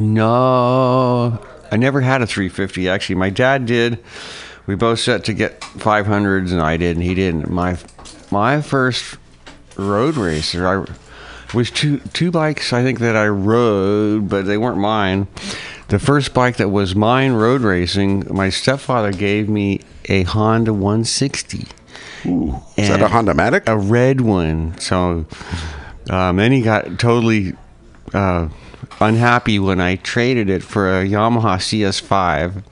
No, 0.00 1.44
I 1.70 1.76
never 1.76 2.00
had 2.00 2.22
a 2.22 2.26
350. 2.26 2.88
Actually, 2.88 3.16
my 3.16 3.28
dad 3.28 3.66
did. 3.66 4.02
We 4.66 4.76
both 4.76 5.00
set 5.00 5.24
to 5.24 5.34
get 5.34 5.60
500s, 5.60 6.52
and 6.52 6.62
I 6.62 6.78
didn't. 6.78 7.02
he 7.02 7.14
didn't. 7.14 7.50
My 7.50 7.76
my 8.30 8.62
first 8.62 9.18
road 9.76 10.16
racer, 10.16 10.66
I 10.66 10.86
was 11.54 11.70
two 11.70 11.98
two 12.12 12.30
bikes. 12.30 12.72
I 12.72 12.82
think 12.82 12.98
that 13.00 13.16
I 13.16 13.26
rode, 13.28 14.28
but 14.28 14.46
they 14.46 14.56
weren't 14.58 14.78
mine. 14.78 15.28
The 15.88 15.98
first 15.98 16.32
bike 16.34 16.56
that 16.56 16.70
was 16.70 16.94
mine 16.96 17.32
road 17.32 17.60
racing, 17.60 18.26
my 18.34 18.48
stepfather 18.50 19.12
gave 19.12 19.48
me 19.48 19.80
a 20.08 20.22
Honda 20.24 20.72
160 20.72 21.66
Is 22.24 22.88
that 22.88 23.02
a 23.02 23.08
Honda 23.08 23.34
Matic? 23.34 23.64
a 23.66 23.76
red 23.76 24.20
one. 24.22 24.78
So 24.78 25.26
um, 26.10 26.36
then 26.36 26.52
he 26.52 26.62
got 26.62 26.98
totally 26.98 27.52
uh, 28.14 28.48
unhappy 29.00 29.58
when 29.58 29.80
I 29.80 29.96
traded 29.96 30.48
it 30.48 30.62
for 30.62 30.88
a 31.00 31.04
Yamaha 31.04 31.58
CS5, 31.58 32.62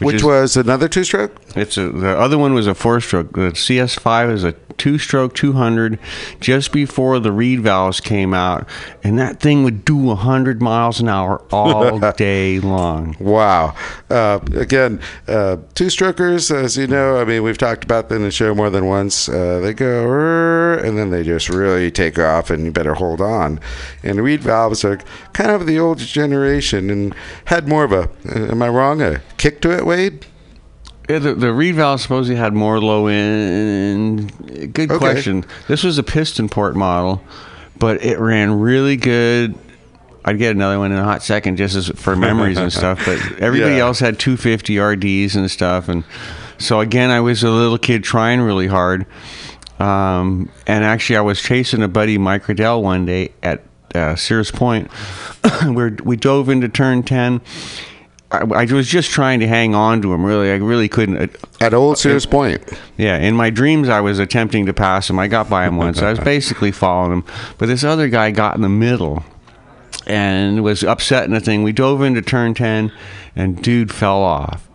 Which 0.00 0.16
is- 0.16 0.24
was 0.24 0.56
another 0.56 0.88
two 0.88 1.04
stroke? 1.04 1.34
it's 1.54 1.76
a, 1.76 1.90
the 1.90 2.18
other 2.18 2.38
one 2.38 2.54
was 2.54 2.66
a 2.66 2.74
four 2.74 3.00
stroke. 3.00 3.32
The 3.34 3.52
CS5 3.52 4.32
is 4.32 4.44
a 4.44 4.52
two 4.78 4.98
stroke 4.98 5.34
200 5.34 5.98
just 6.40 6.72
before 6.72 7.18
the 7.18 7.32
reed 7.32 7.60
valves 7.60 8.00
came 8.00 8.34
out, 8.34 8.68
and 9.02 9.18
that 9.18 9.40
thing 9.40 9.64
would 9.64 9.84
do 9.84 9.96
100 9.96 10.62
miles 10.62 11.00
an 11.00 11.08
hour 11.08 11.42
all 11.50 11.98
day 12.16 12.60
long. 12.60 13.16
Wow. 13.18 13.74
Uh, 14.10 14.40
again, 14.54 15.00
uh, 15.28 15.56
two 15.74 15.90
strokers, 15.90 16.50
as 16.50 16.76
you 16.76 16.86
know, 16.86 17.18
I 17.18 17.24
mean, 17.24 17.42
we've 17.42 17.58
talked 17.58 17.84
about 17.84 18.08
them 18.08 18.18
in 18.18 18.22
the 18.22 18.30
show 18.30 18.54
more 18.54 18.70
than 18.70 18.86
once. 18.86 19.28
Uh, 19.28 19.60
they 19.60 19.72
go, 19.72 20.78
and 20.82 20.98
then 20.98 21.10
they 21.10 21.22
just 21.22 21.48
really 21.48 21.90
take 21.90 22.18
off, 22.18 22.50
and 22.50 22.64
you 22.64 22.72
better 22.72 22.94
hold 22.94 23.20
on. 23.20 23.60
And 24.02 24.22
reed 24.22 24.42
valves 24.42 24.84
are 24.84 24.98
kind 25.32 25.50
of 25.50 25.66
the 25.66 25.78
old 25.78 25.98
generation 25.98 26.90
and 26.90 27.14
had 27.46 27.68
more 27.68 27.84
of 27.84 27.92
a, 27.92 28.08
uh, 28.28 28.50
am 28.50 28.62
I 28.62 28.68
wrong, 28.68 29.02
a 29.02 29.22
kick 29.36 29.60
to 29.62 29.76
it, 29.76 29.86
Wade? 29.86 30.26
Yeah, 31.08 31.18
the, 31.18 31.34
the 31.34 31.52
reed 31.52 31.74
valve 31.74 32.00
supposedly 32.00 32.36
had 32.36 32.52
more 32.54 32.80
low 32.80 33.06
end. 33.08 34.32
Good 34.72 34.90
Okay. 34.90 34.98
question. 34.98 35.44
This 35.68 35.82
was 35.82 35.98
a 35.98 36.02
piston 36.02 36.48
port 36.48 36.76
model, 36.76 37.22
but 37.78 38.02
it 38.04 38.18
ran 38.18 38.58
really 38.60 38.96
good. 38.96 39.54
I'd 40.24 40.38
get 40.38 40.54
another 40.54 40.78
one 40.78 40.92
in 40.92 40.98
a 40.98 41.04
hot 41.04 41.22
second 41.24 41.56
just 41.56 41.74
as 41.74 41.88
for 41.88 42.14
memories 42.14 42.56
and 42.56 42.72
stuff. 42.80 43.02
But 43.04 43.18
everybody 43.40 43.74
Yeah. 43.76 43.82
else 43.86 43.98
had 43.98 44.18
250 44.20 44.78
RDs 44.78 45.34
and 45.34 45.50
stuff, 45.50 45.88
and 45.88 46.04
so 46.58 46.78
again, 46.80 47.10
I 47.10 47.18
was 47.20 47.42
a 47.42 47.50
little 47.50 47.78
kid 47.78 48.04
trying 48.04 48.40
really 48.40 48.68
hard. 48.68 49.04
Um, 49.80 50.48
and 50.68 50.84
actually, 50.84 51.16
I 51.16 51.22
was 51.22 51.42
chasing 51.42 51.82
a 51.82 51.88
buddy, 51.88 52.16
Mike 52.18 52.46
Riddell, 52.46 52.80
one 52.84 53.04
day 53.04 53.32
at 53.42 53.62
uh, 53.96 54.14
Sears 54.14 54.52
Point. 54.52 54.88
where 55.64 55.96
we 56.04 56.16
dove 56.16 56.48
into 56.48 56.68
turn 56.68 57.02
10. 57.02 57.40
I, 58.32 58.62
I 58.62 58.64
was 58.64 58.88
just 58.88 59.10
trying 59.10 59.40
to 59.40 59.46
hang 59.46 59.74
on 59.74 60.00
to 60.02 60.12
him. 60.14 60.24
Really, 60.24 60.50
I 60.50 60.56
really 60.56 60.88
couldn't. 60.88 61.16
uh, 61.18 61.26
At 61.60 61.74
Old 61.74 61.98
Sears 61.98 62.26
Point. 62.26 62.62
yeah, 62.96 63.18
in 63.18 63.36
my 63.36 63.50
dreams, 63.50 63.88
I 63.88 64.00
was 64.00 64.18
attempting 64.18 64.66
to 64.66 64.72
pass 64.72 65.10
him. 65.10 65.18
I 65.18 65.28
got 65.28 65.50
by 65.50 65.66
him 65.66 65.76
once. 65.76 66.00
I 66.00 66.10
was 66.10 66.18
basically 66.34 66.72
following 66.72 67.12
him, 67.12 67.24
but 67.58 67.66
this 67.66 67.84
other 67.84 68.08
guy 68.08 68.30
got 68.30 68.56
in 68.56 68.62
the 68.62 68.68
middle 68.68 69.22
and 70.06 70.64
was 70.64 70.82
upsetting 70.82 71.32
the 71.34 71.40
thing. 71.40 71.62
We 71.62 71.72
dove 71.72 72.02
into 72.02 72.22
turn 72.22 72.54
ten, 72.54 72.90
and 73.36 73.62
dude 73.62 73.92
fell 73.92 74.22
off. 74.22 74.68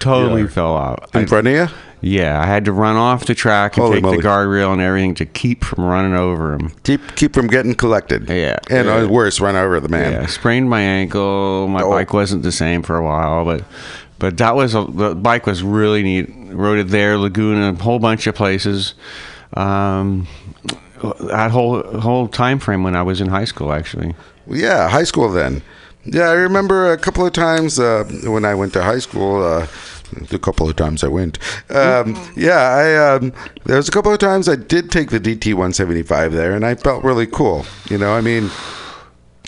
Totally 0.00 0.42
Yeah. 0.42 0.48
fell 0.48 0.72
off. 0.74 1.14
In 1.14 1.26
front 1.26 1.46
of 1.46 1.52
you? 1.54 1.68
Yeah, 2.06 2.40
I 2.40 2.46
had 2.46 2.64
to 2.66 2.72
run 2.72 2.96
off 2.96 3.24
the 3.26 3.34
track 3.34 3.76
and 3.76 3.84
Holy 3.84 3.96
take 3.96 4.02
moly. 4.04 4.16
the 4.18 4.22
guardrail 4.22 4.72
and 4.72 4.80
everything 4.82 5.14
to 5.14 5.24
keep 5.26 5.64
from 5.64 5.84
running 5.84 6.14
over 6.14 6.52
him. 6.54 6.70
Keep, 6.82 7.16
keep 7.16 7.32
from 7.34 7.46
getting 7.46 7.74
collected. 7.74 8.28
Yeah. 8.28 8.58
And 8.68 8.86
Yeah. 8.88 8.96
uh, 8.96 9.08
worse, 9.08 9.40
run 9.40 9.56
over 9.56 9.80
the 9.80 9.88
man. 9.88 10.12
Yeah, 10.12 10.26
sprained 10.26 10.68
my 10.68 10.80
ankle. 10.82 11.66
My 11.68 11.82
Oh. 11.82 11.90
bike 11.90 12.12
wasn't 12.12 12.42
the 12.42 12.52
same 12.52 12.82
for 12.82 12.96
a 12.96 13.02
while, 13.02 13.44
but 13.44 13.64
but 14.18 14.36
that 14.38 14.54
was 14.54 14.74
a, 14.74 14.84
the 14.88 15.14
bike 15.14 15.46
was 15.46 15.62
really 15.62 16.02
neat. 16.02 16.32
Rode 16.52 16.78
it 16.78 16.88
there, 16.88 17.16
Laguna, 17.18 17.70
a 17.72 17.82
whole 17.82 17.98
bunch 17.98 18.26
of 18.26 18.34
places. 18.34 18.94
Um, 19.54 20.26
that 21.20 21.50
whole 21.50 21.82
whole 22.00 22.28
time 22.28 22.58
frame 22.58 22.82
when 22.82 22.94
I 22.96 23.02
was 23.02 23.20
in 23.20 23.28
high 23.28 23.44
school, 23.44 23.72
actually. 23.72 24.14
Yeah, 24.46 24.88
high 24.88 25.04
school 25.04 25.30
then. 25.30 25.62
Yeah, 26.04 26.28
I 26.28 26.34
remember 26.34 26.92
a 26.92 26.98
couple 26.98 27.26
of 27.26 27.32
times 27.32 27.78
uh, 27.78 28.04
when 28.24 28.44
I 28.44 28.54
went 28.54 28.72
to 28.74 28.82
high 28.82 28.98
school. 28.98 29.42
Uh, 29.42 29.66
the 30.30 30.38
couple 30.38 30.68
of 30.68 30.76
times 30.76 31.04
I 31.04 31.08
went. 31.08 31.38
Um, 31.70 32.16
yeah, 32.36 32.60
I 32.60 33.14
um, 33.14 33.32
there 33.64 33.76
was 33.76 33.88
a 33.88 33.92
couple 33.92 34.12
of 34.12 34.18
times 34.18 34.48
I 34.48 34.56
did 34.56 34.90
take 34.90 35.10
the 35.10 35.20
DT 35.20 35.54
175 35.54 36.32
there, 36.32 36.52
and 36.52 36.64
I 36.64 36.74
felt 36.74 37.04
really 37.04 37.26
cool. 37.26 37.66
You 37.90 37.98
know, 37.98 38.12
I 38.12 38.20
mean. 38.20 38.50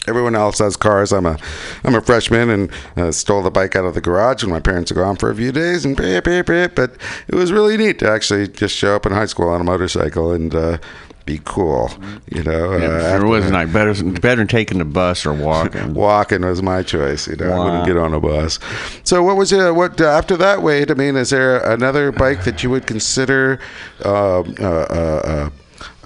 Everyone 0.08 0.36
else 0.36 0.60
has 0.60 0.76
cars. 0.76 1.12
I'm 1.12 1.26
a, 1.26 1.36
I'm 1.82 1.96
a 1.96 2.00
freshman 2.00 2.48
and 2.48 2.70
uh, 2.96 3.10
stole 3.10 3.42
the 3.42 3.50
bike 3.50 3.74
out 3.74 3.84
of 3.84 3.94
the 3.94 4.00
garage 4.00 4.44
when 4.44 4.52
my 4.52 4.60
parents 4.60 4.92
were 4.92 5.02
gone 5.02 5.16
for 5.16 5.32
a 5.32 5.34
few 5.34 5.50
days 5.50 5.84
and 5.84 5.96
beep, 5.96 6.22
beep, 6.22 6.46
beep. 6.46 6.76
But 6.76 6.92
it 7.26 7.34
was 7.34 7.50
really 7.50 7.76
neat 7.76 7.98
to 7.98 8.08
actually 8.08 8.46
just 8.46 8.76
show 8.76 8.94
up 8.94 9.04
in 9.04 9.10
high 9.10 9.26
school 9.26 9.48
on 9.48 9.60
a 9.60 9.64
motorcycle 9.64 10.30
and 10.30 10.54
uh, 10.54 10.78
be 11.26 11.40
cool. 11.44 11.90
You 12.30 12.42
know, 12.44 12.72
uh, 12.72 12.78
Yeah, 12.78 12.86
after 12.86 13.26
it 13.26 13.28
wasn't 13.28 13.52
like 13.54 13.72
better 13.72 13.92
better 14.20 14.36
than 14.36 14.46
taking 14.46 14.78
the 14.78 14.84
bus 14.84 15.26
or 15.26 15.34
walking. 15.34 15.92
Walking 16.06 16.42
was 16.42 16.62
my 16.62 16.82
choice. 16.82 17.26
You 17.26 17.36
know, 17.36 17.52
I 17.52 17.64
wouldn't 17.64 17.86
get 17.86 17.96
on 17.96 18.14
a 18.14 18.20
bus. 18.20 18.58
So, 19.04 19.22
what 19.22 19.36
was 19.36 19.52
it? 19.52 19.74
What 19.74 20.00
uh, 20.00 20.06
after 20.06 20.36
that? 20.38 20.62
Wade, 20.62 20.90
I 20.90 20.94
mean, 20.94 21.16
is 21.16 21.30
there 21.30 21.58
another 21.70 22.12
bike 22.12 22.44
that 22.44 22.62
you 22.62 22.70
would 22.70 22.86
consider 22.86 23.58
um, 24.04 24.54
uh, 24.60 24.64
uh, 24.64 25.20
uh, 25.24 25.50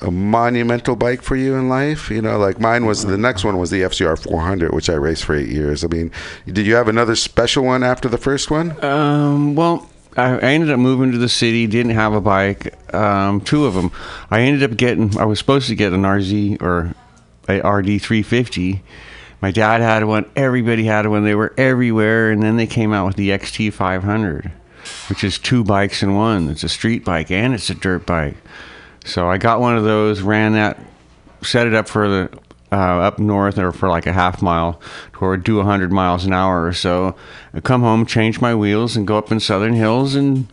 a 0.03 0.11
monumental 0.11 0.97
bike 0.97 1.23
for 1.23 1.37
you 1.37 1.55
in 1.55 1.69
life? 1.69 2.11
You 2.11 2.23
know, 2.23 2.39
like 2.39 2.59
mine 2.59 2.87
was. 2.87 3.05
The 3.05 3.19
next 3.19 3.45
one 3.45 3.59
was 3.59 3.71
the 3.71 3.83
FZR 3.83 4.19
400, 4.19 4.73
which 4.73 4.89
I 4.89 4.95
raced 4.95 5.25
for 5.25 5.35
eight 5.37 5.49
years. 5.51 5.85
I 5.85 5.89
mean, 5.89 6.11
did 6.47 6.67
you 6.67 6.75
have 6.77 6.89
another 6.89 7.15
special 7.15 7.65
one 7.65 7.83
after 7.85 8.09
the 8.09 8.19
first 8.19 8.51
one? 8.51 8.83
Um, 8.83 9.55
well, 9.55 9.89
I, 10.21 10.39
ended 10.39 10.71
up 10.71 10.79
moving 10.79 11.13
to 11.13 11.19
the 11.19 11.29
city. 11.29 11.67
Didn't 11.67 11.93
have 11.93 12.13
a 12.13 12.21
bike. 12.21 12.75
Um, 12.95 13.41
two 13.41 13.67
of 13.67 13.75
them. 13.75 13.91
I 14.31 14.43
ended 14.43 14.71
up 14.71 14.77
getting. 14.77 15.19
I 15.19 15.25
was 15.25 15.39
supposed 15.39 15.69
to 15.69 15.75
get 15.75 15.93
an 15.93 16.03
RZ 16.03 16.61
or 16.63 16.95
a 17.49 17.59
RD 17.59 18.01
350. 18.01 18.83
My 19.41 19.51
dad 19.51 19.81
had 19.81 20.05
one. 20.05 20.31
Everybody 20.37 20.85
had 20.85 21.07
one. 21.07 21.25
They 21.25 21.35
were 21.35 21.55
everywhere. 21.57 22.31
And 22.31 22.43
then 22.43 22.57
they 22.57 22.67
came 22.67 22.93
out 22.93 23.07
with 23.07 23.17
the 23.17 23.31
XT 23.31 23.73
500, 23.73 24.53
which 25.09 25.25
is 25.25 25.39
two 25.39 25.65
bikes 25.65 26.03
in 26.03 26.15
one. 26.15 26.49
It's 26.49 26.65
a 26.65 26.69
street 26.69 27.05
bike 27.05 27.31
and 27.31 27.55
it's 27.55 27.71
a 27.71 27.75
dirt 27.75 28.07
bike. 28.07 28.37
So 29.05 29.29
I 29.29 29.39
got 29.39 29.61
one 29.61 29.77
of 29.77 29.85
those. 29.85 30.21
Ran 30.21 30.53
that. 30.53 30.79
Set 31.43 31.67
it 31.67 31.75
up 31.75 31.89
for 31.89 32.09
the 32.09 32.39
uh, 32.73 32.77
up 33.01 33.19
north 33.19 33.59
or 33.59 33.73
for 33.73 33.89
like 33.89 34.07
a 34.07 34.13
half 34.13 34.43
mile 34.43 34.81
or 35.21 35.37
do 35.37 35.57
100 35.57 35.93
miles 35.93 36.25
an 36.25 36.33
hour 36.33 36.65
or 36.65 36.73
so. 36.73 37.17
I 37.53 37.61
come 37.61 37.83
home, 37.83 38.07
change 38.07 38.41
my 38.41 38.55
wheels, 38.55 38.97
and 38.97 39.07
go 39.07 39.19
up 39.19 39.33
in 39.33 39.41
Southern 39.41 39.75
Hills 39.75 40.15
and 40.15 40.47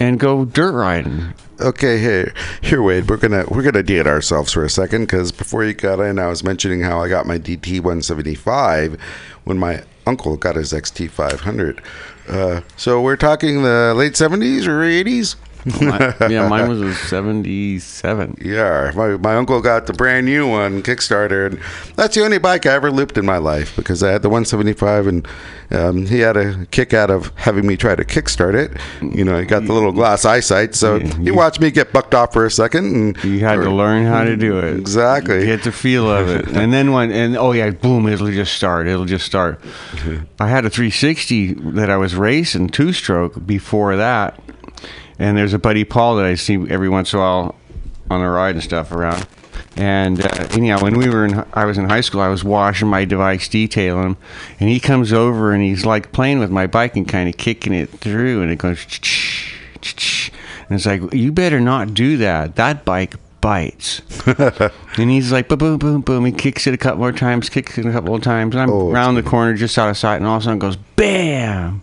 and 0.00 0.20
go 0.20 0.44
dirt 0.44 0.72
riding. 0.72 1.34
Okay, 1.60 1.98
here, 1.98 2.32
here, 2.60 2.82
Wade. 2.82 3.08
We're 3.10 3.16
gonna 3.16 3.44
we're 3.48 3.64
gonna 3.64 3.82
date 3.82 4.06
ourselves 4.06 4.52
for 4.52 4.64
a 4.64 4.70
second 4.70 5.02
because 5.02 5.32
before 5.32 5.64
you 5.64 5.74
got 5.74 5.98
in, 6.00 6.18
I 6.18 6.28
was 6.28 6.44
mentioning 6.44 6.82
how 6.82 7.02
I 7.02 7.08
got 7.08 7.26
my 7.26 7.38
DT 7.38 7.80
175 7.80 9.00
when 9.44 9.58
my 9.58 9.82
uncle 10.06 10.36
got 10.36 10.56
his 10.56 10.72
XT 10.72 11.10
500. 11.10 11.82
Uh, 12.28 12.60
so 12.76 13.00
we're 13.00 13.16
talking 13.16 13.62
the 13.62 13.92
late 13.96 14.12
70s 14.12 14.66
or 14.66 14.80
80s. 14.80 15.36
My- 15.80 16.14
yeah, 16.28 16.48
mine 16.48 16.68
was 16.68 16.80
a 16.80 16.94
77. 16.94 18.36
Yeah, 18.48 18.92
my, 18.94 19.16
my 19.16 19.36
uncle 19.36 19.60
got 19.60 19.86
the 19.86 19.92
brand 19.92 20.26
new 20.26 20.48
one, 20.48 20.82
Kickstarter, 20.82 21.46
and 21.46 21.60
that's 21.96 22.14
the 22.14 22.24
only 22.24 22.38
bike 22.38 22.66
I 22.66 22.72
ever 22.74 22.90
looped 22.90 23.18
in 23.18 23.26
my 23.26 23.38
life 23.38 23.74
because 23.76 24.02
I 24.02 24.10
had 24.12 24.22
the 24.22 24.28
175, 24.28 25.06
and 25.06 25.28
um, 25.70 26.06
he 26.06 26.20
had 26.20 26.36
a 26.36 26.64
kick 26.66 26.94
out 26.94 27.10
of 27.10 27.32
having 27.36 27.66
me 27.66 27.76
try 27.76 27.94
to 27.94 28.04
kickstart 28.04 28.54
it. 28.54 28.72
You 29.16 29.24
know, 29.24 29.38
he 29.38 29.44
got 29.46 29.64
the 29.66 29.72
little 29.72 29.92
glass 29.92 30.24
eyesight, 30.24 30.74
so 30.74 30.96
Yeah, 30.96 31.14
he 31.16 31.24
you- 31.24 31.34
watched 31.34 31.60
me 31.60 31.70
get 31.70 31.92
bucked 31.92 32.14
off 32.14 32.32
for 32.32 32.46
a 32.46 32.50
second, 32.50 32.94
and 32.94 33.24
You 33.24 33.40
had 33.40 33.56
to 33.56 33.70
learn 33.70 34.06
how 34.06 34.24
to 34.24 34.36
do 34.36 34.58
it. 34.58 34.76
Exactly. 34.78 35.44
Get 35.44 35.64
the 35.64 35.72
feel 35.72 36.10
of 36.10 36.28
it. 36.28 36.46
And 36.58 36.72
then 36.72 36.92
when, 36.92 37.10
and 37.12 37.36
oh 37.36 37.52
yeah, 37.52 37.70
boom, 37.70 38.08
it'll 38.08 38.30
just 38.30 38.54
start. 38.54 38.86
It'll 38.88 39.04
just 39.04 39.24
start. 39.26 39.60
I 40.40 40.48
had 40.48 40.64
a 40.64 40.70
360 40.70 41.54
that 41.72 41.90
I 41.90 41.96
was 41.96 42.14
racing 42.14 42.68
two 42.70 42.92
stroke 42.92 43.46
before 43.46 43.96
that. 43.96 44.40
And 45.18 45.36
there's 45.36 45.52
a 45.54 45.58
buddy 45.58 45.84
Paul 45.84 46.16
that 46.16 46.26
I 46.26 46.34
see 46.34 46.54
every 46.70 46.88
once 46.88 47.12
in 47.12 47.18
a 47.18 47.22
while 47.22 47.54
on 48.10 48.20
the 48.20 48.28
ride 48.28 48.54
and 48.54 48.62
stuff 48.64 48.92
around. 48.92 49.26
And 49.76 50.24
uh, 50.24 50.46
anyhow, 50.50 50.80
when 50.80 50.96
we 50.96 51.08
were 51.08 51.24
in, 51.24 51.44
I 51.52 51.64
was 51.64 51.78
in 51.78 51.88
high 51.88 52.00
school. 52.00 52.20
I 52.20 52.28
was 52.28 52.42
washing 52.42 52.88
my 52.88 53.04
device, 53.04 53.48
detailing, 53.48 54.16
and 54.58 54.68
he 54.68 54.80
comes 54.80 55.12
over 55.12 55.52
and 55.52 55.62
he's 55.62 55.84
like 55.84 56.10
playing 56.12 56.38
with 56.38 56.50
my 56.50 56.66
bike 56.66 56.96
and 56.96 57.06
kind 57.06 57.28
of 57.28 57.36
kicking 57.36 57.72
it 57.74 57.88
through, 57.90 58.42
and 58.42 58.50
it 58.50 58.56
goes, 58.58 58.84
and 60.68 60.76
it's 60.76 60.86
like, 60.86 61.12
you 61.14 61.32
better 61.32 61.60
not 61.60 61.94
do 61.94 62.16
that. 62.18 62.56
That 62.56 62.84
bike 62.84 63.14
bites. 63.40 64.02
and 64.98 65.10
he's 65.10 65.30
like, 65.32 65.48
boom, 65.48 65.58
boom, 65.58 65.78
boom, 65.78 66.00
boom. 66.00 66.24
He 66.24 66.32
kicks 66.32 66.66
it 66.66 66.74
a 66.74 66.78
couple 66.78 66.98
more 66.98 67.12
times, 67.12 67.48
kicks 67.48 67.78
it 67.78 67.86
a 67.86 67.92
couple 67.92 68.10
more 68.10 68.20
times. 68.20 68.54
And 68.54 68.62
I'm 68.62 68.70
Oh, 68.70 68.90
around 68.90 69.14
the 69.14 69.22
corner, 69.22 69.54
just 69.54 69.78
out 69.78 69.88
of 69.88 69.96
sight, 69.96 70.16
and 70.16 70.26
all 70.26 70.36
of 70.36 70.42
a 70.42 70.44
sudden 70.44 70.58
it 70.58 70.60
goes, 70.60 70.76
bam, 70.96 71.82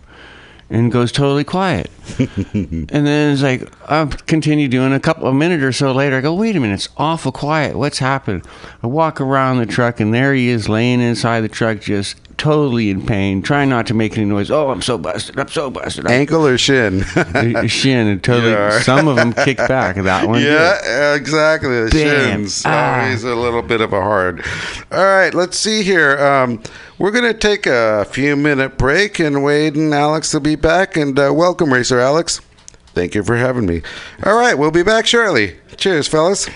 and 0.68 0.90
goes 0.90 1.12
totally 1.12 1.44
quiet. 1.44 1.90
and 2.18 2.88
then 2.88 3.32
it's 3.32 3.42
like, 3.42 3.70
I 3.90 4.04
continue 4.26 4.68
doing 4.68 4.92
a 4.92 5.00
couple, 5.00 5.28
a 5.28 5.34
minute 5.34 5.62
or 5.62 5.72
so 5.72 5.92
later. 5.92 6.16
I 6.16 6.20
go, 6.20 6.34
wait 6.34 6.56
a 6.56 6.60
minute, 6.60 6.74
it's 6.74 6.88
awful 6.96 7.32
quiet. 7.32 7.76
What's 7.76 7.98
happened? 7.98 8.44
I 8.82 8.86
walk 8.86 9.20
around 9.20 9.58
the 9.58 9.66
truck, 9.66 10.00
and 10.00 10.12
there 10.12 10.34
he 10.34 10.48
is 10.48 10.68
laying 10.68 11.00
inside 11.00 11.42
the 11.42 11.48
truck, 11.48 11.80
just 11.80 12.16
totally 12.38 12.90
in 12.90 13.04
pain, 13.04 13.42
trying 13.42 13.68
not 13.68 13.86
to 13.86 13.94
make 13.94 14.16
any 14.16 14.26
noise. 14.26 14.50
Oh, 14.50 14.70
I'm 14.70 14.82
so 14.82 14.98
busted. 14.98 15.38
I'm 15.38 15.48
so 15.48 15.70
busted. 15.70 16.06
I'm 16.06 16.12
ankle 16.12 16.46
or 16.46 16.58
shin. 16.58 17.02
shin 17.68 18.06
and 18.06 18.22
totally 18.22 18.52
Yeah. 18.52 18.80
some 18.80 19.08
of 19.08 19.16
them 19.16 19.32
kick 19.32 19.56
back 19.56 19.96
that 19.96 20.28
one 20.28 20.40
did. 20.40 20.48
yeah, 20.52 21.14
exactly. 21.14 21.84
The 21.84 21.90
Bam. 21.90 22.40
shins. 22.42 22.62
Ah. 22.64 23.02
Always 23.02 23.24
a 23.24 23.34
little 23.34 23.62
bit 23.62 23.80
of 23.80 23.92
a 23.92 24.00
hard. 24.00 24.44
All 24.92 25.04
right, 25.04 25.32
let's 25.34 25.58
see 25.58 25.82
here. 25.82 26.18
Um, 26.18 26.62
we're 26.98 27.10
going 27.10 27.24
to 27.30 27.38
take 27.38 27.66
a 27.66 28.04
few 28.04 28.36
minute 28.36 28.78
break, 28.78 29.18
and 29.18 29.42
Wade 29.42 29.76
and 29.76 29.92
Alex 29.92 30.32
will 30.32 30.40
be 30.40 30.56
back. 30.56 30.96
And 30.96 31.18
uh, 31.18 31.32
welcome, 31.34 31.72
Racer 31.72 32.00
Alex. 32.00 32.40
Thank 32.88 33.14
you 33.14 33.22
for 33.22 33.36
having 33.36 33.66
me. 33.66 33.82
All 34.24 34.38
right, 34.38 34.54
we'll 34.56 34.70
be 34.70 34.82
back 34.82 35.06
shortly. 35.06 35.56
Cheers, 35.76 36.08
fellas. 36.08 36.48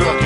on 0.00 0.23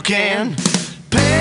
you 0.00 0.16
can. 0.16 0.56
Piss 1.10 1.39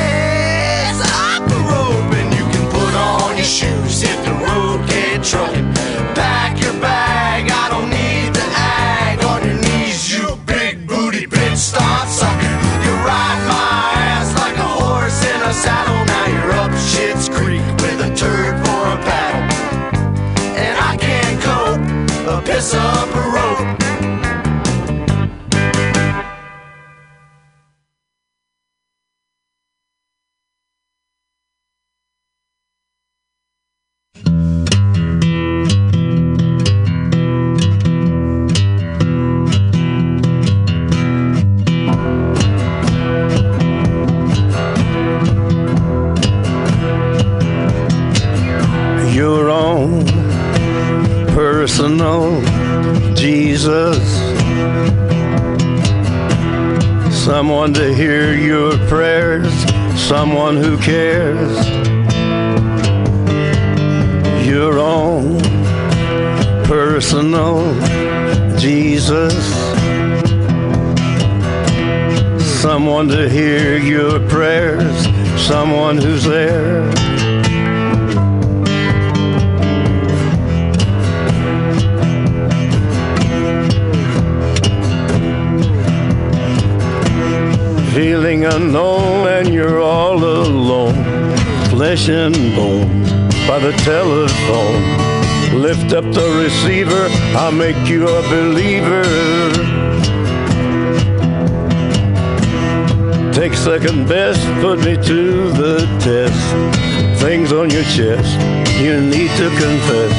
Things 107.19 107.51
on 107.51 107.69
your 107.69 107.83
chest, 107.83 108.39
you 108.79 109.01
need 109.01 109.31
to 109.37 109.49
confess. 109.49 110.13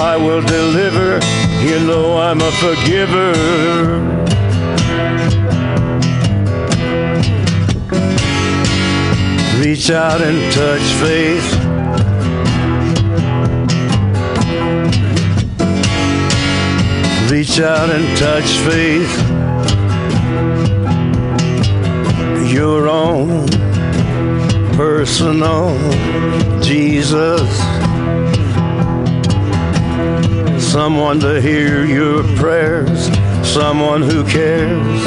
I 0.00 0.16
will 0.16 0.42
deliver, 0.42 1.20
you 1.62 1.78
know 1.86 2.18
I'm 2.18 2.40
a 2.40 2.52
forgiver. 2.52 3.32
Reach 9.64 9.90
out 9.90 10.20
and 10.20 10.52
touch 10.52 10.82
faith. 11.00 11.48
Reach 17.30 17.60
out 17.60 17.88
and 17.90 18.18
touch 18.18 18.50
faith. 18.66 19.12
Your 22.52 22.88
own 22.88 23.46
personal 24.82 25.78
Jesus. 26.60 27.48
Someone 30.58 31.20
to 31.20 31.40
hear 31.40 31.84
your 31.84 32.24
prayers, 32.36 33.06
someone 33.46 34.02
who 34.02 34.24
cares. 34.24 35.02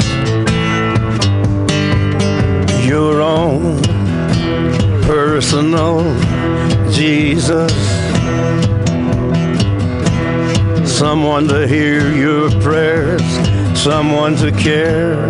Your 2.86 3.20
own 3.20 3.82
personal 5.02 6.00
Jesus. 6.90 7.74
someone 10.86 11.46
to 11.46 11.68
hear 11.68 12.10
your 12.14 12.50
prayers, 12.62 13.28
someone 13.78 14.34
to 14.36 14.50
care. 14.52 15.28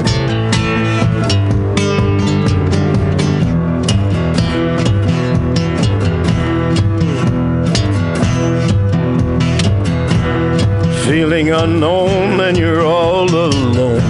Feeling 11.07 11.51
unknown 11.51 12.41
and 12.41 12.57
you're 12.59 12.85
all 12.85 13.31
alone, 13.31 14.01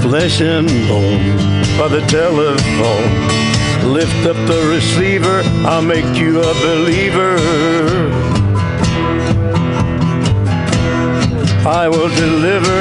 flesh 0.00 0.40
and 0.40 0.68
bone 0.88 1.36
by 1.76 1.88
the 1.88 2.04
telephone. 2.08 3.92
Lift 3.92 4.26
up 4.26 4.36
the 4.46 4.66
receiver, 4.70 5.42
I'll 5.66 5.82
make 5.82 6.16
you 6.16 6.40
a 6.40 6.54
believer. 6.54 7.36
I 11.66 11.88
will 11.88 12.08
deliver. 12.08 12.78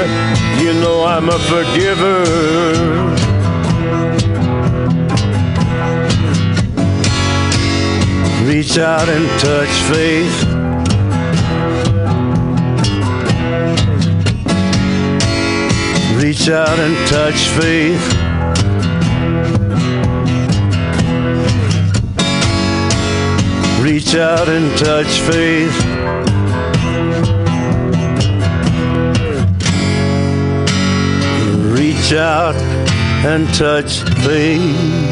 You 0.63 0.73
know 0.73 1.03
I'm 1.03 1.29
a 1.29 1.39
forgiver. 1.39 2.23
Reach 8.45 8.77
out 8.77 9.09
and 9.09 9.27
touch 9.39 9.69
faith. 9.91 10.48
Reach 16.29 16.49
out 16.49 16.77
and 16.77 16.95
touch 17.07 17.47
faith. 17.57 18.13
Reach 23.81 24.13
out 24.13 24.47
and 24.47 24.77
touch 24.77 25.21
faith. 25.21 25.73
reach 31.73 32.13
out 32.13 32.55
and 33.25 33.51
touch 33.55 34.01
faith. 34.23 35.09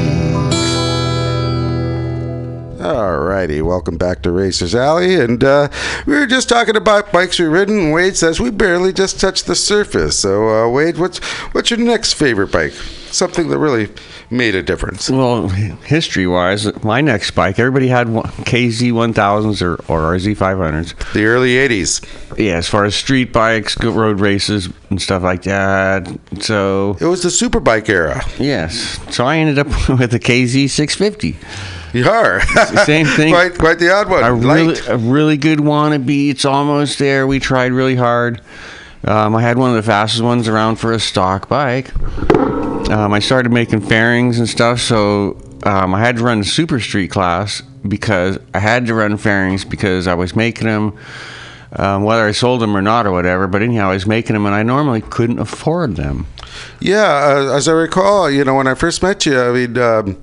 Alrighty, 3.38 3.62
welcome 3.62 3.98
back 3.98 4.24
to 4.24 4.32
Racers 4.32 4.74
Alley, 4.74 5.14
and 5.14 5.44
uh, 5.44 5.70
we 6.08 6.16
were 6.16 6.26
just 6.26 6.50
talking 6.50 6.76
about 6.76 7.12
bikes 7.12 7.38
we've 7.38 7.52
ridden. 7.52 7.78
And 7.78 7.94
Wade 7.94 8.18
says 8.18 8.40
we 8.40 8.50
barely 8.50 8.92
just 8.92 9.20
touched 9.20 9.46
the 9.46 9.54
surface. 9.54 10.18
So, 10.18 10.50
uh, 10.66 10.70
Wade, 10.72 10.98
what's 10.98 11.20
what's 11.54 11.70
your 11.70 11.78
next 11.78 12.14
favorite 12.14 12.52
bike? 12.52 12.72
Something 13.12 13.50
that 13.50 13.60
really 13.60 13.90
made 14.32 14.56
a 14.56 14.64
difference. 14.64 15.08
Well, 15.12 15.50
history 15.50 16.26
wise, 16.26 16.84
my 16.84 17.00
next 17.02 17.32
bike, 17.32 17.60
everybody 17.60 17.88
had 17.90 18.10
one- 18.10 18.24
KZ 18.44 18.92
1000s 18.92 19.62
or, 19.62 19.76
or 19.88 20.16
RZ 20.16 20.36
500s. 20.36 21.14
The 21.14 21.26
early 21.26 21.52
'80s. 21.52 22.04
Yeah, 22.40 22.56
as 22.58 22.68
far 22.68 22.86
as 22.86 22.96
street 22.96 23.32
bikes, 23.32 23.78
road 23.84 24.20
races, 24.20 24.68
and 24.90 25.00
stuff 25.00 25.22
like 25.22 25.44
that. 25.44 26.08
So, 26.40 26.98
It 27.00 27.06
was 27.06 27.22
the 27.22 27.30
superbike 27.30 27.88
era. 27.88 28.24
yes. 28.40 28.98
So 29.16 29.26
I 29.28 29.38
ended 29.38 29.60
up 29.60 29.68
with 30.00 30.12
a 30.16 30.20
KZ 30.20 30.72
650. 30.72 31.38
You 31.94 32.10
are 32.10 32.42
Same 32.86 33.06
thing. 33.06 33.34
quite 33.34 33.58
quite 33.58 33.80
the 33.80 33.92
odd 33.94 34.10
one. 34.10 34.24
a 34.24 34.34
really, 34.34 34.68
Light. 34.76 34.88
a 34.90 34.98
really 34.98 35.38
good 35.38 35.60
wannabe. 35.60 36.30
It's 36.30 36.46
almost 36.46 37.00
there. 37.00 37.26
We 37.28 37.40
tried 37.40 37.72
really 37.72 37.96
hard. 37.96 38.42
Um, 39.06 39.36
I 39.36 39.42
had 39.42 39.58
one 39.58 39.70
of 39.70 39.76
the 39.76 39.84
fastest 39.84 40.24
ones 40.24 40.48
around 40.48 40.78
for 40.78 40.92
a 40.92 41.00
stock 41.00 41.48
bike. 41.48 41.94
Um, 42.90 43.14
I 43.14 43.20
started 43.20 43.52
making 43.52 43.82
fairings 43.82 44.40
and 44.40 44.50
stuff, 44.50 44.80
so 44.80 45.38
um, 45.64 45.94
I 45.94 46.00
had 46.00 46.18
to 46.18 46.24
run 46.24 46.44
super 46.44 46.80
street 46.80 47.10
class 47.12 47.62
because 47.88 48.38
I 48.54 48.60
had 48.60 48.86
to 48.88 48.94
run 48.94 49.18
fairings 49.18 49.64
because 49.66 50.08
I 50.08 50.14
was 50.16 50.36
making 50.36 50.68
them, 50.68 50.98
um, 51.74 52.04
whether 52.04 52.26
I 52.26 52.32
sold 52.32 52.62
them 52.62 52.76
or 52.76 52.82
not 52.82 53.06
or 53.06 53.12
whatever. 53.12 53.48
But 53.48 53.62
anyhow, 53.62 53.90
I 53.90 53.94
was 53.94 54.06
making 54.08 54.34
them, 54.34 54.46
and 54.46 54.56
I 54.56 54.64
normally 54.64 55.02
couldn't 55.02 55.40
afford 55.40 55.96
them. 55.96 56.28
Yeah, 56.80 57.04
uh, 57.52 57.56
as 57.56 57.68
I 57.68 57.74
recall, 57.74 58.30
you 58.32 58.44
know, 58.44 58.56
when 58.56 58.68
I 58.68 58.74
first 58.74 59.04
met 59.04 59.26
you, 59.26 59.40
I 59.40 59.52
mean, 59.52 59.78
um, 59.78 60.18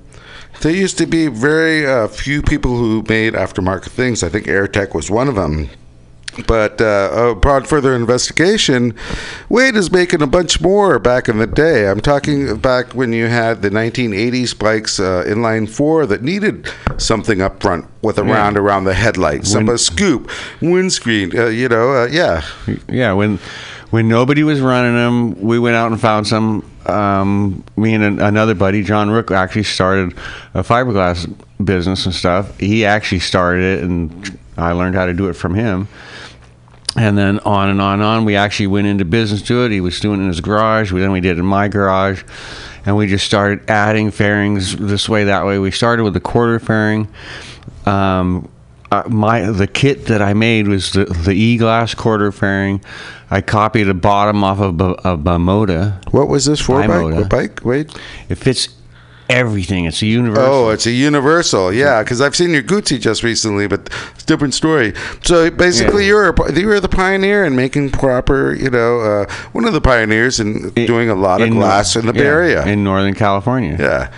there 0.61 0.71
used 0.73 0.97
to 0.97 1.05
be 1.05 1.27
very 1.27 1.85
uh, 1.85 2.07
few 2.07 2.41
people 2.41 2.77
who 2.77 3.03
made 3.07 3.33
aftermarket 3.33 3.89
things. 3.89 4.23
I 4.23 4.29
think 4.29 4.45
AirTech 4.45 4.93
was 4.93 5.09
one 5.11 5.27
of 5.27 5.35
them. 5.35 5.69
But 6.47 6.81
uh, 6.81 7.33
upon 7.37 7.63
further 7.63 7.95
investigation, 7.95 8.93
Wade 9.47 9.75
is 9.75 9.89
making 9.91 10.21
a 10.21 10.27
bunch 10.27 10.59
more 10.59 10.99
back 10.99 11.29
in 11.29 11.37
the 11.37 11.47
day. 11.47 11.87
I'm 11.87 12.01
talking 12.01 12.57
back 12.57 12.93
when 12.93 13.13
you 13.13 13.27
had 13.27 13.61
the 13.61 13.69
1980s 13.69 14.57
bikes 14.57 14.99
uh, 14.99 15.23
inline 15.25 15.69
four 15.69 16.05
that 16.07 16.21
needed 16.21 16.69
something 16.97 17.41
up 17.41 17.61
front 17.61 17.85
with 18.01 18.17
a 18.17 18.23
round 18.23 18.57
around 18.57 18.83
the 18.83 18.93
headlight, 18.93 19.45
some 19.45 19.69
a 19.69 19.77
scoop, 19.77 20.29
windscreen. 20.61 21.37
Uh, 21.37 21.47
you 21.47 21.69
know, 21.69 22.03
uh, 22.03 22.07
yeah, 22.07 22.41
Yeah, 22.89 23.13
when 23.13 23.39
when 23.91 24.07
nobody 24.07 24.43
was 24.43 24.59
running 24.61 24.95
them, 24.95 25.41
we 25.41 25.59
went 25.59 25.75
out 25.75 25.91
and 25.91 25.99
found 25.99 26.27
some. 26.27 26.69
Um, 26.85 27.63
me 27.75 27.95
and 27.95 28.03
an, 28.03 28.21
another 28.21 28.53
buddy, 28.53 28.83
John 28.83 29.09
Rook, 29.09 29.31
actually 29.31 29.63
started 29.63 30.13
a 30.53 30.61
fiberglass 30.61 31.33
business 31.63 32.05
and 32.05 32.13
stuff. 32.13 32.59
He 32.59 32.85
actually 32.85 33.19
started 33.19 33.63
it, 33.63 33.83
and 33.83 34.39
I 34.55 34.71
learned 34.73 34.95
how 34.95 35.07
to 35.07 35.13
do 35.13 35.27
it 35.29 35.33
from 35.33 35.55
him. 35.55 35.87
And 36.97 37.17
then 37.17 37.39
on 37.39 37.69
and 37.69 37.81
on 37.81 37.95
and 37.95 38.03
on, 38.03 38.25
we 38.25 38.35
actually 38.35 38.67
went 38.67 38.87
into 38.87 39.03
business 39.03 39.41
to 39.43 39.65
it. 39.65 39.71
He 39.71 39.81
was 39.81 39.99
doing 39.99 40.19
it 40.19 40.23
in 40.23 40.27
his 40.29 40.41
garage. 40.41 40.91
We, 40.91 41.01
then 41.01 41.11
we 41.11 41.21
did 41.21 41.37
it 41.37 41.39
in 41.39 41.45
my 41.45 41.67
garage, 41.67 42.23
and 42.85 42.95
we 42.95 43.07
just 43.07 43.25
started 43.25 43.69
adding 43.69 44.11
fairings 44.11 44.75
this 44.77 45.09
way, 45.09 45.25
that 45.25 45.45
way. 45.45 45.59
We 45.59 45.71
started 45.71 46.03
with 46.03 46.13
the 46.13 46.21
quarter 46.21 46.59
fairing. 46.59 47.07
Um, 47.85 48.49
uh, 49.03 49.09
my 49.09 49.41
the 49.51 49.67
kit 49.67 50.05
that 50.05 50.21
I 50.21 50.33
made 50.33 50.67
was 50.67 50.91
the 50.91 51.05
the 51.05 51.33
E 51.33 51.57
glass 51.57 51.93
quarter 51.93 52.31
fairing. 52.31 52.81
I 53.31 53.41
copied 53.41 53.83
the 53.85 53.93
bottom 53.93 54.43
off 54.43 54.59
of 54.59 54.79
a, 54.79 54.91
a 54.91 55.17
Bimota. 55.17 55.99
What 56.13 56.27
was 56.27 56.45
this 56.45 56.59
for 56.61 56.79
bike? 56.79 56.89
Bimota. 56.89 57.15
What 57.21 57.29
bike? 57.29 57.61
Wade? 57.65 57.91
It 58.29 58.35
fits 58.35 58.69
everything. 59.29 59.85
It's 59.85 60.01
a 60.03 60.05
universal. 60.05 60.45
Oh, 60.53 60.69
it's 60.69 60.85
a 60.85 60.91
universal, 60.91 61.73
yeah. 61.73 62.03
Because 62.03 62.21
I've 62.21 62.35
seen 62.35 62.51
your 62.51 62.61
Gucci 62.61 62.99
just 63.01 63.23
recently, 63.23 63.67
but 63.67 63.89
it's 64.13 64.23
a 64.23 64.25
different 64.27 64.53
story. 64.53 64.93
So 65.23 65.49
basically, 65.49 66.03
Yeah. 66.03 66.09
you're 66.09 66.29
a, 66.29 66.53
you 66.59 66.67
were 66.67 66.79
the 66.79 66.87
pioneer 66.87 67.43
in 67.43 67.55
making 67.55 67.89
proper, 67.89 68.53
you 68.53 68.69
know, 68.69 68.99
uh, 68.99 69.25
one 69.53 69.65
of 69.65 69.73
the 69.73 69.81
pioneers 69.81 70.39
in 70.39 70.69
doing 70.69 71.09
a 71.09 71.15
lot 71.15 71.41
of 71.41 71.49
glass 71.49 71.95
in 71.95 72.05
the 72.05 72.13
Bay 72.13 72.19
yeah, 72.23 72.29
Area. 72.29 72.65
in 72.67 72.83
Northern 72.83 73.15
California. 73.15 73.75
yeah. 73.79 74.11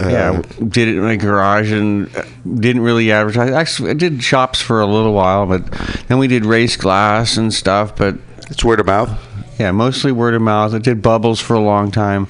Uh, 0.00 0.08
yeah, 0.08 0.42
did 0.68 0.88
it 0.88 0.96
in 0.96 1.02
my 1.02 1.16
garage 1.16 1.70
and 1.70 2.14
uh, 2.16 2.24
didn't 2.58 2.82
really 2.82 3.12
advertise. 3.12 3.50
Actually, 3.52 3.90
I 3.90 3.94
did 3.94 4.22
shops 4.22 4.60
for 4.60 4.80
a 4.80 4.86
little 4.86 5.12
while, 5.12 5.46
but 5.46 5.64
then 6.08 6.18
we 6.18 6.26
did 6.26 6.44
race 6.44 6.76
glass 6.76 7.36
and 7.36 7.52
stuff. 7.54 7.94
But 7.94 8.16
It's 8.50 8.64
word 8.64 8.80
of 8.80 8.86
mouth. 8.86 9.10
yeah, 9.58 9.70
mostly 9.70 10.10
word 10.10 10.34
of 10.34 10.42
mouth. 10.42 10.74
I 10.74 10.78
did 10.78 11.00
bubbles 11.00 11.38
for 11.40 11.54
a 11.54 11.60
long 11.60 11.90
time. 11.92 12.26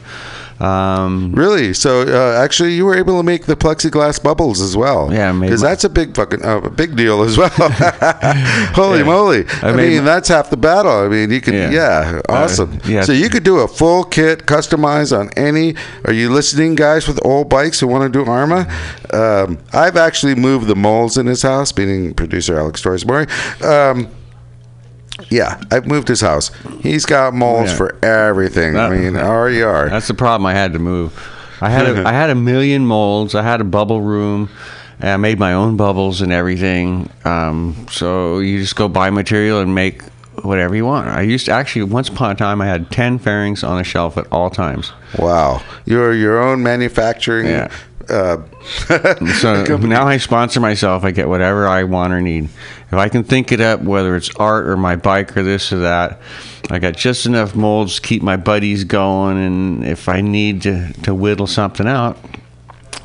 Um, 0.64 1.32
Really? 1.32 1.74
So 1.74 2.02
uh, 2.02 2.42
actually, 2.42 2.74
you 2.74 2.84
were 2.86 2.96
able 2.96 3.16
to 3.18 3.22
make 3.22 3.46
the 3.46 3.56
plexiglass 3.56 4.22
bubbles 4.22 4.60
as 4.60 4.76
well. 4.76 5.12
Yeah, 5.12 5.32
because 5.32 5.60
that's 5.60 5.84
a 5.84 5.88
big 5.88 6.14
fucking 6.16 6.44
uh, 6.44 6.60
a 6.64 6.70
big 6.70 6.96
deal 6.96 7.22
as 7.22 7.36
well. 7.36 7.48
Holy 8.74 8.98
Yeah. 9.00 9.04
moly! 9.04 9.44
I, 9.62 9.70
I 9.70 9.72
mean, 9.76 9.98
my- 9.98 10.04
that's 10.04 10.28
half 10.28 10.50
the 10.50 10.56
battle. 10.56 10.92
I 10.92 11.08
mean, 11.08 11.30
you 11.30 11.40
can 11.40 11.54
yeah, 11.54 11.70
Yeah. 11.70 12.20
awesome. 12.28 12.74
Uh, 12.84 12.88
yeah. 12.88 13.02
So 13.02 13.12
you 13.12 13.28
could 13.28 13.44
do 13.44 13.58
a 13.60 13.68
full 13.68 14.04
kit, 14.04 14.46
customize 14.46 15.16
on 15.16 15.30
any. 15.36 15.74
Are 16.04 16.12
you 16.12 16.30
listening, 16.32 16.74
guys, 16.74 17.06
with 17.08 17.18
old 17.24 17.48
bikes 17.48 17.80
who 17.80 17.86
want 17.86 18.10
to 18.12 18.18
do 18.18 18.24
AHRMA? 18.24 18.66
Um, 19.14 19.58
I've 19.72 19.96
actually 19.96 20.34
moved 20.34 20.66
the 20.66 20.76
molds 20.76 21.16
in 21.18 21.26
his 21.26 21.42
house, 21.42 21.76
meaning 21.76 22.14
producer 22.14 22.58
Alex 22.58 22.80
Torres 22.82 23.04
Murray. 23.06 23.26
Um, 23.62 24.08
yeah, 25.30 25.60
I've 25.70 25.86
moved 25.86 26.08
his 26.08 26.20
house. 26.20 26.50
He's 26.80 27.06
got 27.06 27.34
molds 27.34 27.70
Yeah. 27.72 27.76
for 27.76 27.96
everything. 28.04 28.76
I 28.76 28.88
That- 28.88 28.98
mean, 28.98 29.14
RER. 29.16 29.88
That's 29.88 30.08
the 30.08 30.14
problem. 30.14 30.46
I 30.46 30.54
had 30.54 30.72
to 30.72 30.78
move. 30.78 31.12
I 31.60 31.70
had 31.70 31.86
a, 31.86 32.02
I 32.08 32.12
had 32.12 32.30
a 32.30 32.34
million 32.34 32.84
molds. 32.86 33.34
I 33.34 33.42
had 33.42 33.60
a 33.60 33.64
bubble 33.64 34.00
room. 34.00 34.48
And 35.00 35.10
I 35.10 35.16
made 35.16 35.40
my 35.40 35.52
own 35.52 35.76
bubbles 35.76 36.20
and 36.22 36.32
everything. 36.32 37.10
Um, 37.24 37.86
so 37.90 38.38
you 38.38 38.60
just 38.60 38.76
go 38.76 38.86
buy 38.88 39.10
material 39.10 39.60
and 39.60 39.74
make 39.74 40.02
whatever 40.42 40.76
you 40.76 40.86
want. 40.86 41.08
I 41.08 41.22
used 41.22 41.46
to 41.46 41.52
actually 41.52 41.82
once 41.82 42.08
upon 42.08 42.30
a 42.30 42.34
time 42.36 42.60
I 42.60 42.66
had 42.66 42.90
ten 42.92 43.18
fairings 43.18 43.64
on 43.64 43.80
a 43.80 43.84
shelf 43.84 44.16
at 44.16 44.26
all 44.30 44.50
times. 44.50 44.92
Wow, 45.18 45.62
you're 45.84 46.14
your 46.14 46.40
own 46.40 46.62
manufacturing. 46.62 47.46
Yeah. 47.46 47.68
Uh, 48.08 48.38
So 49.40 49.76
now 49.76 50.06
I 50.06 50.16
sponsor 50.18 50.60
myself. 50.60 51.04
I 51.04 51.10
get 51.10 51.28
whatever 51.28 51.66
I 51.66 51.84
want 51.84 52.12
or 52.12 52.20
need. 52.20 52.44
If 52.44 52.94
I 52.94 53.08
can 53.08 53.24
think 53.24 53.52
it 53.52 53.60
up, 53.60 53.82
whether 53.82 54.16
it's 54.16 54.34
art 54.36 54.66
or 54.66 54.76
my 54.76 54.96
bike 54.96 55.36
or 55.36 55.42
this 55.42 55.72
or 55.72 55.78
that, 55.80 56.20
I 56.70 56.78
got 56.78 56.96
just 56.96 57.26
enough 57.26 57.54
molds 57.54 57.96
to 57.96 58.02
keep 58.02 58.22
my 58.22 58.36
buddies 58.36 58.84
going. 58.84 59.38
And 59.38 59.84
if 59.84 60.08
I 60.08 60.20
need 60.20 60.62
to, 60.62 60.92
to 61.02 61.14
whittle 61.14 61.46
something 61.46 61.86
out, 61.86 62.18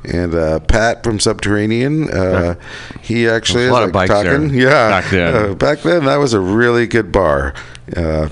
And 0.03 0.35
uh, 0.35 0.59
Pat 0.59 1.05
from 1.05 1.21
Subterranean, 1.21 2.09
uh, 2.09 2.55
he 3.01 3.29
actually 3.29 3.63
is 3.63 3.69
a 3.69 3.71
lot 3.71 3.83
of 3.83 3.95
like 3.95 4.09
bikes 4.09 4.11
talking. 4.25 4.49
there 4.49 4.57
Yeah, 4.69 4.89
back 4.89 5.09
then. 5.09 5.35
Uh, 5.35 5.53
back 5.53 5.79
then, 5.79 6.03
that 6.03 6.17
was 6.17 6.33
a 6.33 6.41
really 6.41 6.85
good 6.85 7.13
bar. 7.13 7.53
Uh, 7.95 8.29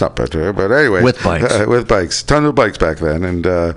not 0.00 0.16
better, 0.16 0.52
but 0.52 0.70
anyway, 0.70 1.02
With 1.02 1.22
bikes. 1.22 1.52
uh, 1.52 1.66
with 1.68 1.88
bikes, 1.88 2.22
ton 2.22 2.44
of 2.44 2.54
bikes 2.54 2.78
back 2.78 2.98
then, 2.98 3.24
and 3.24 3.46
uh, 3.46 3.74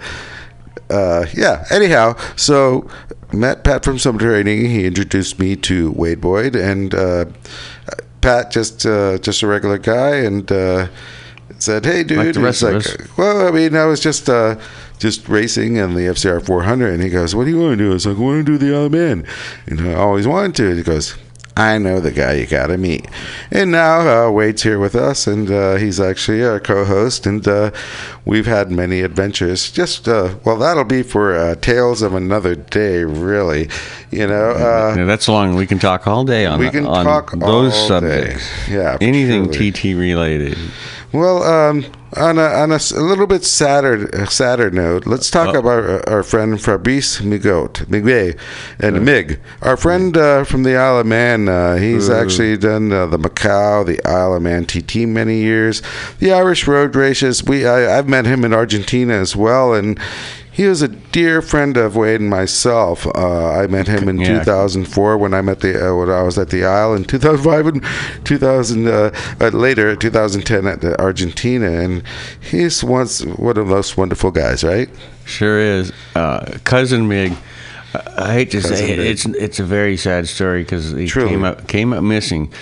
uh, 0.90 1.26
yeah. 1.34 1.66
Anyhow, 1.72 2.16
so 2.36 2.88
met 3.34 3.64
Pat 3.64 3.84
from 3.84 3.98
Subterranean. 3.98 4.66
He 4.66 4.86
introduced 4.86 5.40
me 5.40 5.56
to 5.58 5.92
Wade 5.92 6.22
Boyd, 6.22 6.56
and 6.56 6.94
uh, 6.94 7.26
Pat 8.22 8.52
just 8.52 8.86
uh, 8.86 9.18
just 9.18 9.42
a 9.42 9.48
regular 9.48 9.78
guy, 9.78 10.18
and 10.18 10.52
uh, 10.52 10.88
said, 11.58 11.86
"Hey, 11.86 12.04
dude." 12.04 12.20
Like 12.20 12.34
the 12.34 12.42
rest 12.42 12.62
He's 12.62 12.70
of 12.70 12.74
like, 12.76 13.02
us. 13.02 13.18
Well, 13.18 13.48
I 13.48 13.52
mean, 13.52 13.76
I 13.76 13.86
was 13.86 14.00
just. 14.00 14.30
Uh, 14.30 14.60
just 15.00 15.28
racing 15.28 15.78
in 15.78 15.96
the 15.96 16.02
FZR 16.02 16.46
400, 16.46 16.94
and 16.94 17.02
he 17.02 17.10
goes, 17.10 17.34
"What 17.34 17.46
do 17.46 17.50
you 17.50 17.60
want 17.60 17.76
to 17.80 17.84
do?" 17.84 17.90
I 17.90 17.94
was 17.96 18.06
like, 18.06 18.18
"I 18.18 18.20
want 18.20 18.46
to 18.46 18.52
do 18.52 18.60
the 18.60 18.72
Isle 18.72 18.86
of 18.86 18.92
Man," 18.92 19.26
and 19.66 19.82
I 19.82 19.96
always 19.96 20.28
wanted 20.28 20.54
to. 20.58 20.76
He 20.76 20.84
goes, 20.84 21.16
I 21.58 21.78
know 21.80 22.00
the 22.00 22.12
guy 22.12 22.36
you 22.36 22.46
got 22.48 22.68
to 22.68 22.78
meet. 22.78 23.08
And 23.52 23.72
now 23.72 24.28
uh, 24.28 24.32
Wade's 24.32 24.64
here 24.64 24.80
with 24.80 24.96
us, 24.96 25.28
and 25.28 25.52
uh, 25.52 25.76
he's 25.76 26.00
actually 26.00 26.44
our 26.44 26.60
co 26.62 26.86
host. 26.86 27.26
And 27.26 27.46
uh, 27.48 27.72
we've 28.24 28.46
had 28.46 28.72
many 28.72 29.02
adventures. 29.02 29.70
Just, 29.70 30.08
uh, 30.08 30.36
well, 30.46 30.58
that'll 30.58 30.86
be 30.86 31.04
for 31.04 31.36
uh, 31.36 31.56
Tales 31.56 32.02
of 32.02 32.14
Another 32.14 32.56
Day, 32.56 33.04
really. 33.04 33.70
You 34.12 34.28
know, 34.28 34.52
uh, 34.52 34.96
Yeah, 34.98 35.06
that's 35.06 35.28
long. 35.28 35.56
We 35.56 35.68
can 35.68 35.78
talk 35.78 36.08
all 36.08 36.24
day 36.24 36.46
on, 36.46 36.58
we 36.60 36.70
can 36.70 36.86
on 36.86 37.04
talk 37.06 37.32
those 37.32 37.74
all 37.74 37.88
subjects. 37.88 38.68
day. 38.68 38.74
Yeah, 38.76 38.98
Anything 39.02 39.52
truly. 39.52 39.72
TT 39.72 39.84
related. 39.98 40.58
Well, 41.12 41.44
um, 41.44 41.86
on 42.18 42.38
a 42.38 42.44
on 42.44 42.72
a, 42.72 42.80
a 42.96 43.02
little 43.02 43.28
bit 43.28 43.44
sadder 43.46 44.26
sadder 44.28 44.70
note, 44.70 45.06
let's 45.06 45.30
talk 45.32 45.56
Oh. 45.56 45.60
about 45.60 45.84
our, 45.84 46.10
our 46.10 46.24
friend 46.24 46.62
Fabrice 46.62 47.20
Migot, 47.22 47.88
Miguel, 47.90 48.34
and 48.80 49.04
Mig. 49.06 49.40
Our 49.62 49.78
friend 49.78 50.16
uh, 50.18 50.44
from 50.44 50.64
the 50.64 50.76
Isle 50.76 51.00
of 51.00 51.06
Man. 51.08 51.48
Uh, 51.50 51.76
he's 51.78 52.10
actually 52.10 52.58
done 52.58 52.92
uh, 52.92 53.06
the 53.08 53.18
Macau, 53.18 53.86
the 53.86 54.04
Isle 54.06 54.36
of 54.36 54.42
Man 54.42 54.66
TT 54.66 55.08
many 55.08 55.38
years. 55.38 55.82
The 56.20 56.34
Irish 56.34 56.68
road 56.68 56.96
races. 56.96 57.44
We 57.44 57.66
I, 57.66 57.98
I've 57.98 58.08
met 58.10 58.26
him 58.26 58.44
in 58.46 58.54
Argentina 58.54 59.14
as 59.14 59.36
well, 59.36 59.74
and. 59.74 60.00
He 60.62 60.68
was 60.68 60.84
a 60.84 60.90
dear 60.90 61.42
friend 61.42 61.76
of 61.76 61.96
Wade 61.96 62.22
and 62.22 62.30
myself. 62.30 63.08
Uh, 63.08 63.50
I 63.50 63.66
met 63.66 63.88
him 63.88 64.08
in 64.08 64.20
Yeah. 64.20 64.44
2004 64.44 65.18
when 65.18 65.34
I 65.34 65.42
met 65.42 65.62
the 65.62 65.74
uh, 65.90 65.96
when 65.96 66.12
I 66.12 66.22
was 66.22 66.38
at 66.38 66.52
the 66.52 66.66
Isle 66.66 66.94
in 66.94 67.04
2005 67.04 67.66
and 67.66 67.84
2000 68.26 68.88
uh, 68.88 69.12
uh, 69.42 69.48
later 69.48 69.96
2010 69.96 70.68
at 70.68 70.82
the 70.82 71.02
Argentina, 71.02 71.66
and 71.66 72.04
he's 72.40 72.84
once 72.84 73.26
one 73.26 73.58
of 73.58 73.66
the 73.68 73.74
most 73.74 73.98
wonderful 73.98 74.30
guys, 74.30 74.64
right? 74.64 74.88
Sure 75.26 75.60
is. 75.60 75.92
Uh, 76.16 76.46
cousin 76.64 77.08
Mig. 77.08 77.34
I- 78.18 78.34
hate 78.34 78.52
to 78.52 78.62
Cousin 78.62 78.78
say 78.78 78.92
it, 78.92 79.00
it's 79.00 79.26
it's 79.26 79.60
a 79.60 79.64
very 79.66 79.98
sad 79.98 80.28
story 80.28 80.62
because 80.62 80.92
he 80.92 81.08
Truly. 81.08 81.30
came 81.30 81.44
up 81.44 81.68
came 81.68 81.92
up 81.92 82.04
missing. 82.04 82.54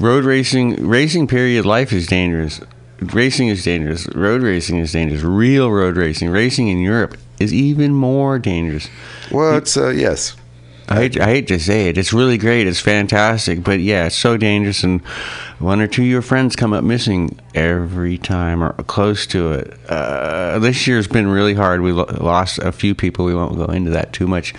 Road 0.00 0.24
racing, 0.24 0.88
racing 0.88 1.26
period, 1.26 1.66
life 1.66 1.92
is 1.92 2.06
dangerous. 2.06 2.62
Racing 3.10 3.48
is 3.48 3.64
dangerous. 3.64 4.06
Road 4.14 4.42
racing 4.42 4.78
is 4.78 4.92
dangerous. 4.92 5.22
Real 5.22 5.70
road 5.70 5.96
racing, 5.96 6.30
racing 6.30 6.68
in 6.68 6.78
Europe 6.78 7.16
is 7.40 7.52
even 7.52 7.92
more 7.92 8.38
dangerous. 8.38 8.88
Well, 9.30 9.56
it's 9.56 9.76
uh, 9.76 9.88
yes. 9.90 10.36
I 10.92 10.96
hate, 10.96 11.20
I 11.20 11.26
hate 11.26 11.48
to 11.48 11.58
say 11.58 11.88
it. 11.88 11.96
It's 11.96 12.12
really 12.12 12.36
great. 12.36 12.66
It's 12.66 12.80
fantastic. 12.80 13.64
But 13.64 13.80
yeah, 13.80 14.06
it's 14.06 14.16
so 14.16 14.36
dangerous. 14.36 14.82
And 14.84 15.00
one 15.58 15.80
or 15.80 15.86
two 15.86 16.02
of 16.02 16.08
your 16.08 16.22
friends 16.22 16.54
come 16.54 16.72
up 16.72 16.84
missing 16.84 17.38
every 17.54 18.18
time 18.18 18.62
or 18.62 18.72
close 18.84 19.26
to 19.28 19.52
it. 19.52 19.78
Uh, 19.88 20.58
this 20.58 20.86
year's 20.86 21.08
been 21.08 21.28
really 21.28 21.54
hard. 21.54 21.80
We 21.80 21.92
lo- 21.92 22.06
lost 22.20 22.58
a 22.58 22.72
few 22.72 22.94
people. 22.94 23.24
We 23.24 23.34
won't 23.34 23.56
go 23.56 23.64
into 23.66 23.90
that 23.92 24.12
too 24.12 24.26
much 24.26 24.54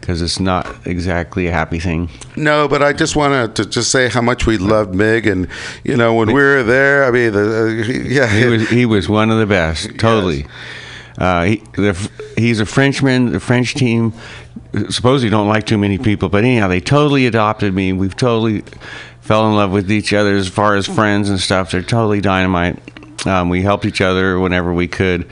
because 0.00 0.20
it's 0.20 0.38
not 0.38 0.86
exactly 0.86 1.46
a 1.46 1.52
happy 1.52 1.78
thing. 1.78 2.10
No, 2.36 2.68
but 2.68 2.82
I 2.82 2.92
just 2.92 3.16
wanted 3.16 3.56
to 3.56 3.64
just 3.64 3.90
say 3.90 4.08
how 4.08 4.20
much 4.20 4.46
we 4.46 4.58
loved 4.58 4.94
Mig, 4.94 5.26
and 5.26 5.48
you 5.84 5.96
know 5.96 6.14
when 6.14 6.28
we 6.28 6.34
were 6.34 6.62
there, 6.62 7.04
I 7.04 7.10
mean, 7.10 7.32
the, 7.32 7.40
uh, 7.40 7.92
yeah, 8.08 8.26
He 8.26 8.46
was 8.46 8.68
he 8.68 8.86
was 8.86 9.08
one 9.08 9.30
of 9.30 9.38
the 9.38 9.46
best. 9.46 9.98
Totally. 9.98 10.46
Uh, 11.18 11.44
he, 11.44 11.56
the, 11.74 12.10
he's 12.36 12.60
a 12.60 12.66
Frenchman. 12.66 13.32
The 13.32 13.40
French 13.40 13.74
team 13.74 14.12
supposedly 14.88 15.30
don't 15.30 15.48
like 15.48 15.66
too 15.66 15.78
many 15.78 15.98
people, 15.98 16.28
but 16.28 16.44
anyhow, 16.44 16.68
they 16.68 16.80
totally 16.80 17.26
adopted 17.26 17.74
me. 17.74 17.92
We've 17.92 18.16
totally 18.16 18.62
fell 19.20 19.48
in 19.48 19.56
love 19.56 19.72
with 19.72 19.90
each 19.90 20.12
other 20.12 20.36
as 20.36 20.48
far 20.48 20.76
as 20.76 20.86
friends 20.86 21.28
and 21.28 21.40
stuff. 21.40 21.70
They're 21.70 21.82
totally 21.82 22.20
dynamite. 22.20 22.78
Um, 23.26 23.48
we 23.48 23.62
helped 23.62 23.84
each 23.84 24.00
other 24.00 24.38
whenever 24.38 24.72
we 24.72 24.86
could, 24.86 25.28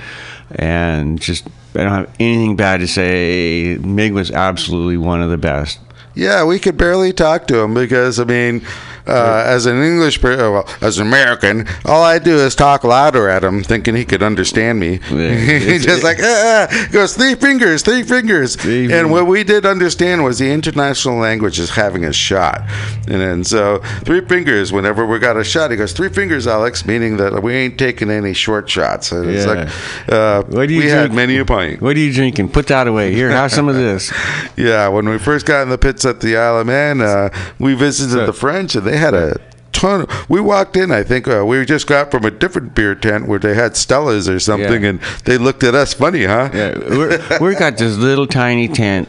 and 0.50 1.20
just 1.20 1.46
I 1.74 1.84
don't 1.84 1.92
have 1.92 2.14
anything 2.18 2.56
bad 2.56 2.80
to 2.80 2.88
say. 2.88 3.78
Mig 3.80 4.12
was 4.12 4.30
absolutely 4.30 4.96
one 4.96 5.22
of 5.22 5.30
the 5.30 5.38
best. 5.38 5.78
Yeah, 6.14 6.44
we 6.44 6.58
could 6.58 6.76
barely 6.76 7.12
talk 7.12 7.46
to 7.48 7.58
him 7.58 7.74
because 7.74 8.18
I 8.18 8.24
mean, 8.24 8.66
uh, 9.06 9.42
as 9.46 9.66
an 9.66 9.82
English, 9.82 10.18
uh, 10.24 10.36
well, 10.38 10.68
as 10.80 10.98
an 10.98 11.06
American, 11.06 11.66
all 11.84 12.02
I 12.02 12.18
do 12.18 12.36
is 12.38 12.54
talk 12.54 12.84
louder 12.84 13.28
at 13.28 13.44
him, 13.44 13.62
thinking 13.62 13.94
he 13.94 14.04
could 14.04 14.22
understand 14.22 14.78
me. 14.80 14.98
He's 15.08 15.84
just 15.84 16.02
like, 16.02 16.18
ah, 16.20 16.68
ah. 16.70 16.88
Goes 16.92 17.14
three 17.16 17.34
fingers, 17.34 17.82
three 17.82 18.02
fingers, 18.02 18.56
Three 18.56 18.84
and 18.84 18.90
fingers. 18.92 19.10
what 19.10 19.26
we 19.26 19.44
did 19.44 19.64
understand 19.66 20.24
was 20.24 20.38
the 20.38 20.50
international 20.50 21.16
language 21.16 21.58
is 21.58 21.70
having 21.70 22.04
a 22.04 22.12
shot, 22.12 22.62
and 23.08 23.20
then 23.20 23.44
so 23.44 23.78
three 24.04 24.20
fingers. 24.26 24.72
Whenever 24.72 25.06
we 25.06 25.18
got 25.18 25.36
a 25.36 25.44
shot, 25.44 25.70
he 25.70 25.76
goes 25.76 25.92
three 25.92 26.08
fingers, 26.08 26.46
Alex, 26.46 26.84
meaning 26.86 27.16
that 27.18 27.42
we 27.42 27.54
ain't 27.54 27.78
taking 27.78 28.10
any 28.10 28.32
short 28.32 28.68
shots. 28.68 29.12
And 29.12 29.30
it's 29.30 29.44
Yeah. 29.46 29.52
like, 29.52 29.68
uh, 30.12 30.42
What 30.48 30.68
do 30.68 30.74
you 30.74 30.80
we 30.80 30.88
had 30.88 31.12
many 31.12 31.36
a 31.38 31.44
pint. 31.44 31.80
What 31.80 31.96
are 31.96 32.00
you 32.00 32.12
drinking? 32.12 32.48
Put 32.50 32.66
that 32.68 32.86
away. 32.86 33.12
Here, 33.12 33.30
have 33.30 33.52
some 33.52 33.68
of 33.68 33.74
this. 33.76 34.12
Yeah, 34.56 34.88
when 34.88 35.06
we 35.08 35.18
first 35.18 35.44
got 35.44 35.62
in 35.62 35.68
the 35.68 35.76
pits 35.76 36.04
at 36.06 36.20
the 36.20 36.36
Isle 36.38 36.60
of 36.60 36.66
Man, 36.66 37.02
uh, 37.02 37.28
we 37.58 37.74
visited 37.74 38.24
the 38.26 38.32
French, 38.32 38.74
and 38.74 38.86
they 38.86 38.95
had 38.96 39.14
a 39.14 39.40
ton. 39.72 40.02
Of, 40.02 40.30
we 40.30 40.40
walked 40.40 40.76
in. 40.76 40.90
I 40.90 41.02
think 41.02 41.28
uh, 41.28 41.44
we 41.46 41.64
just 41.64 41.86
got 41.86 42.10
from 42.10 42.24
a 42.24 42.30
different 42.30 42.74
beer 42.74 42.94
tent 42.94 43.26
where 43.28 43.38
they 43.38 43.54
had 43.54 43.72
Stellas 43.72 44.28
or 44.32 44.38
something, 44.40 44.82
Yeah. 44.82 44.88
and 44.90 45.00
they 45.24 45.38
looked 45.38 45.62
at 45.64 45.74
us 45.74 45.92
funny, 45.94 46.24
huh? 46.24 46.50
Yeah, 46.52 46.78
we're, 46.78 47.38
we 47.40 47.54
got 47.54 47.76
this 47.76 47.96
little 47.96 48.26
tiny 48.26 48.68
tent, 48.68 49.08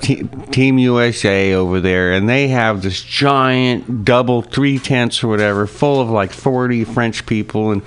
Te- 0.00 0.24
Team 0.50 0.78
USA 0.78 1.54
over 1.54 1.80
there, 1.80 2.12
and 2.12 2.28
they 2.28 2.48
have 2.48 2.82
this 2.82 3.02
giant 3.02 4.04
double 4.04 4.42
three 4.42 4.78
tents 4.78 5.24
or 5.24 5.28
whatever, 5.28 5.66
full 5.66 6.00
of 6.02 6.10
like 6.10 6.32
forty 6.32 6.84
French 6.84 7.24
people, 7.24 7.70
and 7.70 7.80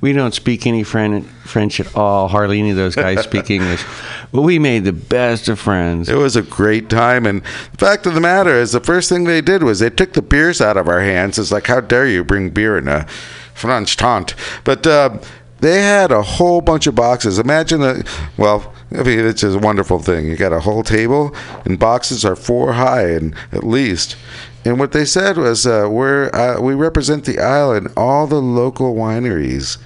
we 0.00 0.14
don't 0.14 0.32
speak 0.32 0.66
any 0.66 0.82
French 0.82 1.26
French 1.44 1.80
at 1.80 1.94
all. 1.94 2.28
Hardly 2.28 2.58
any 2.60 2.70
of 2.70 2.76
those 2.76 2.94
guys 2.94 3.22
speak 3.24 3.50
English, 3.50 3.84
but 4.32 4.40
we 4.40 4.58
made 4.58 4.84
the 4.84 4.92
best 4.92 5.48
of 5.48 5.58
friends. 5.58 6.08
It 6.08 6.16
was 6.16 6.34
a 6.34 6.42
great 6.42 6.88
time, 6.88 7.26
and 7.26 7.42
the 7.72 7.78
fact 7.78 8.06
of 8.06 8.14
the 8.14 8.20
matter 8.22 8.54
is, 8.54 8.72
the 8.72 8.80
first 8.80 9.10
thing 9.10 9.24
they 9.24 9.42
did 9.42 9.62
was 9.62 9.80
they 9.80 9.90
took 9.90 10.14
the 10.14 10.22
beers 10.22 10.62
out 10.62 10.78
of 10.78 10.88
our 10.88 11.00
hands. 11.00 11.38
It's 11.38 11.52
like, 11.52 11.66
how 11.66 11.80
dare 11.80 12.06
you 12.06 12.24
bring 12.24 12.48
beer 12.50 12.78
in 12.78 12.88
a 12.88 13.06
French 13.52 13.96
taunt? 13.98 14.34
But 14.64 14.86
uh, 14.86 15.18
they 15.60 15.82
had 15.82 16.10
a 16.10 16.22
whole 16.22 16.62
bunch 16.62 16.86
of 16.86 16.94
boxes. 16.94 17.38
Imagine 17.38 17.82
a 17.82 18.02
well. 18.38 18.72
I 18.90 19.02
mean, 19.02 19.20
it's 19.20 19.42
just 19.42 19.56
a 19.56 19.60
wonderful 19.60 19.98
thing. 19.98 20.26
You 20.26 20.36
got 20.36 20.52
a 20.52 20.60
whole 20.60 20.82
table, 20.82 21.34
and 21.64 21.78
boxes 21.78 22.24
are 22.24 22.36
four 22.36 22.72
high, 22.72 23.10
and 23.10 23.34
at 23.52 23.64
least. 23.64 24.16
And 24.64 24.78
what 24.78 24.92
they 24.92 25.04
said 25.04 25.36
was, 25.36 25.66
uh, 25.66 25.88
we're 25.90 26.30
uh, 26.34 26.60
we 26.60 26.74
represent 26.74 27.24
the 27.24 27.38
island. 27.38 27.88
All 27.96 28.26
the 28.26 28.40
local 28.40 28.94
wineries 28.94 29.78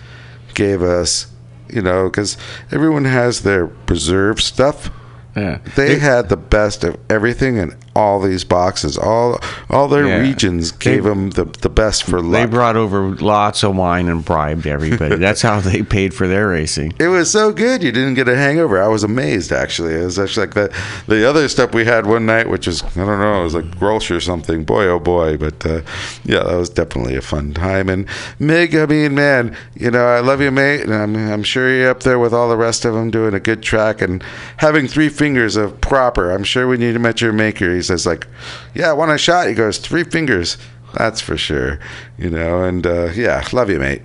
gave 0.55 0.83
us, 0.83 1.27
you 1.69 1.83
know, 1.83 2.09
because 2.09 2.37
everyone 2.71 3.05
has 3.05 3.43
their 3.43 3.67
preserved 3.67 4.41
stuff. 4.41 4.91
Yeah. 5.37 5.59
They 5.77 5.99
had 5.99 6.29
the 6.29 6.37
best 6.37 6.85
of 6.85 6.99
everything 7.09 7.57
in 7.57 7.77
all 7.95 8.21
these 8.21 8.45
boxes. 8.45 8.97
All 8.97 9.39
all 9.69 9.87
their 9.89 10.07
Yeah. 10.07 10.21
regions 10.21 10.73
gave 10.73 11.03
They- 11.05 11.09
them 11.11 11.31
the, 11.31 11.45
the 11.61 11.69
best 11.69 12.05
for 12.05 12.23
They 12.23 12.47
brought 12.47 12.77
over 12.77 13.11
lots 13.17 13.63
of 13.63 13.77
wine 13.77 14.09
and 14.09 14.25
bribed 14.25 14.67
everybody. 14.67 15.17
That's 15.27 15.43
how 15.43 15.61
they 15.61 15.83
paid 15.83 16.15
for 16.15 16.27
their 16.27 16.49
racing. 16.49 16.95
it 16.99 17.09
was 17.09 17.31
so 17.31 17.53
good 17.53 17.83
you 17.83 17.93
didn't 17.93 18.15
get 18.15 18.29
a 18.29 18.37
hangover. 18.37 18.83
I 18.83 18.89
was 18.89 19.05
amazed 19.05 19.53
actually. 19.53 19.95
It 19.95 20.05
was 20.05 20.19
actually 20.19 20.47
like 20.47 20.55
the 20.55 20.73
the 21.07 21.29
other 21.29 21.49
stuff 21.49 21.75
we 21.75 21.85
had 21.85 22.07
one 22.07 22.25
night, 22.27 22.49
which 22.49 22.67
was 22.67 22.83
I 22.83 23.05
don't 23.05 23.21
know, 23.21 23.41
it 23.41 23.45
was 23.45 23.55
like 23.55 23.79
Grolsch 23.79 24.15
or 24.15 24.21
something. 24.21 24.65
Boy 24.65 24.87
oh 24.87 24.99
boy, 24.99 25.37
but 25.37 25.65
uh, 25.67 25.81
yeah, 26.25 26.43
that 26.45 26.57
was 26.57 26.71
definitely 26.71 27.17
a 27.17 27.21
fun 27.23 27.53
time. 27.53 27.89
And 27.89 28.07
Mig, 28.39 28.75
I 28.75 28.87
mean, 28.87 29.15
man, 29.15 29.57
you 29.75 29.91
know, 29.91 30.07
I 30.07 30.21
love 30.21 30.41
you, 30.41 30.51
mate, 30.51 30.81
and 30.83 30.95
I'm 30.95 31.15
I'm 31.17 31.43
sure 31.43 31.69
you're 31.75 31.91
up 31.91 32.03
there 32.05 32.19
with 32.19 32.33
all 32.33 32.49
the 32.49 32.57
rest 32.57 32.85
of 32.85 32.95
them 32.95 33.11
doing 33.11 33.35
a 33.35 33.41
good 33.41 33.63
track 33.63 34.01
and 34.01 34.23
having 34.59 34.89
three 34.89 35.09
fingers 35.11 35.57
of 35.57 35.81
proper. 35.81 36.31
I'm 36.31 36.45
sure 36.45 36.67
when 36.67 36.81
you 36.81 36.99
met 36.99 37.21
your 37.21 37.33
maker, 37.33 37.82
he 37.83 37.87
says 37.87 38.07
like, 38.07 38.29
yeah, 38.75 38.91
I 38.91 38.93
want 38.93 39.11
a 39.11 39.19
shot. 39.19 39.49
He 39.49 39.55
goes 39.55 39.79
three 39.79 40.05
fingers. 40.05 40.57
That's 40.95 41.21
for 41.21 41.37
sure, 41.37 41.81
you 42.17 42.31
know. 42.31 42.63
And 42.63 42.87
uh, 42.87 43.11
yeah, 43.15 43.45
love 43.53 43.71
you, 43.71 43.81
mate. 43.81 44.03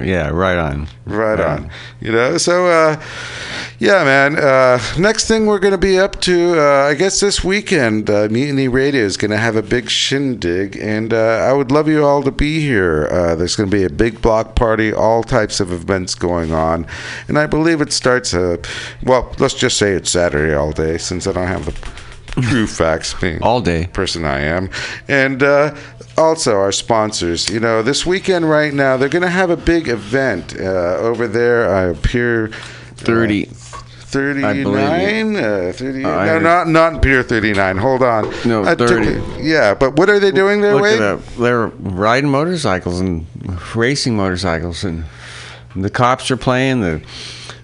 Yeah, 0.00 0.28
right 0.28 0.56
on. 0.56 0.88
Right 1.04 1.38
on. 1.38 1.70
You 2.00 2.12
know, 2.12 2.38
so 2.38 2.66
uh, 2.66 3.02
yeah, 3.78 4.04
man. 4.04 4.38
Uh, 4.38 4.80
next 4.98 5.28
thing 5.28 5.44
we're 5.44 5.58
going 5.58 5.72
to 5.72 5.78
be 5.78 5.98
up 5.98 6.18
to, 6.22 6.58
uh, 6.58 6.88
I 6.88 6.94
guess 6.94 7.20
this 7.20 7.44
weekend, 7.44 8.08
uh, 8.08 8.28
Mutiny 8.30 8.68
Radio 8.68 9.02
is 9.02 9.18
going 9.18 9.32
to 9.32 9.36
have 9.36 9.54
a 9.54 9.62
big 9.62 9.90
shindig, 9.90 10.78
and 10.78 11.12
uh, 11.12 11.46
I 11.46 11.52
would 11.52 11.70
love 11.70 11.88
you 11.88 12.04
all 12.04 12.22
to 12.22 12.30
be 12.30 12.60
here. 12.60 13.06
Uh, 13.10 13.34
there's 13.34 13.54
going 13.54 13.70
to 13.70 13.76
be 13.76 13.84
a 13.84 13.90
big 13.90 14.22
block 14.22 14.54
party, 14.54 14.94
all 14.94 15.22
types 15.22 15.60
of 15.60 15.70
events 15.70 16.14
going 16.14 16.52
on, 16.52 16.86
and 17.28 17.38
I 17.38 17.46
believe 17.46 17.82
it 17.82 17.92
starts. 17.92 18.32
Uh, 18.32 18.56
well, 19.02 19.34
let's 19.38 19.54
just 19.54 19.76
say 19.76 19.92
it's 19.92 20.10
Saturday 20.10 20.54
all 20.54 20.72
day, 20.72 20.96
since 20.96 21.26
I 21.26 21.32
don't 21.32 21.48
have 21.48 21.66
the 21.66 22.01
true 22.40 22.66
facts. 22.66 23.14
Being 23.20 23.42
All 23.42 23.60
day. 23.60 23.86
person 23.92 24.24
I 24.24 24.40
am. 24.40 24.70
And 25.08 25.42
uh, 25.42 25.74
also 26.16 26.56
our 26.56 26.72
sponsors. 26.72 27.48
You 27.50 27.60
know, 27.60 27.82
this 27.82 28.06
weekend 28.06 28.48
right 28.48 28.72
now, 28.72 28.96
they're 28.96 29.08
going 29.08 29.22
to 29.22 29.28
have 29.30 29.50
a 29.50 29.56
big 29.56 29.88
event 29.88 30.54
uh, 30.58 30.96
over 30.98 31.26
there. 31.28 31.68
I 31.74 31.82
appear 31.90 32.48
30. 32.96 33.48
39? 34.12 35.36
Uh, 35.36 35.72
30, 35.74 36.04
I 36.04 36.26
no, 36.26 36.38
not 36.38 36.68
not 36.68 37.00
Pier 37.02 37.22
39. 37.22 37.78
Hold 37.78 38.02
on. 38.02 38.24
No, 38.44 38.62
took 38.74 38.88
30. 38.88 39.06
it- 39.08 39.42
yeah, 39.42 39.72
but 39.72 39.96
what 39.96 40.10
are 40.10 40.18
they 40.20 40.30
doing 40.30 40.60
there, 40.60 40.74
Look 40.74 40.82
Wade? 40.82 41.00
at 41.00 41.18
that. 41.24 41.36
They're 41.42 41.68
riding 41.68 42.28
motorcycles 42.30 43.00
and 43.00 43.26
racing 43.74 44.14
motorcycles, 44.14 44.84
and 44.84 45.04
the 45.74 45.88
cops 45.88 46.30
are 46.30 46.36
playing. 46.36 46.82
The 46.82 47.02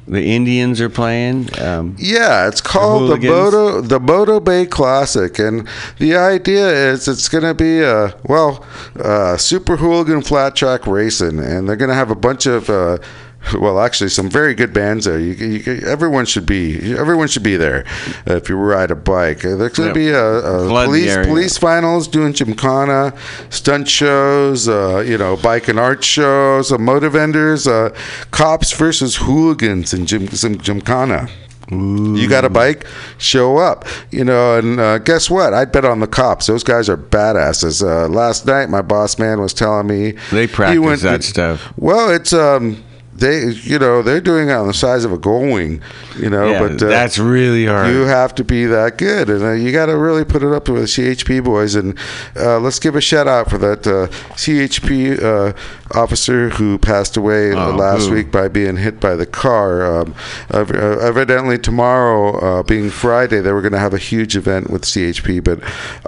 the 0.09 0.23
Indians 0.23 0.81
are 0.81 0.89
playing. 0.89 1.49
Um, 1.61 1.97
Yeah, 1.99 2.49
it's 2.49 2.61
called 2.61 3.03
the, 3.03 3.17
hooligans. 3.17 3.31
Moto 3.33 3.81
the 3.81 4.01
Moto 4.01 4.41
Bay 4.41 4.67
Classic, 4.67 5.39
and 5.39 5.69
the 5.99 6.17
idea 6.17 6.69
is 6.69 7.09
it's 7.09 7.29
going 7.29 7.45
to 7.45 7.55
be 7.55 7.81
a 7.83 8.15
well, 8.25 8.65
uh, 8.99 9.37
super 9.37 9.77
hooligan 9.77 10.23
flat 10.23 10.57
track 10.57 10.87
racing, 10.87 11.39
and 11.39 11.69
they're 11.69 11.77
going 11.77 11.91
to 11.91 11.95
have 11.95 12.11
a 12.11 12.17
bunch 12.17 12.47
of. 12.47 12.71
Uh, 12.71 12.99
well, 13.59 13.81
actually, 13.81 14.11
some 14.11 14.29
very 14.29 14.55
good 14.55 14.73
bands 14.73 15.05
there. 15.05 15.19
You, 15.19 15.33
you, 15.33 15.87
everyone 15.87 16.27
should 16.27 16.47
be 16.47 16.97
everyone 16.97 17.29
should 17.29 17.43
be 17.43 17.57
there 17.57 17.85
uh, 18.29 18.35
if 18.35 18.49
you 18.49 18.57
ride 18.57 18.91
a 18.91 18.97
bike. 18.97 19.45
Uh, 19.45 19.57
There's 19.57 19.75
going 19.75 19.89
to 19.89 19.95
be 19.95 20.11
a, 20.11 20.25
a 20.25 20.85
police 20.85 21.17
police 21.27 21.59
finals 21.59 22.09
doing 22.09 22.33
gymkhana, 22.33 23.17
stunt 23.51 23.89
shows, 23.89 24.69
uh, 24.69 25.05
you 25.07 25.19
know, 25.19 25.37
bike 25.37 25.69
and 25.69 25.79
art 25.79 26.05
shows, 26.05 26.73
uh, 26.73 26.79
motor 26.79 27.11
vendors, 27.11 27.67
uh, 27.67 27.95
cops 28.31 28.73
versus 28.73 29.17
hooligans 29.17 29.93
and 29.93 30.07
gym, 30.07 30.29
some 30.29 30.59
gymkhana. 30.59 31.29
You 31.71 32.29
got 32.31 32.47
a 32.47 32.49
bike? 32.49 32.87
Show 33.19 33.59
up. 33.59 33.85
You 34.11 34.25
know, 34.25 34.57
and 34.59 34.81
uh, 34.81 34.99
guess 34.99 35.29
what? 35.29 35.53
I'd 35.53 35.71
bet 35.71 35.85
on 35.85 36.01
the 36.01 36.07
cops. 36.07 36.47
Those 36.47 36.65
guys 36.65 36.89
are 36.89 36.97
badasses. 36.97 37.83
Uh, 37.83 38.09
last 38.09 38.47
night, 38.47 38.71
my 38.71 38.81
boss 38.81 39.19
man 39.19 39.41
was 39.41 39.53
telling 39.53 39.87
me 39.87 40.13
They 40.31 40.47
he 40.47 40.53
practice 40.53 40.81
went 40.81 41.03
that 41.03 41.25
stuff. 41.25 41.73
Well, 41.77 42.11
it's 42.11 42.33
um, 42.33 42.83
they 43.19 43.49
you 43.51 43.79
know 43.79 44.03
they're 44.03 44.21
doing 44.21 44.49
it 44.49 44.53
on 44.53 44.67
the 44.67 44.75
size 44.75 45.05
of 45.05 45.13
a 45.13 45.19
gull 45.19 45.41
wing. 45.41 45.81
You 46.17 46.31
know, 46.31 46.51
yeah, 46.51 46.59
but 46.61 46.83
uh, 46.83 46.89
that's 46.89 47.19
really 47.19 47.67
hard. 47.67 47.89
you 47.93 48.03
have 48.03 48.35
to 48.37 48.45
be 48.45 48.65
that 48.67 48.99
good, 48.99 49.29
and 49.29 49.43
uh, 49.43 49.53
you 49.53 49.73
got 49.73 49.87
to 49.87 49.97
really 49.97 50.25
put 50.25 50.43
it 50.43 50.53
up 50.53 50.69
with 50.69 50.83
the 50.83 50.87
CHP 50.87 51.45
boys. 51.45 51.75
And 51.75 51.99
uh, 52.37 52.59
let's 52.61 52.79
give 52.79 52.97
a 52.97 53.01
shout 53.01 53.27
out 53.29 53.51
for 53.51 53.59
that 53.59 53.87
uh, 53.87 54.09
CHP 54.35 55.23
uh, 55.23 55.53
officer 55.95 56.51
who 56.51 56.79
passed 56.79 57.17
away 57.17 57.53
Oh, 57.53 57.75
last 57.75 58.09
who? 58.09 58.15
week 58.15 58.31
by 58.31 58.49
being 58.49 58.77
hit 58.77 59.01
by 59.01 59.17
the 59.17 59.27
car. 59.27 60.01
Um, 60.01 60.15
evidently, 60.51 61.59
tomorrow, 61.59 62.37
uh, 62.39 62.63
being 62.63 62.91
Friday, 62.91 63.41
they 63.41 63.53
were 63.53 63.63
going 63.63 63.73
to 63.73 63.79
have 63.79 63.95
a 63.95 63.99
huge 63.99 64.37
event 64.37 64.71
with 64.71 64.83
CHP, 64.83 65.43
but 65.43 65.61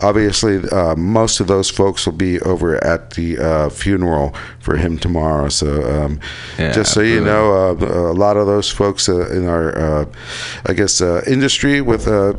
obviously, 0.02 0.58
uh, 0.70 0.94
most 0.96 1.40
of 1.40 1.46
those 1.46 1.70
folks 1.70 2.06
will 2.06 2.12
be 2.12 2.40
over 2.40 2.82
at 2.84 3.10
the 3.12 3.38
uh, 3.38 3.68
funeral 3.70 4.34
for 4.60 4.76
him 4.76 4.98
tomorrow. 4.98 5.48
So, 5.48 5.82
um, 6.04 6.20
Yeah, 6.58 6.72
just 6.72 6.92
so 6.92 7.00
you 7.00 7.20
know, 7.24 7.52
uh, 7.80 8.10
a 8.10 8.12
lot 8.12 8.36
of 8.36 8.46
those 8.46 8.70
folks 8.70 9.08
uh, 9.08 9.28
in 9.30 9.46
our, 9.48 9.76
uh, 9.76 10.04
I 10.66 10.72
guess, 10.74 11.00
uh, 11.00 11.22
industry 11.26 11.80
with 11.80 12.06
uh, 12.06 12.34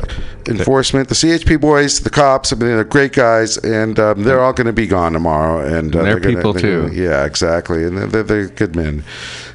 enforcement, 0.48 1.10
the 1.10 1.16
CHP 1.16 1.60
boys, 1.60 2.02
the 2.02 2.10
cops, 2.10 2.54
I 2.54 2.56
mean, 2.56 2.68
they're 2.70 2.84
great 2.84 3.14
guys, 3.14 3.58
and 3.58 4.00
um, 4.00 4.24
they're 4.24 4.42
all 4.42 4.54
going 4.54 4.68
to 4.68 4.74
be 4.74 4.88
gone 4.88 5.14
tomorrow. 5.14 5.62
And 5.66 5.96
uh, 5.96 6.04
They're 6.04 6.20
gonna- 6.20 6.36
people, 6.36 6.54
they're 6.54 6.62
too. 6.62 6.82
gonna- 6.84 6.94
yeah, 6.94 7.26
exactly, 7.32 7.86
and 7.86 7.98
they're, 7.98 8.24
they're 8.24 8.48
good 8.48 8.76
men. 8.76 9.04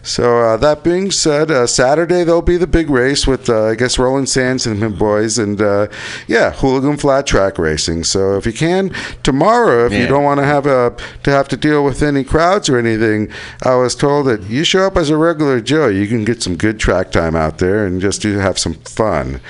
So 0.06 0.38
uh, 0.38 0.56
that 0.58 0.84
being 0.84 1.10
said, 1.10 1.50
uh, 1.50 1.66
Saturday 1.66 2.22
there'll 2.22 2.40
be 2.40 2.56
the 2.56 2.66
big 2.66 2.90
race 2.90 3.26
with 3.26 3.50
uh, 3.50 3.66
I 3.66 3.74
guess 3.74 3.98
Roland 3.98 4.28
Sands 4.28 4.64
and 4.64 4.80
the 4.80 4.88
boys, 4.88 5.36
and 5.36 5.60
uh, 5.60 5.88
yeah, 6.28 6.52
hooligan 6.52 6.96
flat 6.96 7.26
track 7.26 7.58
racing. 7.58 8.04
So 8.04 8.36
if 8.36 8.46
you 8.46 8.52
can 8.52 8.90
tomorrow, 9.24 9.86
if 9.86 9.92
you 9.92 10.06
don't 10.06 10.22
want 10.22 10.38
to 10.38 10.46
have 10.46 10.66
a 10.66 10.96
to 11.24 11.30
have 11.30 11.48
to 11.48 11.56
deal 11.56 11.84
with 11.84 12.02
any 12.02 12.22
crowds 12.22 12.68
or 12.68 12.78
anything, 12.78 13.30
I 13.64 13.74
was 13.74 13.96
told 13.96 14.26
that 14.26 14.44
you 14.44 14.62
show 14.62 14.86
up 14.86 14.96
as 14.96 15.10
a 15.10 15.16
regular 15.16 15.60
Joe, 15.60 15.88
you 15.88 16.06
can 16.06 16.24
get 16.24 16.40
some 16.40 16.56
good 16.56 16.78
track 16.78 17.10
time 17.10 17.34
out 17.34 17.58
there 17.58 17.84
and 17.84 18.00
just 18.00 18.22
do 18.22 18.38
have 18.38 18.58
some 18.58 18.74
fun. 18.74 19.40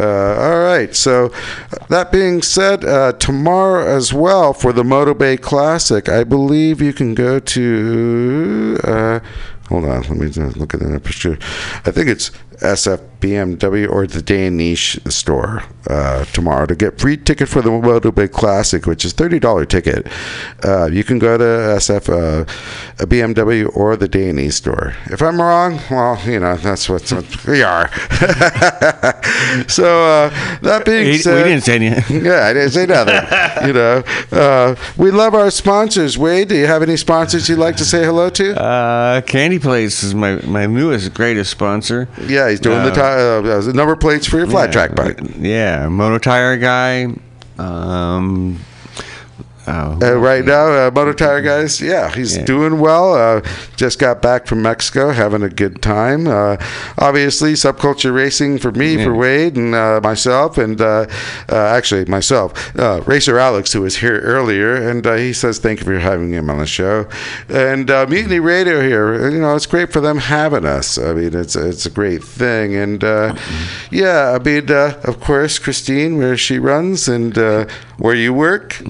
Uh, 0.00 0.34
all 0.36 0.60
right, 0.60 0.96
so 0.96 1.30
that 1.90 2.10
being 2.10 2.40
said, 2.40 2.84
uh, 2.84 3.12
tomorrow 3.12 3.86
as 3.86 4.14
well 4.14 4.54
for 4.54 4.72
the 4.72 4.84
Moto 4.84 5.12
Bay 5.12 5.36
Classic, 5.36 6.08
I 6.08 6.24
believe 6.24 6.80
you 6.80 6.94
can 6.94 7.14
go 7.14 7.38
to. 7.38 8.78
Hold 9.68 9.84
on, 9.84 10.02
let 10.02 10.10
me 10.10 10.26
look 10.28 10.74
at 10.74 10.80
the 10.80 11.00
picture. 11.00 11.38
I 11.84 11.90
think 11.90 12.08
it's 12.08 12.30
SF 12.60 13.00
BMW 13.26 13.88
or 13.90 14.06
the 14.06 14.22
Danish 14.22 14.98
store 15.08 15.62
uh, 15.88 16.24
tomorrow 16.26 16.66
to 16.66 16.74
get 16.74 16.98
free 17.00 17.16
ticket 17.16 17.48
for 17.48 17.60
the 17.62 17.70
Moto 17.70 18.10
Bay 18.12 18.28
Classic, 18.28 18.86
which 18.86 19.04
is 19.04 19.12
thirty 19.12 19.38
dollar 19.38 19.64
ticket. 19.64 20.06
Uh, 20.64 20.86
you 20.86 21.02
can 21.04 21.18
go 21.18 21.36
to 21.38 21.44
SF 21.44 22.08
uh, 22.08 22.44
a 23.02 23.06
BMW 23.06 23.68
or 23.76 23.96
the 23.96 24.08
Danish 24.08 24.54
store. 24.56 24.94
If 25.06 25.20
I'm 25.22 25.40
wrong, 25.40 25.80
well, 25.90 26.18
you 26.26 26.38
know 26.40 26.56
that's 26.56 26.88
what 26.88 27.02
we 27.46 27.62
are. 27.62 27.88
so 29.68 29.84
uh, 30.04 30.58
that 30.62 30.82
being 30.84 31.04
We- 31.06 31.12
we 31.12 31.18
didn't 31.18 31.62
say 31.62 31.76
anything. 31.76 32.24
yeah, 32.24 32.46
I 32.46 32.52
didn't 32.52 32.70
say 32.70 32.86
nothing. 32.86 33.66
you 33.66 33.72
know, 33.72 34.02
uh, 34.32 34.74
we 34.96 35.10
love 35.10 35.34
our 35.34 35.50
sponsors. 35.50 36.16
Wade, 36.18 36.48
do 36.48 36.54
you 36.56 36.66
have 36.66 36.82
any 36.82 36.96
sponsors 36.96 37.48
you'd 37.48 37.58
like 37.58 37.76
to 37.76 37.84
say 37.84 38.04
hello 38.04 38.30
to? 38.30 38.60
Uh, 38.60 39.20
Candy 39.22 39.58
Place 39.58 40.02
is 40.02 40.14
my, 40.14 40.36
my 40.46 40.66
newest, 40.66 41.12
greatest 41.14 41.50
sponsor. 41.50 42.08
yeah, 42.26 42.48
he's 42.50 42.60
doing 42.60 42.82
the, 42.84 42.90
ti- 42.90 43.00
uh, 43.16 43.60
the 43.60 43.72
number 43.72 43.96
plates 43.96 44.26
for 44.26 44.38
your 44.38 44.46
flat 44.46 44.68
Yeah, 44.68 44.86
track 44.86 44.94
bike. 44.94 45.18
Yeah, 45.38 45.88
motor 45.88 46.18
tire 46.18 46.56
guy. 46.56 47.14
Um, 47.58 48.58
oh, 49.66 49.98
Uh, 50.02 50.14
right 50.18 50.44
now, 50.44 50.66
uh, 50.86 50.90
Motor 50.94 51.14
Tire 51.14 51.40
guys, 51.42 51.80
yeah, 51.80 52.10
he's 52.14 52.36
Yeah. 52.36 52.44
doing 52.44 52.78
well. 52.78 53.14
Uh, 53.14 53.40
just 53.76 53.98
got 53.98 54.22
back 54.22 54.46
from 54.46 54.62
Mexico, 54.62 55.10
having 55.10 55.42
a 55.42 55.48
good 55.48 55.82
time. 55.82 56.26
Uh, 56.26 56.56
obviously, 56.98 57.54
subculture 57.54 58.14
racing 58.14 58.58
for 58.58 58.70
me, 58.72 59.02
for 59.02 59.14
Wade, 59.14 59.56
and 59.56 59.74
uh, 59.74 60.00
myself, 60.02 60.58
and 60.58 60.80
uh, 60.80 61.06
uh, 61.50 61.56
actually 61.56 62.04
myself, 62.06 62.76
uh, 62.78 63.00
Racer 63.06 63.38
Alex, 63.38 63.72
who 63.72 63.80
was 63.82 63.96
here 63.98 64.20
earlier, 64.20 64.74
and 64.74 65.06
uh, 65.06 65.14
he 65.14 65.32
says 65.32 65.58
thank 65.58 65.80
you 65.80 65.84
for 65.86 65.98
having 65.98 66.32
him 66.32 66.48
on 66.50 66.58
the 66.58 66.66
show. 66.66 67.06
And 67.48 67.90
uh, 67.90 68.06
Mutiny 68.08 68.40
Radio 68.40 68.80
here, 68.80 69.28
you 69.30 69.40
know, 69.40 69.54
it's 69.56 69.66
great 69.66 69.92
for 69.92 70.00
them 70.00 70.18
having 70.18 70.64
us. 70.64 70.98
I 70.98 71.12
mean, 71.12 71.34
it's 71.34 71.56
it's 71.56 71.86
a 71.86 71.90
great 71.90 72.22
thing, 72.22 72.74
and 72.76 73.02
uh, 73.02 73.34
yeah, 73.90 74.36
I 74.38 74.42
mean, 74.42 74.70
uh, 74.70 75.00
of 75.04 75.20
course, 75.20 75.58
Christine, 75.58 76.18
where 76.18 76.36
she 76.36 76.58
runs, 76.58 77.08
and 77.08 77.36
uh, 77.36 77.66
where 77.98 78.14
you 78.14 78.32
work. 78.32 78.80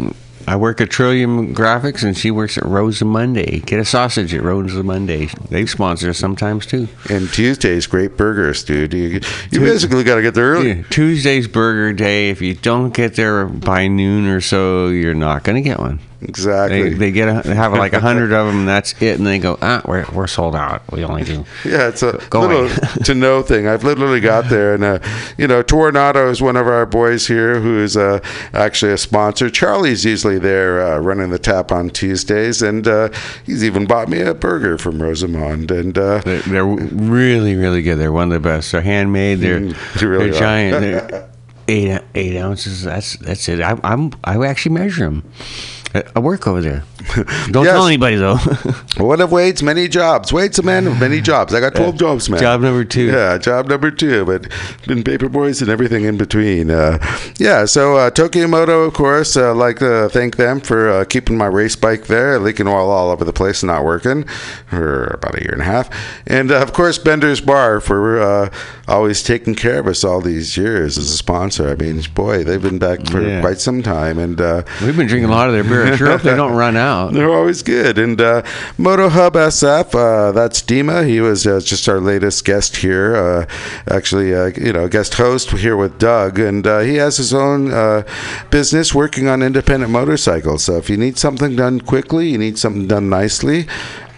I 0.47 0.55
work 0.57 0.81
at 0.81 0.91
Trillium 0.91 1.55
Graphics, 1.55 2.05
and 2.05 2.17
she 2.17 2.31
works 2.31 2.57
at 2.57 2.65
Rosamunde. 2.65 3.67
Get 3.67 3.81
a 3.81 3.85
sausage 3.85 4.33
at 4.33 4.43
Rosamunde. 4.43 5.49
They 5.49 5.67
sponsor 5.67 6.11
us 6.11 6.19
sometimes 6.19 6.67
too. 6.67 6.89
And 7.11 7.29
Tuesdays, 7.33 7.87
great 7.87 8.17
burgers, 8.17 8.63
dude. 8.63 8.95
You, 8.95 9.21
you 9.51 9.61
basically 9.61 10.05
got 10.05 10.17
to 10.17 10.23
get 10.23 10.35
there 10.35 10.53
early. 10.53 10.73
Yeah, 10.73 10.83
Tuesday's 10.91 11.49
Burger 11.49 11.93
Day. 11.93 12.31
If 12.31 12.41
you 12.41 12.55
don't 12.55 12.95
get 12.95 13.17
there 13.17 13.47
by 13.47 13.89
noon 13.89 14.27
or 14.27 14.41
so, 14.41 14.89
you're 14.89 15.15
not 15.15 15.43
going 15.43 15.57
to 15.57 15.69
get 15.69 15.81
one. 15.81 15.99
Exactly. 16.23 16.91
They, 16.91 16.95
they 16.95 17.11
get 17.11 17.29
a, 17.29 17.47
they 17.47 17.55
have 17.55 17.73
like 17.73 17.93
a 17.93 18.01
hundred 18.01 18.33
of 18.33 18.47
them. 18.47 18.61
And 18.61 18.69
that's 18.69 18.95
it, 19.03 19.19
and 19.19 19.27
they 19.27 19.39
go, 19.39 19.59
ah, 19.61 19.83
we're, 19.85 20.07
we're 20.13 20.27
sold 20.27 20.55
out. 20.55 20.83
We 20.93 21.05
only 21.05 21.25
do. 21.25 21.45
yeah, 21.65 21.89
it's 21.89 22.03
a 22.03 22.19
Go 22.31 22.41
little 22.41 22.69
to 23.05 23.15
no 23.15 23.43
thing. 23.43 23.67
I've 23.67 23.85
literally 23.85 24.21
got 24.21 24.49
there, 24.49 24.75
and 24.75 24.85
uh, 24.85 24.99
you 25.37 25.47
know, 25.47 25.63
Tornado 25.63 26.31
is 26.31 26.41
one 26.41 26.57
of 26.57 26.67
our 26.67 26.87
boys 26.87 27.27
here 27.27 27.61
who 27.61 27.79
is 27.81 27.97
uh, 27.97 28.21
actually 28.53 28.93
a 28.93 28.99
sponsor. 28.99 29.51
Charlie's 29.51 30.05
usually 30.05 30.39
there 30.39 30.81
uh, 30.81 30.99
running 31.01 31.31
the 31.31 31.39
tap 31.39 31.73
on 31.73 31.91
Tuesdays, 31.91 32.63
and 32.63 32.87
uh, 32.87 33.09
he's 33.45 33.65
even 33.65 33.87
bought 33.87 34.09
me 34.09 34.21
a 34.21 34.33
burger 34.33 34.79
from 34.79 34.99
Rosamunde. 34.99 35.71
And 35.71 35.99
uh, 35.99 36.21
They're, 36.21 36.41
they're 36.43 36.65
really, 36.65 37.57
really 37.57 37.83
good. 37.83 37.97
They're 37.97 38.13
one 38.13 38.33
of 38.33 38.43
the 38.43 38.49
best. 38.49 38.73
They're 38.73 38.81
handmade. 38.81 39.41
They're 39.41 39.57
Mm, 39.57 40.01
they 40.01 40.07
really 40.07 40.31
they're 40.31 40.39
giant. 40.41 40.81
They're 40.81 41.29
eight 41.69 42.01
eight 42.15 42.37
ounces. 42.37 42.83
That's 42.83 43.17
that's 43.17 43.49
it. 43.49 43.61
I, 43.61 43.79
I'm 43.83 44.13
I 44.25 44.45
actually 44.47 44.75
measure 44.75 45.05
them. 45.05 45.23
I 46.15 46.19
work 46.19 46.47
over 46.47 46.61
there. 46.61 46.83
Don't 47.51 47.65
Yes. 47.65 47.75
tell 47.75 47.87
anybody 47.87 48.17
though. 48.17 48.37
One 48.97 49.21
of 49.21 49.31
Wade's 49.31 49.63
many 49.63 49.87
jobs. 49.89 50.33
Wade's 50.33 50.59
a 50.59 50.63
man 50.63 50.87
of 50.87 50.99
many 51.01 51.21
jobs. 51.21 51.55
I 51.55 51.61
got 51.61 51.75
12 51.75 51.97
jobs, 51.99 52.29
man. 52.29 52.41
Job 52.41 52.61
number 52.61 52.85
two. 52.85 53.07
Yeah, 53.07 53.39
job 53.39 53.69
number 53.69 53.91
two, 53.91 54.25
but 54.25 54.49
been 54.87 55.05
paper 55.05 55.29
boys 55.29 55.63
and 55.63 55.71
everything 55.71 56.05
in 56.05 56.17
between. 56.17 56.71
Uh, 56.71 56.99
yeah, 57.39 57.65
so 57.65 57.97
uh, 57.97 58.11
Tokyo 58.11 58.47
Moto, 58.49 58.83
of 58.83 58.95
course, 58.95 59.37
uh, 59.37 59.55
like 59.55 59.79
to 59.79 60.09
thank 60.11 60.37
them 60.37 60.61
for 60.61 60.89
uh, 60.91 61.05
keeping 61.05 61.37
my 61.39 61.47
race 61.47 61.77
bike 61.77 62.07
there, 62.07 62.39
leaking 62.41 62.67
oil 62.67 62.91
all 62.91 63.11
over 63.11 63.25
the 63.25 63.33
place 63.33 63.63
and 63.63 63.69
not 63.71 63.85
working 63.85 64.25
for 64.69 65.05
about 65.23 65.39
a 65.39 65.43
year 65.43 65.53
and 65.53 65.63
a 65.63 65.67
half. 65.67 65.89
And 66.27 66.51
uh, 66.51 66.61
of 66.63 66.73
course, 66.73 66.99
Bender's 66.99 67.41
Bar 67.41 67.81
for 67.81 68.21
uh, 68.21 68.51
always 68.89 69.23
taking 69.23 69.55
care 69.55 69.79
of 69.79 69.87
us 69.87 70.03
all 70.03 70.21
these 70.21 70.57
years 70.57 70.99
as 70.99 71.11
a 71.11 71.17
sponsor. 71.17 71.69
I 71.69 71.75
mean, 71.77 72.03
boy, 72.15 72.43
they've 72.43 72.61
been 72.63 72.79
back 72.79 73.07
for 73.07 73.23
Yeah. 73.23 73.41
quite 73.41 73.59
some 73.61 73.83
time. 73.83 74.19
And 74.19 74.41
uh, 74.41 74.63
We've 74.83 74.97
been 74.97 75.07
drinking 75.07 75.31
a 75.31 75.33
lot 75.33 75.49
of 75.49 75.55
their 75.55 75.65
beer. 75.65 75.86
Sure 75.95 76.19
they 76.19 76.35
don't 76.35 76.57
run 76.57 76.77
out. 76.77 77.13
they're 77.15 77.33
always 77.33 77.63
good. 77.63 77.99
And 77.99 78.21
uh, 78.21 78.43
Moto 78.79 79.09
Hub 79.09 79.35
SF, 79.35 79.95
uh, 79.95 80.33
that's 80.33 80.63
Dima. 80.63 81.07
He 81.07 81.21
was 81.21 81.47
uh, 81.47 81.61
just 81.61 81.89
our 81.89 82.01
latest 82.01 82.45
guest 82.45 82.77
here. 82.77 83.15
Uh, 83.17 83.47
actually, 83.89 84.35
uh, 84.35 84.47
you 84.57 84.73
know, 84.73 84.89
guest 84.89 85.15
host 85.15 85.51
here 85.51 85.77
with 85.77 85.99
Doug. 85.99 86.39
And 86.39 86.67
uh, 86.67 86.81
he 86.81 86.97
has 86.97 87.17
his 87.17 87.33
own 87.35 88.05
business 88.51 88.95
working 88.95 89.29
on 89.29 89.43
independent 89.43 89.93
motorcycles. 89.93 90.65
So 90.65 90.77
if 90.77 90.91
you 90.91 90.97
need 90.97 91.19
something 91.19 91.57
done 91.57 91.81
quickly, 91.81 92.31
you 92.31 92.39
need 92.39 92.59
something 92.59 92.87
done 92.87 93.09
nicely, 93.09 93.67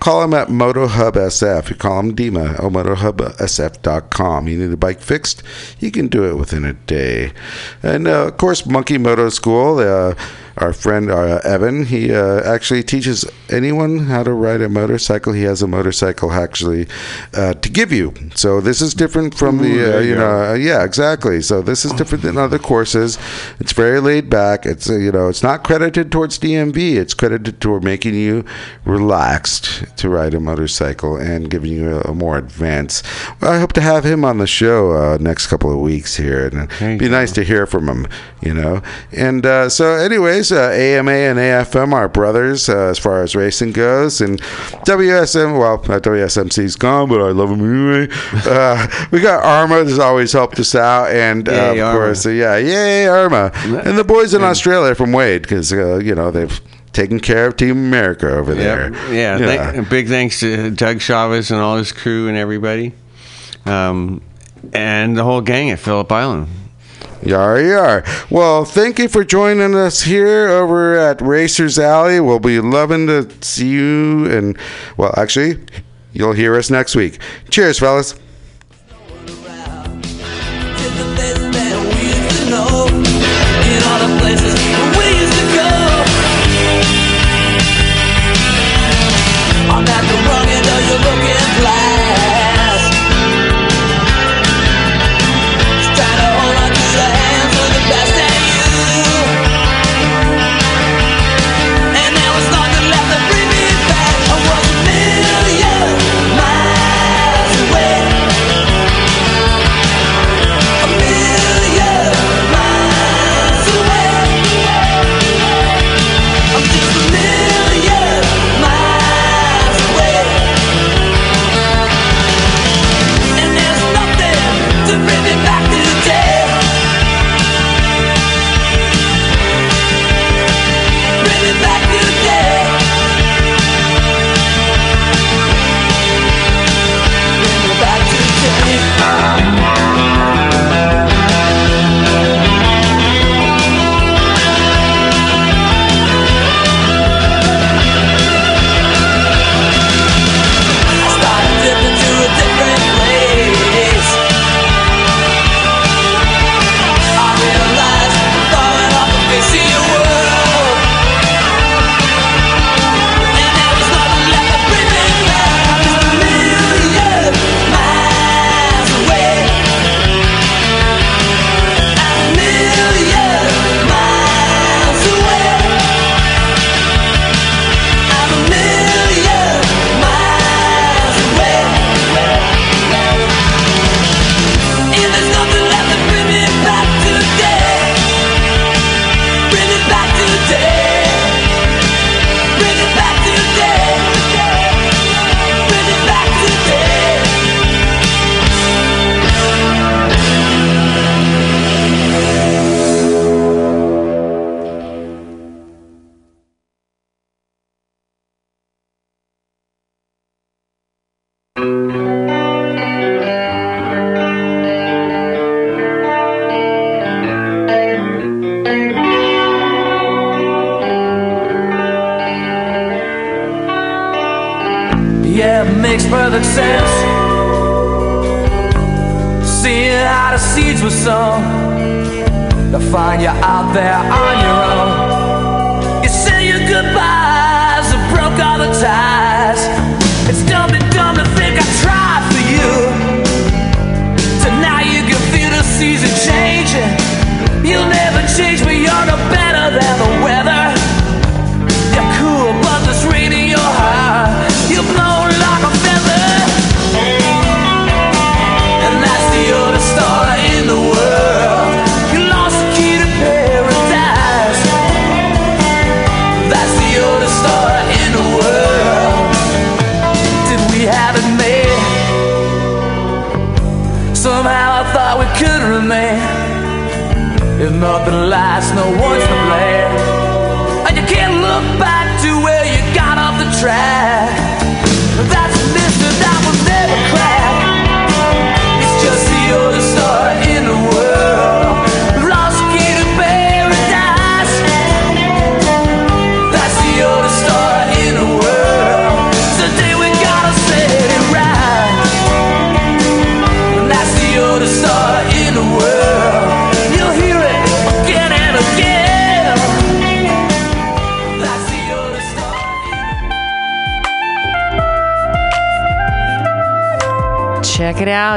Call 0.00 0.22
him 0.22 0.32
at 0.32 0.48
Moto 0.48 0.86
Hub 0.86 1.14
SF. 1.14 1.70
You 1.70 1.76
call 1.76 1.98
him 1.98 2.14
Dima, 2.14 2.62
or 2.62 2.70
motohubsf.com. 2.70 4.46
You 4.46 4.58
need 4.58 4.72
a 4.72 4.76
bike 4.76 5.00
fixed, 5.00 5.42
you 5.80 5.90
can 5.90 6.06
do 6.06 6.24
it 6.24 6.36
within 6.36 6.64
a 6.64 6.74
day. 6.74 7.32
And 7.82 8.06
uh, 8.06 8.28
of 8.28 8.36
course, 8.36 8.64
Monkey 8.64 8.98
Moto 8.98 9.28
School. 9.28 9.78
Uh, 9.78 10.14
our 10.60 10.72
friend 10.72 11.10
uh, 11.10 11.40
Evan, 11.44 11.86
he 11.86 12.12
uh, 12.12 12.42
actually 12.42 12.82
teaches 12.82 13.24
anyone 13.48 14.00
how 14.00 14.22
to 14.22 14.32
ride 14.32 14.60
a 14.60 14.68
motorcycle. 14.68 15.32
He 15.32 15.42
has 15.42 15.62
a 15.62 15.66
motorcycle 15.66 16.32
actually 16.32 16.86
uh, 17.34 17.54
to 17.54 17.68
give 17.70 17.92
you. 17.92 18.14
So 18.34 18.60
this 18.60 18.82
is 18.82 18.94
different 18.94 19.34
from 19.34 19.58
the, 19.58 19.96
uh, 19.96 20.00
you 20.00 20.08
you 20.08 20.14
know, 20.14 20.50
uh, 20.50 20.54
yeah, 20.54 20.84
exactly. 20.84 21.42
So 21.42 21.62
this 21.62 21.84
is 21.84 21.92
different 21.92 22.24
than 22.24 22.36
other 22.36 22.58
courses. 22.58 23.18
It's 23.60 23.72
very 23.72 24.00
laid 24.00 24.28
back. 24.28 24.66
It's 24.66 24.88
uh, 24.90 24.96
you 24.96 25.12
know, 25.12 25.28
it's 25.28 25.42
not 25.42 25.64
credited 25.64 26.10
towards 26.10 26.38
DMV. 26.38 26.96
It's 26.96 27.14
credited 27.14 27.60
toward 27.60 27.84
making 27.84 28.14
you 28.14 28.44
relaxed 28.84 29.84
to 29.98 30.08
ride 30.08 30.34
a 30.34 30.40
motorcycle 30.40 31.16
and 31.16 31.50
giving 31.50 31.72
you 31.72 31.96
a, 31.98 32.00
a 32.10 32.14
more 32.14 32.38
advanced. 32.38 33.06
Well, 33.40 33.52
I 33.52 33.58
hope 33.58 33.72
to 33.74 33.80
have 33.80 34.04
him 34.04 34.24
on 34.24 34.38
the 34.38 34.46
show 34.46 34.92
uh, 34.92 35.18
next 35.20 35.46
couple 35.46 35.72
of 35.72 35.78
weeks 35.78 36.16
here, 36.16 36.46
and 36.46 36.70
it'd 36.72 36.98
be 36.98 37.06
go. 37.06 37.12
nice 37.12 37.32
to 37.32 37.44
hear 37.44 37.66
from 37.66 37.88
him. 37.88 38.06
You 38.40 38.54
know, 38.54 38.82
and 39.12 39.44
uh, 39.44 39.68
so 39.68 39.94
anyways, 39.94 40.47
uh, 40.52 40.70
AMA 40.70 41.10
and 41.12 41.38
AFM 41.38 41.92
are 41.92 42.08
brothers 42.08 42.68
uh, 42.68 42.76
as 42.90 42.98
far 42.98 43.22
as 43.22 43.34
racing 43.36 43.72
goes, 43.72 44.20
and 44.20 44.40
WSM. 44.86 45.58
Well, 45.58 45.78
WSMC's 45.78 46.76
gone, 46.76 47.08
but 47.08 47.20
I 47.20 47.30
love 47.30 47.50
him 47.50 47.60
anyway. 47.60 48.14
Uh, 48.46 48.86
we 49.10 49.20
got 49.20 49.42
AHRMA 49.44 49.84
has 49.84 49.98
always 49.98 50.32
helped 50.32 50.58
us 50.58 50.74
out, 50.74 51.10
and 51.10 51.48
uh, 51.48 51.52
Yay, 51.52 51.68
of 51.70 51.76
AHRMA. 51.76 51.92
course, 51.92 52.26
uh, 52.26 52.30
yeah, 52.30 52.56
yay 52.56 53.04
AHRMA, 53.06 53.86
and 53.86 53.98
the 53.98 54.04
boys 54.04 54.34
in 54.34 54.42
Australia 54.42 54.94
from 54.94 55.12
Wade 55.12 55.42
because 55.42 55.72
uh, 55.72 55.98
you 55.98 56.14
know 56.14 56.30
they've 56.30 56.60
taken 56.92 57.20
care 57.20 57.46
of 57.46 57.56
Team 57.56 57.72
America 57.72 58.28
over 58.30 58.54
there. 58.54 58.92
Yeah, 59.12 59.38
thank- 59.38 59.76
and 59.76 59.88
big 59.88 60.08
thanks 60.08 60.40
to 60.40 60.70
Doug 60.70 61.00
Chavez 61.00 61.50
and 61.50 61.60
all 61.60 61.76
his 61.76 61.92
crew 61.92 62.28
and 62.28 62.36
everybody, 62.36 62.92
um, 63.66 64.20
and 64.72 65.16
the 65.16 65.22
whole 65.24 65.40
gang 65.40 65.70
at 65.70 65.78
Phillip 65.78 66.10
Island. 66.10 66.48
Yar 67.22 67.60
yar. 67.60 68.04
Well, 68.30 68.64
thank 68.64 68.98
you 68.98 69.08
for 69.08 69.24
joining 69.24 69.74
us 69.74 70.02
here 70.02 70.48
over 70.48 70.96
at 70.96 71.20
Racers 71.20 71.78
Alley. 71.78 72.20
We'll 72.20 72.38
be 72.38 72.60
loving 72.60 73.06
to 73.08 73.28
see 73.40 73.68
you, 73.68 74.26
and 74.26 74.56
well, 74.96 75.12
actually, 75.16 75.58
you'll 76.12 76.32
hear 76.34 76.56
us 76.56 76.70
next 76.70 76.94
week. 76.94 77.18
Cheers, 77.50 77.78
fellas. 77.78 78.14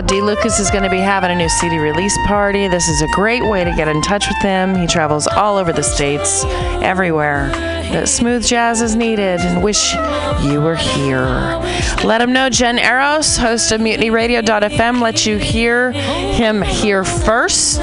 D. 0.02 0.22
Lucas 0.22 0.60
is 0.60 0.72
going 0.72 0.84
to 0.84 0.90
be 0.90 1.00
having 1.00 1.32
a 1.32 1.36
new 1.36 1.50
CD 1.50 1.78
release 1.78 2.18
party. 2.26 2.68
This 2.68 2.88
is 2.88 3.02
a 3.02 3.08
great 3.10 3.44
way 3.44 3.64
to 3.64 3.72
get 3.76 3.88
in 3.88 4.02
touch 4.02 4.28
with 4.28 4.38
him. 4.42 4.76
He 4.76 4.88
travels 4.88 5.28
all 5.28 5.58
over 5.58 5.72
the 5.72 5.84
states, 5.84 6.44
everywhere 6.82 7.50
that 7.92 8.08
smooth 8.08 8.46
jazz 8.46 8.82
is 8.82 8.96
needed, 8.96 9.42
and 9.42 9.64
wish 9.64 9.94
you 10.42 10.62
were 10.62 10.76
here. 10.76 11.26
Let 12.04 12.22
him 12.22 12.32
know 12.34 12.50
Jen 12.50 12.80
Eros, 12.80 13.38
host 13.38 13.72
of 13.72 13.82
MutinyRadio.fm, 13.82 15.02
let 15.02 15.26
you 15.26 15.38
hear 15.38 15.92
him 15.92 16.62
here 16.62 17.04
first. 17.04 17.80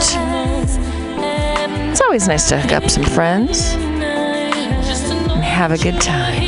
It's 1.90 2.00
always 2.00 2.26
nice 2.26 2.48
to 2.48 2.58
hook 2.60 2.72
up 2.72 2.90
some 2.90 3.04
friends 3.04 3.74
and 3.74 5.42
have 5.42 5.72
a 5.72 5.78
good 5.78 6.00
time. 6.00 6.47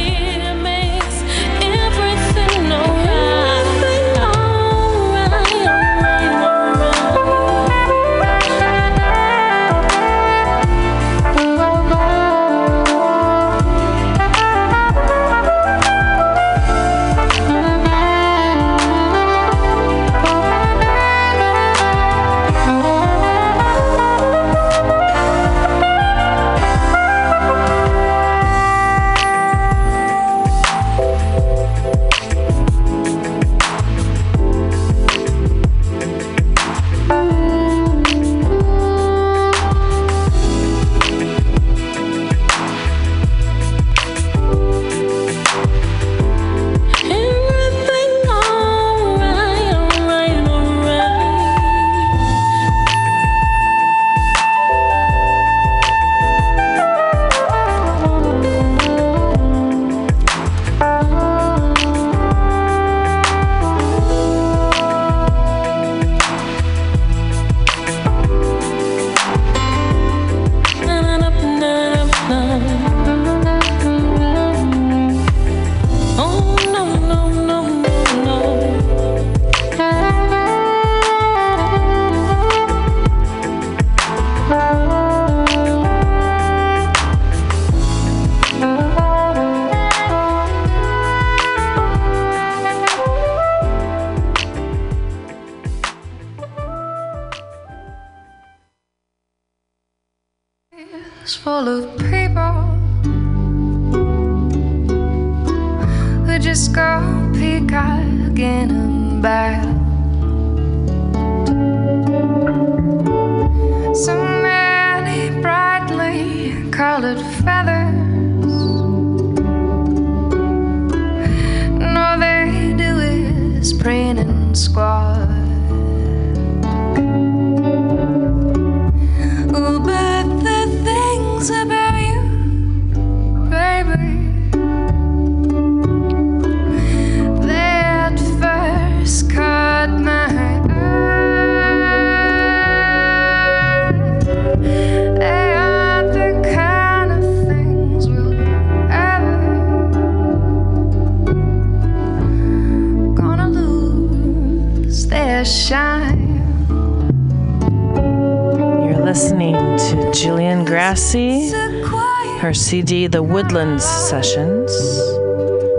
CD, 162.55 163.07
The 163.07 163.23
Woodlands 163.23 163.85
Sessions. 163.85 164.71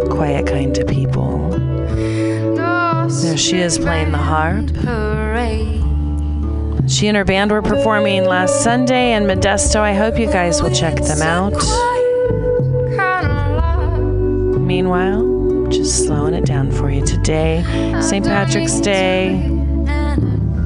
Quiet 0.09 0.47
Kind 0.47 0.77
of 0.77 0.87
People. 0.87 1.49
There 3.09 3.37
she 3.37 3.59
is 3.59 3.77
playing 3.77 4.11
the 4.11 4.17
harp. 4.17 4.69
She 6.89 7.07
and 7.07 7.15
her 7.17 7.23
band 7.23 7.51
were 7.51 7.61
performing 7.61 8.25
last 8.25 8.63
Sunday 8.63 9.13
in 9.13 9.23
Modesto. 9.23 9.79
I 9.79 9.93
hope 9.93 10.19
you 10.19 10.27
guys 10.27 10.61
will 10.61 10.73
check 10.73 10.95
them 10.95 11.21
out. 11.21 11.53
Meanwhile, 14.59 15.67
just 15.69 16.05
slowing 16.05 16.33
it 16.33 16.45
down 16.45 16.71
for 16.71 16.89
you 16.89 17.05
today. 17.05 17.63
St. 18.01 18.25
Patrick's 18.25 18.79
Day. 18.79 19.41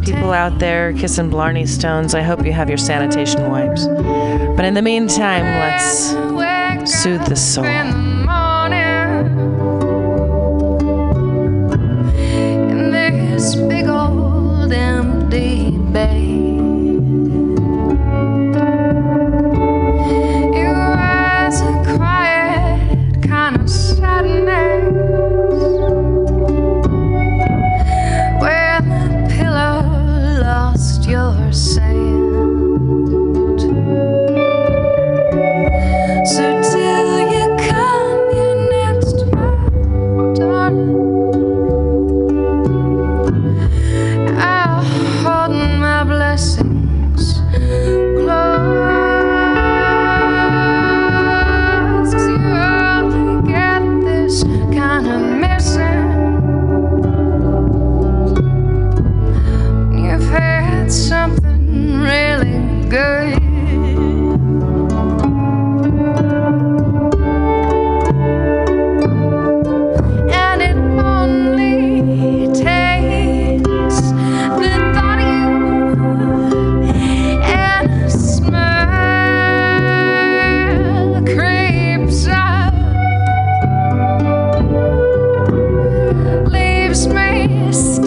People 0.04 0.32
out 0.34 0.60
there 0.60 0.94
kissing 0.94 1.30
Blarney 1.30 1.68
Stones. 1.68 2.14
I 2.14 2.22
hope 2.22 2.46
you 2.46 2.54
have 2.54 2.70
your 2.70 2.78
sanitation 2.78 3.50
wipes. 3.50 3.88
But 4.56 4.66
in 4.66 4.74
the 4.74 4.82
meantime, 4.82 5.44
let's 5.60 6.12
soothe 7.02 7.26
the 7.26 7.36
soul. 7.36 8.05